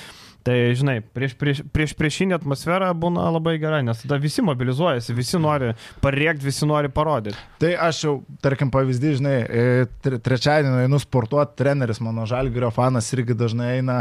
[0.47, 5.39] Tai, žinai, prieš, prieš, prieš priešinė atmosfera būna labai gera, nes tada visi mobilizuojasi, visi
[5.43, 5.73] nori
[6.03, 7.35] parėkti, visi nori parodyti.
[7.59, 13.35] Tai aš jau, tarkim, pavyzdį, žinai, e, trečiadienį einu sportuoti, treneris mano Žalgirio fanas irgi
[13.39, 13.97] dažnai eina,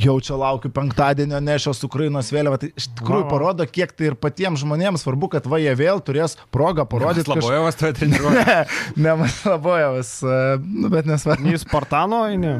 [0.00, 2.60] jau čia laukiu penktadienio nešios Ukrainos vėliavą.
[2.62, 6.36] Tai iš tikrųjų parodo, kiek tai ir patiems žmonėms svarbu, kad va jie vėl turės
[6.54, 7.30] progą parodyti.
[7.32, 7.80] Labojevas kaž...
[7.82, 8.58] toje treniruoja.
[8.96, 11.54] Ne, ne Labojevas, e, nu, bet nesvarbu.
[11.54, 12.56] Jis Spartano, ne?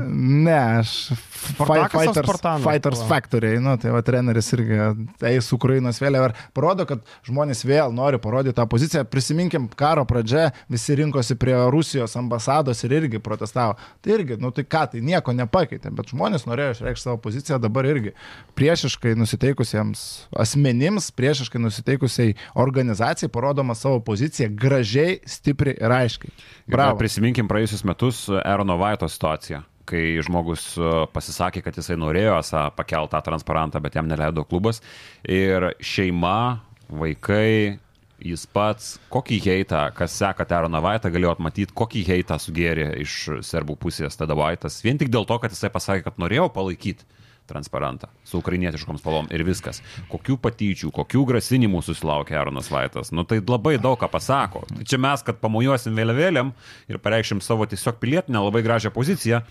[0.48, 0.96] Ne, aš
[1.42, 4.78] Fighters, Fighters Factory, nu, tai va treneris irgi
[5.26, 9.02] eis Ukrainos vėliavą ir parodo, kad žmonės vėl nori parodyti tą poziciją.
[9.10, 13.74] Prisiminkim, karo pradžia, visi rinkosi prie Rusijos ambasados ir irgi protestavo.
[14.02, 17.86] Tai irgi, nu tai ką, tai nieko nepakeitė, bet žmonės norėjo išreikšti savo poziciją dabar
[17.88, 18.14] irgi
[18.58, 20.04] priešiškai nusiteikusiems
[20.44, 26.34] asmenims, priešiškai nusiteikusiai organizacijai parodoma savo poziciją gražiai, stipriai ir aiškiai.
[26.70, 26.98] Bravo.
[27.00, 32.38] Prisiminkim praėjusius metus Erono Vaito situaciją kai žmogus e, pasisakė, kad jisai norėjo
[32.78, 34.78] pakeltą transparantą, bet jam neleido klubas.
[35.26, 37.78] Ir šeima, vaikai,
[38.22, 43.16] jis pats, kokį heitą, kas seka Teroną Vaitą, galėjo matyti, kokį heitą sugėrė iš
[43.46, 44.80] serbų pusės tada Vaitas.
[44.84, 47.08] Vien tik dėl to, kad jisai pasakė, kad norėjo palaikyti
[47.50, 49.82] transparantą su ukrainietiškom spalvom ir viskas.
[50.10, 53.12] Kokių patyčių, kokių grasinimų susilaukė Aronas Vaitas.
[53.12, 54.64] Nu tai labai daug ką pasako.
[54.88, 56.52] Čia mes, kad pamojuosim vėliavėlėm
[56.92, 59.42] ir pareikšim savo tiesiog pilietinę labai gražią poziciją,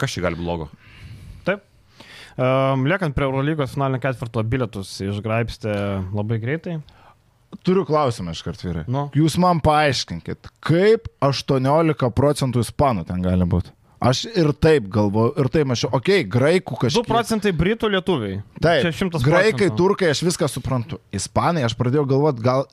[0.00, 0.70] kas čia gali blogo?
[1.46, 1.66] Taip.
[2.40, 5.76] Um, liekant prie Eurolygos finalinio ketvirto bilietus išgraipstė
[6.16, 6.80] labai greitai.
[7.66, 8.84] Turiu klausimą iš karto vyrai.
[8.90, 9.08] Nu.
[9.16, 13.74] Jūs man paaiškinkit, kaip 18 procentų ispanų ten gali būti?
[14.00, 17.04] Aš ir taip galvoju, ir taip mačiau, okei, okay, graikų kažkaip.
[17.04, 18.38] 2 procentai britų lietuviai.
[18.56, 19.26] Taip, čia 100 procentų.
[19.26, 20.96] Graikai, turkai, aš viską suprantu.
[21.12, 22.64] Ispanai, aš pradėjau galvoti, gal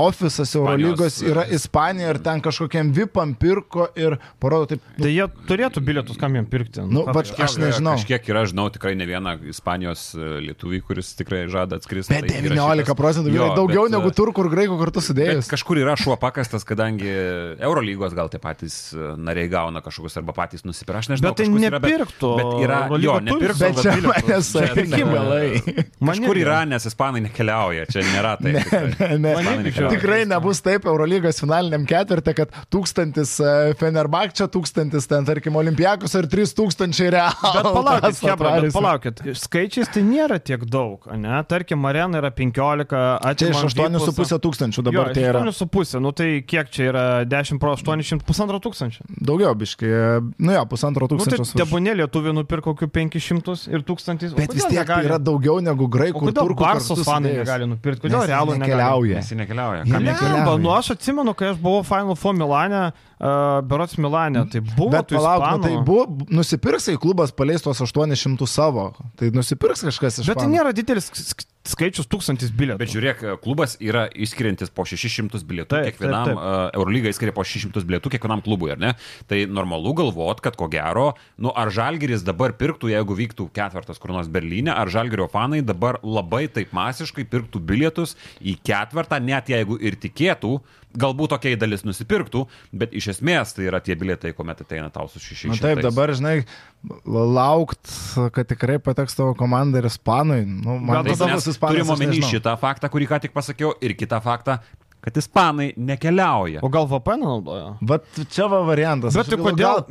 [0.00, 4.82] ofisas Eurolygos yra Ispanija ir ten kažkokiam VIPam pirko ir parodo taip.
[4.98, 6.84] Nu, tai jie turėtų bilietus, kam jiem pirkti.
[6.84, 7.96] Nu, bet kažkiek, aš nežinau.
[8.02, 12.12] Kažkiek yra, žinau, tikrai ne vieną Ispanijos e, lietuvį, kuris tikrai žada atskristi.
[12.12, 15.48] Bet tai 19 procentų, jo, daugiau bet, negu e, turkų ir graikų kartu sudėjus.
[15.48, 17.08] Kažkur yra šuo pakastas, kadangi
[17.64, 20.98] Eurolygos gal tie patys e, nariai gauna kažkokius arba patys nusipirkti.
[21.04, 22.30] Aš nežinau, Bet tai kažkur yra, nepirktų.
[22.38, 23.60] Bet, bet yra, Eurolyga jo, nepirktų.
[23.64, 24.50] Bet čia manęs.
[26.04, 28.58] Man Kažkur yra, nes ispanai nekeliauja, čia nėra taip.
[28.60, 29.08] tikrai.
[29.18, 29.92] Ne, Man irgi nekeliauja.
[29.94, 36.28] Tikrai nebus taip Eurolygos finaliniam ketvirtė, kad tūkstantis e, Fenerbakčia, tūkstantis ten, tarkim, Olimpijakos ir
[36.32, 37.52] trys tūkstančiai realų.
[37.54, 39.22] Bet palaukit, Tas Hebra, bet palaukit.
[39.44, 41.38] Skaičiais tai nėra tiek daug, ne?
[41.48, 42.90] Tarkim, arena yra 15,
[43.34, 44.38] Čia iš atimam 8,5 Vipusą.
[44.44, 45.42] tūkstančių dabar jo, tai yra.
[45.48, 49.06] 8,5, nu tai kiek čia yra 10 pro 800, pusantro tūkstančio.
[49.24, 49.90] Daugiau biškai,
[50.38, 51.58] nu jo, pusantro Nu, tai tūkstančio.
[51.62, 54.34] tebūnė lietuvių nupirko kokių 500 ir 1000.
[54.36, 56.54] Bet vis tiek tai yra daugiau negu graikų kodėl.
[56.58, 58.06] Barsos fanai negali nupirkti?
[58.08, 58.64] Kodėl Nes realų negali?
[58.64, 59.22] nekeliauja.
[59.44, 59.82] Nekeliauja.
[59.84, 60.38] Jie Kam nekeliauja.
[60.44, 60.62] nekeliauja?
[60.64, 62.92] Nu aš atsimenu, kai aš buvau Final Four Milane,
[63.64, 68.90] Berots Milane, tai buvo Bet palauk, nu, tai buvo, nusipirksai klubas paleis tuos 800 savo.
[69.16, 72.76] Tai nusipirks kažkas iš Bet tai nėra didelis sk- skaičius tūkstantis bilietų.
[72.82, 76.44] Bet žiūrėk, klubas yra išskiriantis po 600 bilietų Taip, kiekvienam, taip, taip.
[76.44, 78.92] uh, Eurolyga išskiria po 600 bilietų kiekvienam klubui, ar ne?
[79.30, 84.12] Tai normalu galvot, kad ko gero, nu ar Žalgeris dabar pirktų, jeigu vyktų ketvirtas kur
[84.12, 88.12] nors Berlyne, ar Žalgerio fanai dabar labai taip masiškai pirktų bilietus
[88.44, 90.58] į ketvirtą, net jeigu ir tikėtų,
[90.94, 92.44] galbūt tokia dalis nusipirktų,
[92.76, 95.54] bet iš esmės tai yra tie bilietai, kuomet ateina tau su 600.
[95.54, 96.36] Na taip, dabar, žinai,
[97.06, 97.88] laukt,
[98.34, 100.42] kad tikrai pateks tavo komanda ir ispanai.
[100.44, 101.78] Nu, man Gal tas ispanas.
[101.78, 104.58] Turime omeny šitą faktą, kurį ką tik pasakiau, ir kitą faktą,
[105.04, 106.62] kad ispanai nekeliauja.
[106.64, 107.66] O gal VPN naudoja?
[107.84, 109.12] Vat čia va variantas.
[109.12, 109.82] Bet tai kodėl-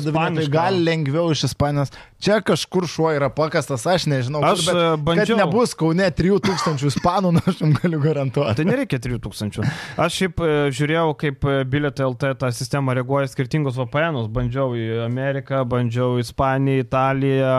[0.00, 0.52] ispanišką?
[0.54, 1.92] gal lengviau iš Ispanijos.
[2.24, 4.40] Čia kažkur šuo yra pakastas, aš nežinau.
[4.40, 8.56] kur, Aš, bet e, bandžiau- Kad nebus kaune 3000 ispanų, nu, aš jums galiu garantuoti.
[8.56, 9.68] Tai nereikia 3000.
[10.00, 14.30] Aš šiaip e, žiūrėjau, kaip e, bilietai LT tą sistemą reaguoja skirtingus VPN'us.
[14.32, 17.54] Bandžiau į Ameriką, bandžiau į Ispaniją, Italiją,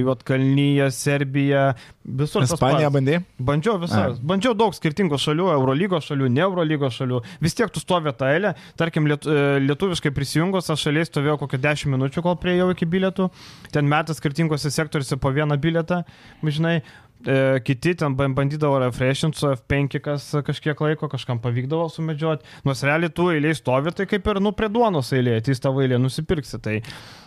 [0.00, 1.74] Juotkalnyje, Serbiją.
[2.06, 2.42] Visur.
[2.46, 3.20] Ispaniją bandai?
[3.42, 4.20] Bandžiau visas.
[4.22, 7.22] Bandžiau daug skirtingų šalių, Eurolygos šalių, ne Eurolygos šalių.
[7.42, 8.54] Vis tiek tu stovi tą eilę.
[8.78, 13.30] Tarkim, liet, e, lietuviškai prisijungus, aš šaliai stovėjau kokią 10 minučių, kol prieėjau iki bilietų.
[13.74, 16.04] Ten metas skirtingose sektoriuose po vieną bilietą,
[16.44, 16.80] žinai.
[17.24, 22.44] E, kiti ten ban- bandydavo refreshinti su F5 kas kažkiek laiko, kažkam pavykdavo sumedžioti.
[22.68, 25.98] Nors realiai tu eiliai stovi, tai kaip ir nu prie duonos eilė, ateis tavo eilė,
[26.02, 26.60] nusipirksi.
[26.62, 26.76] Tai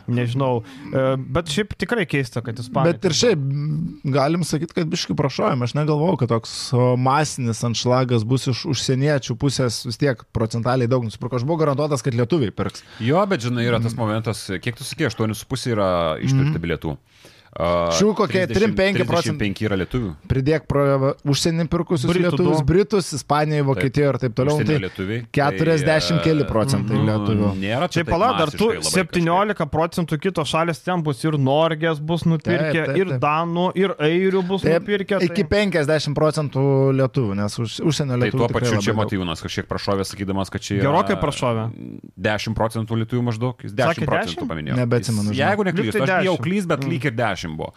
[0.09, 0.61] nežinau.
[0.93, 3.41] E, bet šiaip tikrai keista, kad jis Bet ir šiaip
[4.13, 5.67] galim sakyti, kad biškai prašojame.
[5.67, 6.53] Aš negalvojau, kad toks
[7.01, 11.41] masinis anšlagas bus iš užsieniečių pusės vis tiek procentaliai daug nusipirko.
[11.41, 12.85] Aš buvau garantuotas, kad lietuviai pirks.
[13.03, 15.89] Jo, bet žinai, yra tas momentas, kiek tu sakė, 8,5 yra
[16.23, 16.95] išpirkti bilietų.
[17.49, 19.47] Uh, Šių kokie 3-5 procentai.
[19.49, 20.09] 5 yra lietuvių.
[20.29, 20.83] Pridėk pro
[21.33, 22.65] užsienį pirkusius Britų lietuvius, du.
[22.69, 24.59] Britus, Ispanijoje, Vokietijoje ir taip toliau.
[24.69, 25.23] Tai lietuviai.
[25.33, 27.49] 40 keli procentai nu, lietuvių.
[27.59, 31.39] Nėra čia Čia pala, dar tu masiškai labai 17 procentų kitos šalės ten bus ir
[31.41, 33.23] Norgės bus nupirkę, Taip, taip, ir taip.
[33.25, 35.19] Danų, ir Airių bus Taip, nupirkę.
[35.25, 36.63] iki 50 procentų
[37.01, 38.43] lietuvių, nes už, užsienio Tai lietuvių.
[38.45, 41.65] tuo tikrai pačiu čia motyvūnas kažkiek prašovė, sakydamas, kad čia yra Gerokai prašovė.
[42.29, 43.57] 10 procentų lietuvių maždaug.
[43.65, 44.49] Jis 10 Sakė procentų 10?
[44.53, 44.79] paminėjo.
[44.79, 45.33] Nebeatsimenu.
[45.33, 46.43] Jeigu neklystu, tai aš 10.
[46.45, 47.73] klys, bet lyg ir 10 buvo.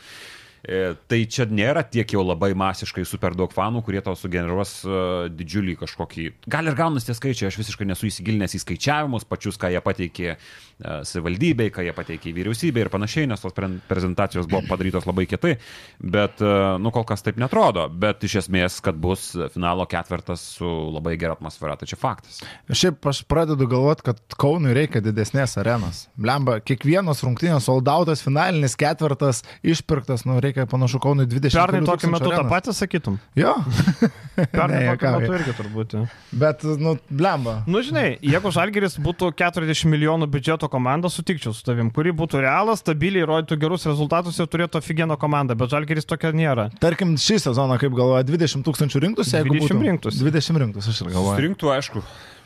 [0.62, 5.26] E, Tai čia nėra tiek jau labai masiškai super daug fanų, kurie tau sugeneruos uh,
[5.28, 6.26] didžiulį kažkokį.
[6.50, 10.28] Gal ir gaunasi tie skaičiai, aš visiškai nesu įsigilinęs į skaičiavimus, pačius, ką jie pateikė
[10.32, 15.26] uh, savivaldybei, ką jie pateikė vyriausybei ir panašiai, nes tos pre- prezentacijos buvo padarytos labai
[15.30, 15.56] kietai,
[16.00, 16.40] bet,
[16.82, 17.88] nu, kol kas taip netrodo.
[17.90, 22.40] Bet iš esmės, kad bus finalo ketvirtas su labai gera atmosfera, tai čia faktas.
[22.70, 26.06] Šiaip aš pradedu galvoti, kad Kaunui reikia didesnės arenos.
[26.20, 32.10] Blemba, kiekvienos rungtynės soldautas, finalinis ketvirtas, išpirktas, nu reikia panašu Kaunui 20 Pernai kelių tokiu
[32.12, 32.50] metu tą arenos.
[32.52, 33.18] patį sakytum.
[33.38, 33.54] Jo.
[34.52, 35.94] Pernai Ne, tokiu metu irgi turbūt.
[35.96, 36.02] ja.
[36.42, 37.54] Bet, nu, blemba.
[37.66, 42.80] Nu, žinai, jeigu Žalgeris būtų 40 milijonų biudžeto komanda, sutikčiau su tavim, kuri būtų realas,
[42.84, 46.68] stabiliai rodytų gerus rezultatus ir turėtų aфиgeną komandą, bet Žalgeris tokia nėra.
[46.82, 49.88] Tarkim, šį sezoną, kaip galvoja, 20 tūkstančių rinktųsi, jeigu 20 būtų.
[49.88, 50.22] rinktųsi.
[50.24, 51.36] 20 rinktųsi, aš ir galvoju.
[51.40, 52.04] Surinktų, aišku.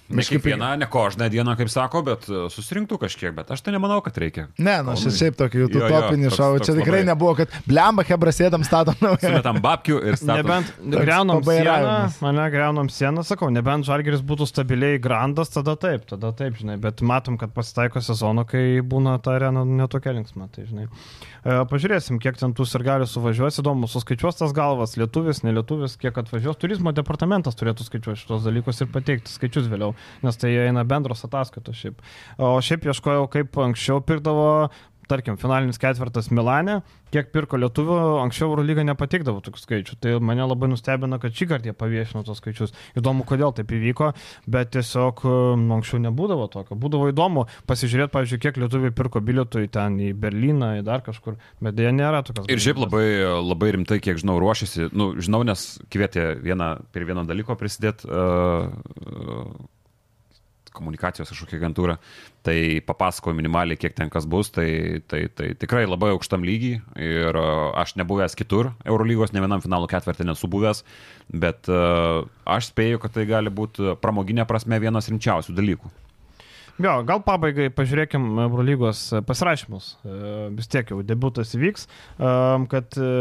[0.09, 3.73] Ne Kažkaip- kiekvieną, ne kožną dieną, kaip sako, bet e, susirinktų kažkiek, bet aš tai
[3.75, 4.45] nemanau, kad reikia.
[4.59, 5.17] Ne, nu, aš Kaunui.
[5.19, 6.51] šiaip tokį utopinį šau.
[6.63, 9.19] Čia tikrai labai- nebuvo, kad blemba, hebra sėdam, statom naują.
[9.25, 10.47] Sumetam babkių ir statom.
[10.47, 16.31] Nebent greunam sieną, mane greunam sieną, sakau, nebent Žalgeris būtų stabiliai grandas, tada taip, tada
[16.39, 20.87] taip, žinai, bet matom, kad pasitaiko sezono, kai būna ta arena netokia linksma, tai žinai.
[21.47, 26.59] E, pažiūrėsim, kiek ten tų sirgalių suvažiuos, įdomu, suskaičiuos tas galvas, lietuvis, nelietuvis, kiek atvažiuos,
[26.63, 29.95] turizmo departamentas turėtų skaičiuoti šitos dalykus ir pateikti skaičius vėliau,
[30.27, 32.05] nes tai eina bendros ataskaitos šiaip.
[32.43, 34.47] O šiaip ieškojau, kaip anksčiau pirkdavo
[35.11, 36.81] tarkim, finalinis ketvirtas Milane,
[37.15, 39.99] kiek pirko lietuvių, anksčiau Eurolyga nepatikdavo tokių skaičių.
[40.03, 42.75] Tai mane labai nustebino, kad šį kartą jie paviešino tos skaičius.
[42.99, 44.11] Įdomu, kodėl taip įvyko,
[44.51, 46.79] bet tiesiog um, anksčiau nebūdavo tokio.
[46.83, 51.39] Būdavo įdomu pasižiūrėti, pavyzdžiui, kiek lietuvių pirko bilietų į ten, į Berliną, į dar kažkur,
[51.63, 52.51] bet dėja nėra tokios.
[52.51, 53.07] Ir šiaip labai,
[53.39, 58.11] labai rimtai, kiek žinau, ruošiasi, nu, žinau, nes kvietė vieną, prie vieno dalyko prisidėti.
[58.11, 58.75] Uh,
[59.07, 59.73] uh,
[60.77, 61.97] komunikacijos kažkokia agentūra,
[62.47, 67.41] tai papasakojo minimaliai, kiek ten kas bus, tai, tai, tai tikrai labai aukštam lygiai ir
[67.41, 67.45] e,
[67.83, 70.85] aš nebuvęs kitur Eurolygos, ne vienam finalo ketvirtį nesu buvęs,
[71.33, 75.91] bet uh, aš spėju, kad tai gali būti pramoginė prasme vienas rimčiausių dalykų.
[76.77, 79.87] Jo, gal pabaigai pažiūrėkim Eurolygos pasirašymus.
[80.05, 80.17] E,
[80.59, 82.33] vis tiek jau debutas įvyks, e,
[82.73, 83.13] kad e,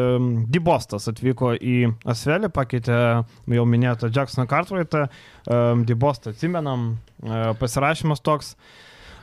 [0.52, 1.78] Dibostas atvyko į
[2.12, 2.98] Asvelį, pakeitė
[3.56, 5.08] jau minėtą Jacksoną Cartwrightą.
[5.86, 6.96] Dibostą atsimenam,
[7.60, 8.56] pasirašymas toks.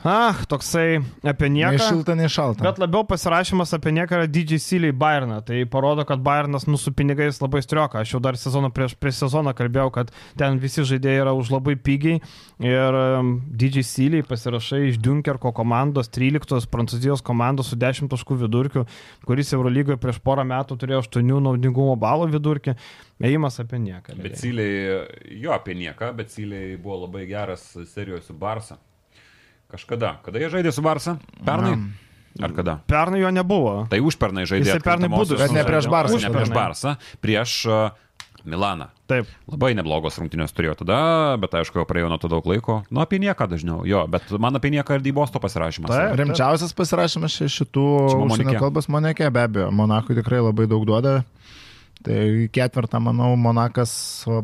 [0.03, 1.77] Ah, toksai apie nieką.
[1.77, 2.65] Nei šilta, nei šalta.
[2.67, 5.39] Bet labiau pasirašymas apie nieką yra didžiai Syliai Bayerną.
[5.47, 8.01] Tai parodo, kad Bayernas nu su pinigais labai strioka.
[8.03, 11.77] Aš jau dar sezoną prieš, prieš sezoną kalbėjau, kad ten visi žaidėjai yra už labai
[11.79, 12.19] pigiai.
[12.59, 18.87] Ir um, didžiai Syliai pasirašai iš Dunkerko komandos, 13 prancūzijos komandos su 10 taškų vidurkiu,
[19.29, 22.75] kuris Eurolygoje prieš porą metų turėjo 8 naudingumo balų vidurkį.
[23.23, 24.19] Ėjimas apie nieką.
[24.19, 25.05] Bet Syliai,
[25.39, 28.83] jo apie nieką, bet Syliai buvo labai geras serijoje su Barsa.
[29.73, 30.19] Kažkada.
[30.25, 31.17] Kada jie žaidė su Barsa?
[31.47, 31.77] Pernai?
[32.41, 32.79] Ar kada?
[32.89, 33.75] Pernai jo nebuvo.
[33.93, 34.69] Tai užpernai žaidė.
[34.69, 35.37] Jisai pernai būdų.
[35.41, 36.21] Bet ne prieš Barsą.
[36.21, 36.95] Ne prieš Barsą,
[37.25, 38.13] prieš uh,
[38.45, 38.89] Milaną.
[39.09, 39.29] Taip.
[39.49, 40.99] Labai neblogos rungtynės turėjo tada,
[41.41, 42.81] bet aišku, jau praėjo nuo to daug laiko.
[42.91, 43.83] Nu, apie nieką dažniau.
[43.89, 45.93] Jo, bet man apie nieką ir Dybosto pasirašymas.
[45.93, 46.17] Taip.
[46.21, 47.87] Rimčiausias pasirašymas iš šitų
[48.27, 49.71] užsienio kalbos Monake, be abejo.
[49.73, 51.21] Monakui tikrai labai daug duoda.
[52.03, 52.21] Tai
[52.53, 53.93] ketvirtą, manau, Monakas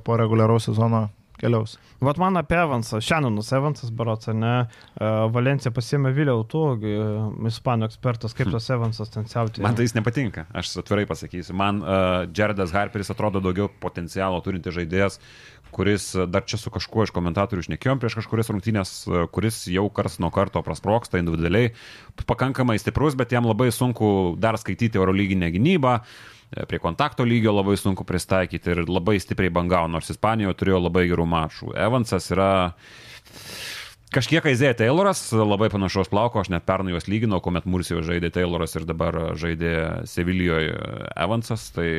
[0.06, 1.08] po reguliaraus sezono
[1.40, 1.78] keliaus.
[2.04, 4.54] Vat man apie Evansą, Šenonus Evansas, barots, ar ne,
[4.98, 6.94] E, Valencija pasėmė Viliau, tu, gi,
[7.50, 9.62] ispanų ekspertas, kaip tas Evansas ten siautė.
[9.64, 11.54] Man tai jis nepatinka, aš atvirai pasakysiu.
[11.58, 15.20] Man uh, Jaredas Harperis atrodo daugiau potencialo turinti žaidėjas,
[15.74, 19.86] kuris uh, dar čia su kažkuo iš komentatorių išnekėjom prieš kažkurias rungtynės, uh, kuris jau
[19.94, 21.70] kars nuo karto prasproksta individualiai,
[22.26, 25.98] pakankamai stiprus, bet jam labai sunku dar skaityti Eurolyginę gynybą.
[25.98, 31.04] E, Prie kontakto lygio labai sunku pristaikyti ir labai stipriai bangavo, nors Ispanijoje turėjo labai
[31.10, 31.74] gerų mačų.
[31.76, 32.52] Evansas yra
[34.08, 38.72] Kažkiek Aizėja Tayloras, labai panašaus plauko, aš net pernai juos lyginau, kuomet Mursijoje žaidė Tayloras
[38.78, 39.72] ir dabar žaidė
[40.08, 40.78] Sevilijoje
[41.12, 41.90] Evansas, tai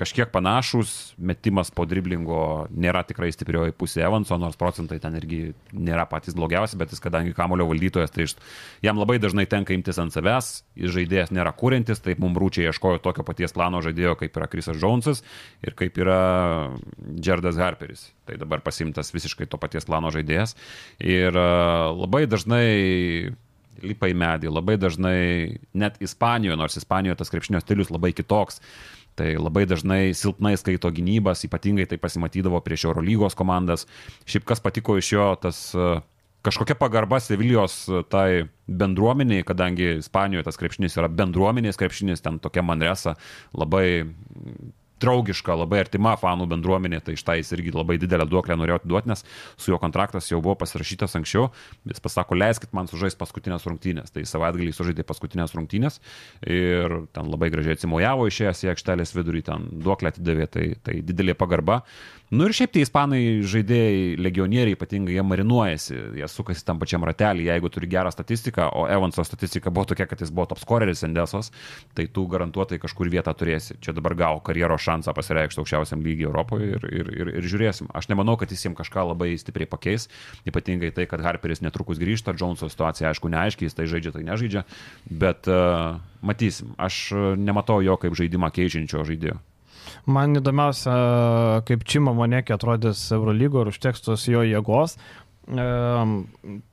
[0.00, 5.40] kažkiek panašus, metimas po driblingo nėra tikrai stiprioji pusė Evanso, nors procentai ten irgi
[5.76, 8.24] nėra patys blogiausi, bet jis kadangi kamulio valdytojas, tai
[8.86, 10.48] jam labai dažnai tenka imtis ant savęs,
[10.80, 14.80] jis žaidėjas nėra kūrintis, taip mums rūčiai ieškojo tokio paties plano žaidėjo, kaip yra Krisas
[14.80, 15.20] Džonsas
[15.66, 16.20] ir kaip yra
[17.20, 18.08] Džerdas Harperis.
[18.24, 20.56] Tai dabar pasimtas visiškai to paties plano žaidėjas.
[21.02, 22.66] Ir uh, labai dažnai
[23.84, 28.60] lipa į medį, labai dažnai net Ispanijoje, nors Ispanijoje tas krepšinio stilius labai kitoks.
[29.18, 33.86] Tai labai dažnai silpnai skaito gynybas, ypatingai tai pasimatydavo prieš Eurolygos komandas.
[34.28, 36.00] Šiaip kas patiko iš jo, tas uh,
[36.46, 42.64] kažkokia pagarba Sevilijos uh, tai bendruomeniai, kadangi Ispanijoje tas krepšinis yra bendruomenės krepšinis, ten tokia
[42.64, 43.16] Manresa,
[43.52, 44.06] labai
[45.00, 49.24] draugiška, labai artima fanų bendruomenė, tai štai jis irgi labai didelę duoklę norėjo atiduoti, nes
[49.56, 51.48] su jo kontraktas jau buvo pasirašytas anksčiau,
[51.88, 56.00] jis pasako, leiskit man sužaisti paskutinės rungtynės, tai savaitgalį sužaidė paskutinės rungtynės
[56.46, 61.36] ir ten labai gražiai atsimojavo išėjęs į aikštelės vidurį, ten duoklę atidavė, tai, tai didelė
[61.38, 61.82] pagarba.
[62.30, 67.48] Nu ir šiaip tie ispanai žaidėjai, legionieriai ypatingai, jie marinuojasi, jie sukasi tam pačiam ratelį,
[67.48, 71.50] jeigu turi gerą statistiką, o Evanso statistika buvo tokia, kad jis buvo top scoreris Endesos,
[71.98, 73.80] tai tu garantuotai kažkur vietą turėsi.
[73.82, 77.90] Čia dabar gavo karjeros šansą pasireikšti aukščiausiam lygiai Europoje ir, ir, ir, ir žiūrėsim.
[77.98, 80.06] Aš nemanau, kad jis jiems kažką labai stipriai pakeis,
[80.46, 84.68] ypatingai tai, kad Harperis netrukus grįžta, Joneso situacija aišku neaiškiai, jis tai žaidžia, tai nežaidžia,
[85.10, 86.76] bet uh, matysim.
[86.78, 89.42] Aš uh, nematau jo kaip žaidimą keičiančio žaidėjo.
[90.06, 90.94] Man įdomiausia,
[91.68, 94.96] kaip Čima Monekė atrodys Eurolygo ir užteks tos jo jėgos.
[95.50, 95.66] E,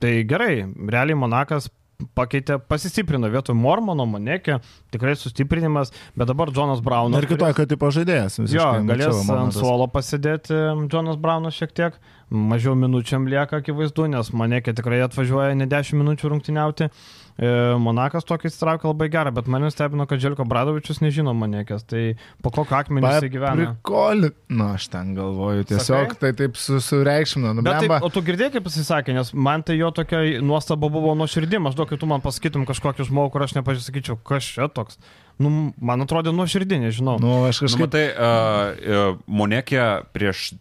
[0.00, 1.68] tai gerai, realiai Monakas
[2.14, 4.60] pakeitė, pasistiprino vietoj Mormono, Monekė,
[4.94, 7.18] tikrai sustiprinimas, bet dabar Jonas Braunas.
[7.22, 8.38] Ir kitokio tipo žaidėjas.
[8.38, 9.58] Jo, visiškai galės mačiau ant momentas.
[9.58, 10.60] suolo pasidėti
[10.92, 11.98] Jonas Braunas šiek tiek,
[12.30, 16.88] mažiau minučiam lieka akivaizdu, nes Monekė tikrai atvažiuoja ne 10 minučių rungtyniauti.
[16.88, 22.16] E, Monakas tokį įsitraukė labai gerą, bet mane stebino, kad Želko Bradovičius nežino Monekės, tai
[22.42, 23.68] po kokio akmenį jisai gyvena.
[23.78, 24.32] Prikoli.
[24.50, 26.18] Na, aš ten galvoju, tiesiog Sakai?
[26.18, 27.54] tai taip su, sureikšmino.
[27.54, 30.90] Nu, Bet taip, o tu girdėjai, kaip jisai sakė, nes man tai jo tokia nuostaba
[30.90, 34.66] buvo nuo širdį, maždaug, kai tu man pasakytum kažkokį žmogų, kur aš nepasakyčiau, kas čia
[34.74, 34.98] toks.
[35.38, 37.20] Nu, man atrodė nuo širdį, nežinau.
[37.22, 38.74] Nu, aš Nu, kažkaip matai, uh,
[39.14, 40.56] uh, Monekė prieš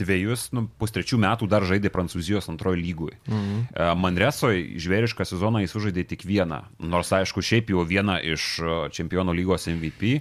[0.00, 3.14] dviejus, nu, pustrečių metų dar žaidė Prancūzijos antrojo lygui.
[3.28, 3.62] Mhm.
[3.70, 8.76] Uh, Manresoje žvėrišką sezoną jis sužaidė tik vieną, nors aišku, šiaip jau vieną iš uh,
[8.94, 10.20] čempionų lygos MVP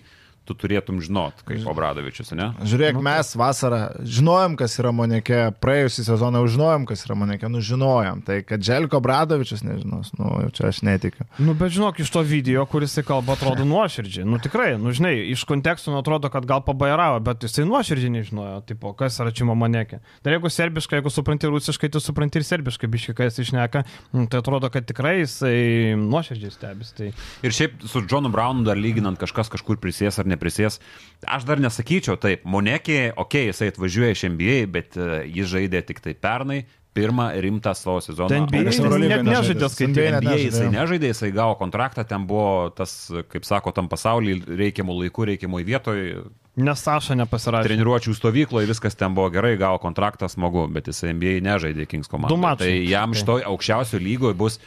[0.50, 2.50] tu turėtum žinot, kaip Obradovičius, ne?
[2.66, 7.62] Žiūrėk, mes vasarą žinojom, kas yra Moneke, praėjusį sezoną jau žinojom, kas yra Moneke, nu
[7.66, 8.24] žinojom.
[8.26, 11.28] Tai kad Želko Bradovičius nežinos, nu čia aš netikiu.
[11.38, 14.26] Nu, bet žinok, iš to video, kuris jisai kalba, atrodo nuoširdžiai.
[14.26, 18.64] Nu, tikrai, nu, žinai, iš konteksto nu, atrodo, kad gal pabairavo, bet jisai nuoširdžiai nežinojo,
[18.70, 20.02] tipo, kas yra Čimo Monekė.
[20.26, 23.86] Tai jeigu serbiškai, jeigu supranti rusiškai, tu supranti ir serbiškai, biškai, kai jis išneka,
[24.16, 26.94] nu, tai atrodo, kad tikrai jisai nuoširdžiai stebis.
[26.98, 27.12] Tai...
[27.46, 30.80] Ir šiaip su Johnu Brownu dar lyginant kažkas kažkur prisės ar neprisės,
[31.28, 35.84] aš dar nesakyčiau taip, Monekė, okei, okay, jisai atvažiuoja iš NBA, bet uh, jis žaidė
[35.86, 36.64] tik tai pernai,
[36.98, 38.30] pirmą rimtą savo sezoną.
[38.32, 39.94] Ten NBA jis net nežaidė skaitai.
[39.94, 42.96] NBA NBA jisai nežaidė, jisai gavo kontraktą, ten buvo tas,
[43.32, 46.24] kaip sako, tam pasaulyje reikiamų laikų, reikiamų vietoje,
[46.60, 47.70] Nes Saša nepasirašė.
[47.70, 52.58] treniruočių stovykloje, viskas ten buvo gerai, gavo kontraktą smagu, bet jisai NBA nežaidė Kings mačai.
[52.60, 53.20] Tai jam Tai.
[53.22, 54.60] šitoj aukščiausio lygoje bus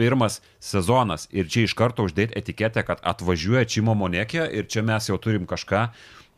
[0.00, 5.10] pirmas sezonas ir čia iš karto uždėti etiketę, kad atvažiuoja Čimo Monekė ir čia mes
[5.10, 5.90] jau turim kažką.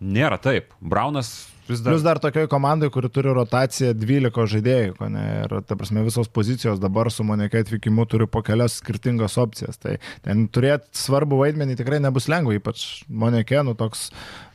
[0.03, 0.75] Nėra taip.
[0.83, 1.93] Braunas vis dar.
[1.95, 6.81] Plius dar tokioje komandoje, kuri turi rotaciją 12 žaidėjų, ne, ir, ta prasme, visos pozicijos
[6.83, 9.81] dabar su Moneke atvykimu turi po kelias skirtingas opcijas.
[9.83, 14.11] Tai ten turėti svarbų vaidmenį tikrai nebus lengva, ypač Moneke, nu toks...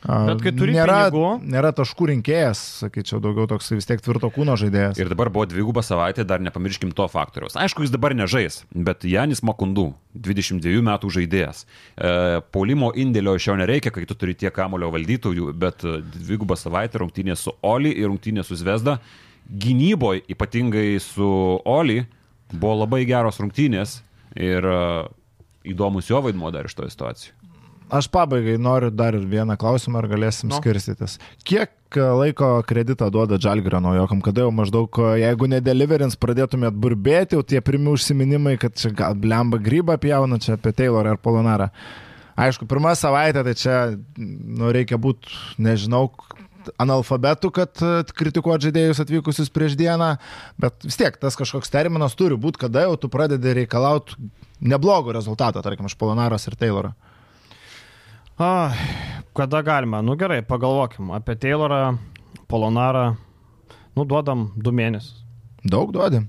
[0.06, 4.30] a, Bet kai turi nėra, pinigų- nėra taškų rinkėjas, sakyčiau, daugiau toks vis tiek tvirto
[4.34, 4.98] kūno žaidėjas.
[5.02, 7.56] Ir dabar buvo dvigubą savaitę, dar nepamirškim to faktoriaus.
[7.58, 11.64] Aišku, jis dabar nežais, bet Janis Makundų, 22 metų žaidėjas.
[11.96, 15.84] E, Polimo indėlio iš jo nereikia, kai tu turi tiek kamulio valdytojų, bet
[16.14, 18.98] dvigubą savaitę rungtynės su Oli ir rungtynės su Zvezda.
[19.48, 21.28] Gynyboje, ypatingai su
[21.64, 22.02] Oli,
[22.52, 24.02] buvo labai geros rungtynės
[24.36, 24.78] ir e,
[25.72, 27.34] įdomus jo vaidmo dar iš to situacijų.
[27.88, 30.56] Aš pabaigai noriu dar ir vieną klausimą, ar galėsim Nu.
[30.56, 30.60] no.
[30.60, 31.16] skirstytis.
[31.48, 37.38] Kiek e, laiko kreditą duoda Džalgrio naujokam, kada jau maždaug, e, jeigu nedeliverins pradėtumėt burbėti,
[37.38, 41.70] jau tie pirmi užsiminimai, kad čia gal blemba grybą pjauna, čia apie Taylor ar Polonarą.
[42.38, 43.78] Aišku, pirmą savaitę tai čia,
[44.18, 46.04] nu, reikia būti, nežinau,
[46.80, 50.14] analfabetų, kad e, kritikuoti žaidėjus atvykusius prieš dieną,
[50.60, 54.18] bet vis tiek tas kažkoks terminas turi būti, kada jau tu pradedi reikalauti
[54.60, 56.94] neblogo rezultato, tarkim, iš Polonaros ir Tayloro.
[58.38, 58.74] Ai,
[59.34, 60.02] kada galima?
[60.02, 61.96] Nu gerai, pagalvokim apie Taylorą,
[62.48, 63.16] Polonarą.
[63.98, 65.24] Nu, duodam du mėnesius.
[65.66, 66.22] Daug duodi.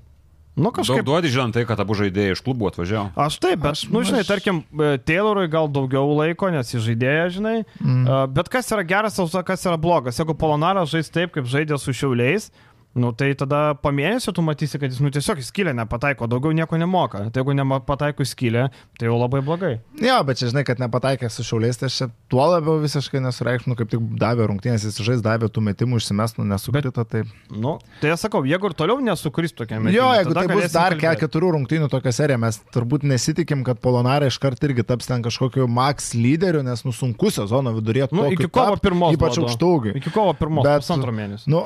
[0.56, 1.06] Nu, Kažkaip kažkaip.
[1.06, 3.12] duodi, žinant tai, kad abu žaidėjai iš klubų atvažiavo.
[3.16, 6.82] Aš taip, bet, Aš- nu, žinai, aš- tarkim, e, Taylorui gal daugiau laiko, nes jis
[6.82, 7.64] žaidėja, žinai.
[7.80, 8.02] Mm.
[8.08, 10.18] Uh, bet kas yra geras, o kas yra blogas?
[10.18, 12.50] Jeigu Polonaras žais taip, kaip žaidė su šiauliais,
[12.94, 16.74] nu, tai tada po mėnesio tu matysi, kad jis nu, tiesiog skylę nepataiko, daugiau nieko
[16.80, 17.20] nemoka.
[17.30, 18.64] Tai jeigu nepataiko skylę,
[18.98, 19.76] tai jau labai blogai.
[20.02, 23.76] Jo, bet čia žinai, kad nepataikė su šiauliais, tai aš čia tuo labiau visiškai nesureikšminu,
[23.78, 27.04] kaip tik davė rungtynės, jis žais davė tų metimų, išsimestų, nesukrito.
[27.06, 27.22] Tai...
[27.54, 29.94] Nu, tai aš sakau, jeigu ir toliau nesukris tokiame.
[29.94, 34.32] Jo, jeigu tai bus dar ke- keturių rungtynių tokia serija, mes turbūt nesitikim, kad Polonarė
[34.34, 38.10] iškart irgi taps ten kažkokiu max lyderiu, nes nu sunku sezono vidurėje.
[38.12, 39.14] Nu, iki kovo pirmos.
[39.14, 39.94] Ypač aukštaugiai.
[40.02, 41.46] Iki kovo pirmos, Bet- pusantro mėnesio.
[41.50, 41.62] Nu,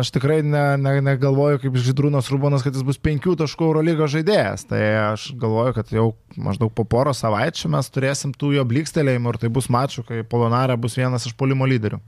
[0.00, 4.66] aš tikrai ne, ne, negalvoju, kaip Židrūnas Rubonas, kad jis bus penkių taškų Eurolygos žaidėjas.
[4.70, 4.82] Tai
[5.12, 6.06] aš galvoju, kad jau
[6.40, 10.78] maždaug po poro savaičių mes turėsim tų jo blikstelėjimų ir tai bus mačų, kai Polonarė
[10.80, 12.00] bus vienas iš polimo lyderių.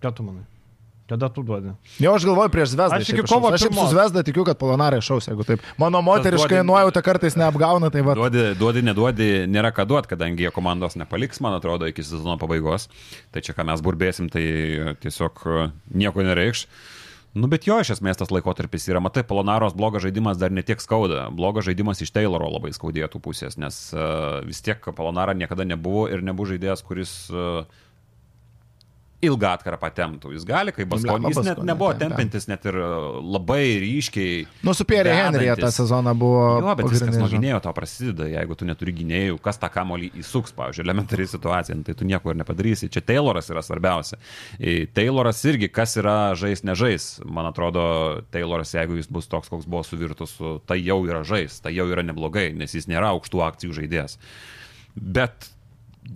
[0.00, 0.46] Ką tu manai?
[1.10, 1.72] Kada tu duodi?
[1.98, 3.00] Jau aš galvoju prieš Zvezdą.
[3.02, 3.86] Aš iki kovo aš su.
[3.90, 5.64] Zvezda tikiu, kad Polonarė šaus, jeigu taip.
[5.80, 8.14] Mano moteriškai nuojauta kartais neapgauna, tai va.
[8.14, 12.86] Duodi, duodi, neduodi, nėra ką duoti, kadangi jie komandos nepaliks, man atrodo, iki sezono pabaigos.
[13.34, 14.44] Tai čia, ką mes burbėsim, tai
[15.02, 15.66] tiesiog e,
[15.98, 16.62] nieko nereikš.
[17.34, 21.28] Nu, bet jo, iš esmės tas laikotarpis yra, matai, Polonaros blogas žaidimas dar netiek skauda.
[21.30, 26.24] Blogas žaidimas iš Tayloro labai skaudėtų pusės, nes uh, vis tiek Polonara niekada nebuvo ir
[26.26, 27.62] nebuvo žaidėjas, kuris uh,
[29.24, 30.32] ilgą atkarpą temtų.
[30.34, 32.86] Jis gali, kaip Baskonė, jis net nebuvo tempintis, net ir e,
[33.20, 34.46] labai ryškiai.
[34.66, 36.44] Nu, su Pierre Henryje tą sezoną buvo.
[36.64, 40.54] Jo, bet viskas nuo gynėjo to prasideda, jeigu tu neturi gynėjų, kas tą kamolį įsuks,
[40.56, 42.90] pavyzdžiui, elementari situacija, nu, tai tu nieko ir nepadarysi.
[42.92, 44.20] Čia Tayloras yra svarbiausia.
[44.56, 47.12] E, Tayloras irgi, kas yra žais, nežais.
[47.28, 47.84] Man atrodo,
[48.32, 51.88] Tayloras, jeigu jis bus toks, koks buvo su Virtusu, tai jau yra žais, tai jau
[51.92, 54.16] yra neblogai, nes jis nėra aukštų akcijų žaidėjas.
[54.96, 55.50] Bet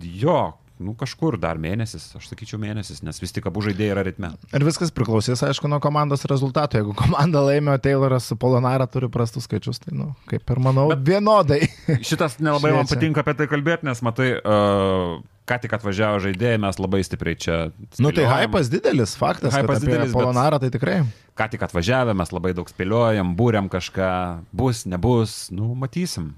[0.01, 4.31] jo, nu kažkur dar mėnesis, aš sakyčiau mėnesis, nes vis tik abu žaidėjai yra ritme.
[4.55, 6.81] Ir viskas priklausys, aišku, nuo komandos rezultatų.
[6.81, 11.05] Jeigu komanda laimėjo, Tayloras su Polonara turi prastus skaičius, tai, nu, kaip ir manau, Bet...
[11.07, 11.61] vienodai.
[12.09, 16.79] Šitas nelabai man patinka apie tai kalbėti, nes matai, uh, ką tik atvažiavo žaidėjai, mes
[16.81, 17.59] labai stipriai čia.
[18.01, 19.55] nu, tai hypas didelis, faktas.
[19.55, 20.15] Hypas didelis.
[20.15, 21.03] Polonara tai tikrai.
[21.37, 24.09] Ką tik atvažiavę, mes labai daug spėliojam, būriam kažką,
[24.55, 26.33] bus, nebus, nu, matysim.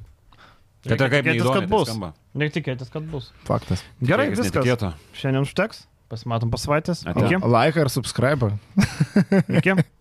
[0.86, 1.90] Kad ir kaip neįdomiai kad tai bus.
[1.90, 2.14] skamba.
[2.38, 3.32] Reikia tikėtis, kad bus.
[3.48, 3.82] Faktas.
[4.04, 4.62] Gerai, Tikėkis viskas.
[4.62, 4.94] netikėto.
[5.18, 5.86] Šiandien užteks.
[6.08, 6.54] Pasimatom.
[6.54, 6.94] Ate.
[7.12, 7.42] Iki.
[7.44, 8.54] Like ar subscribe.
[9.50, 9.82] Iki.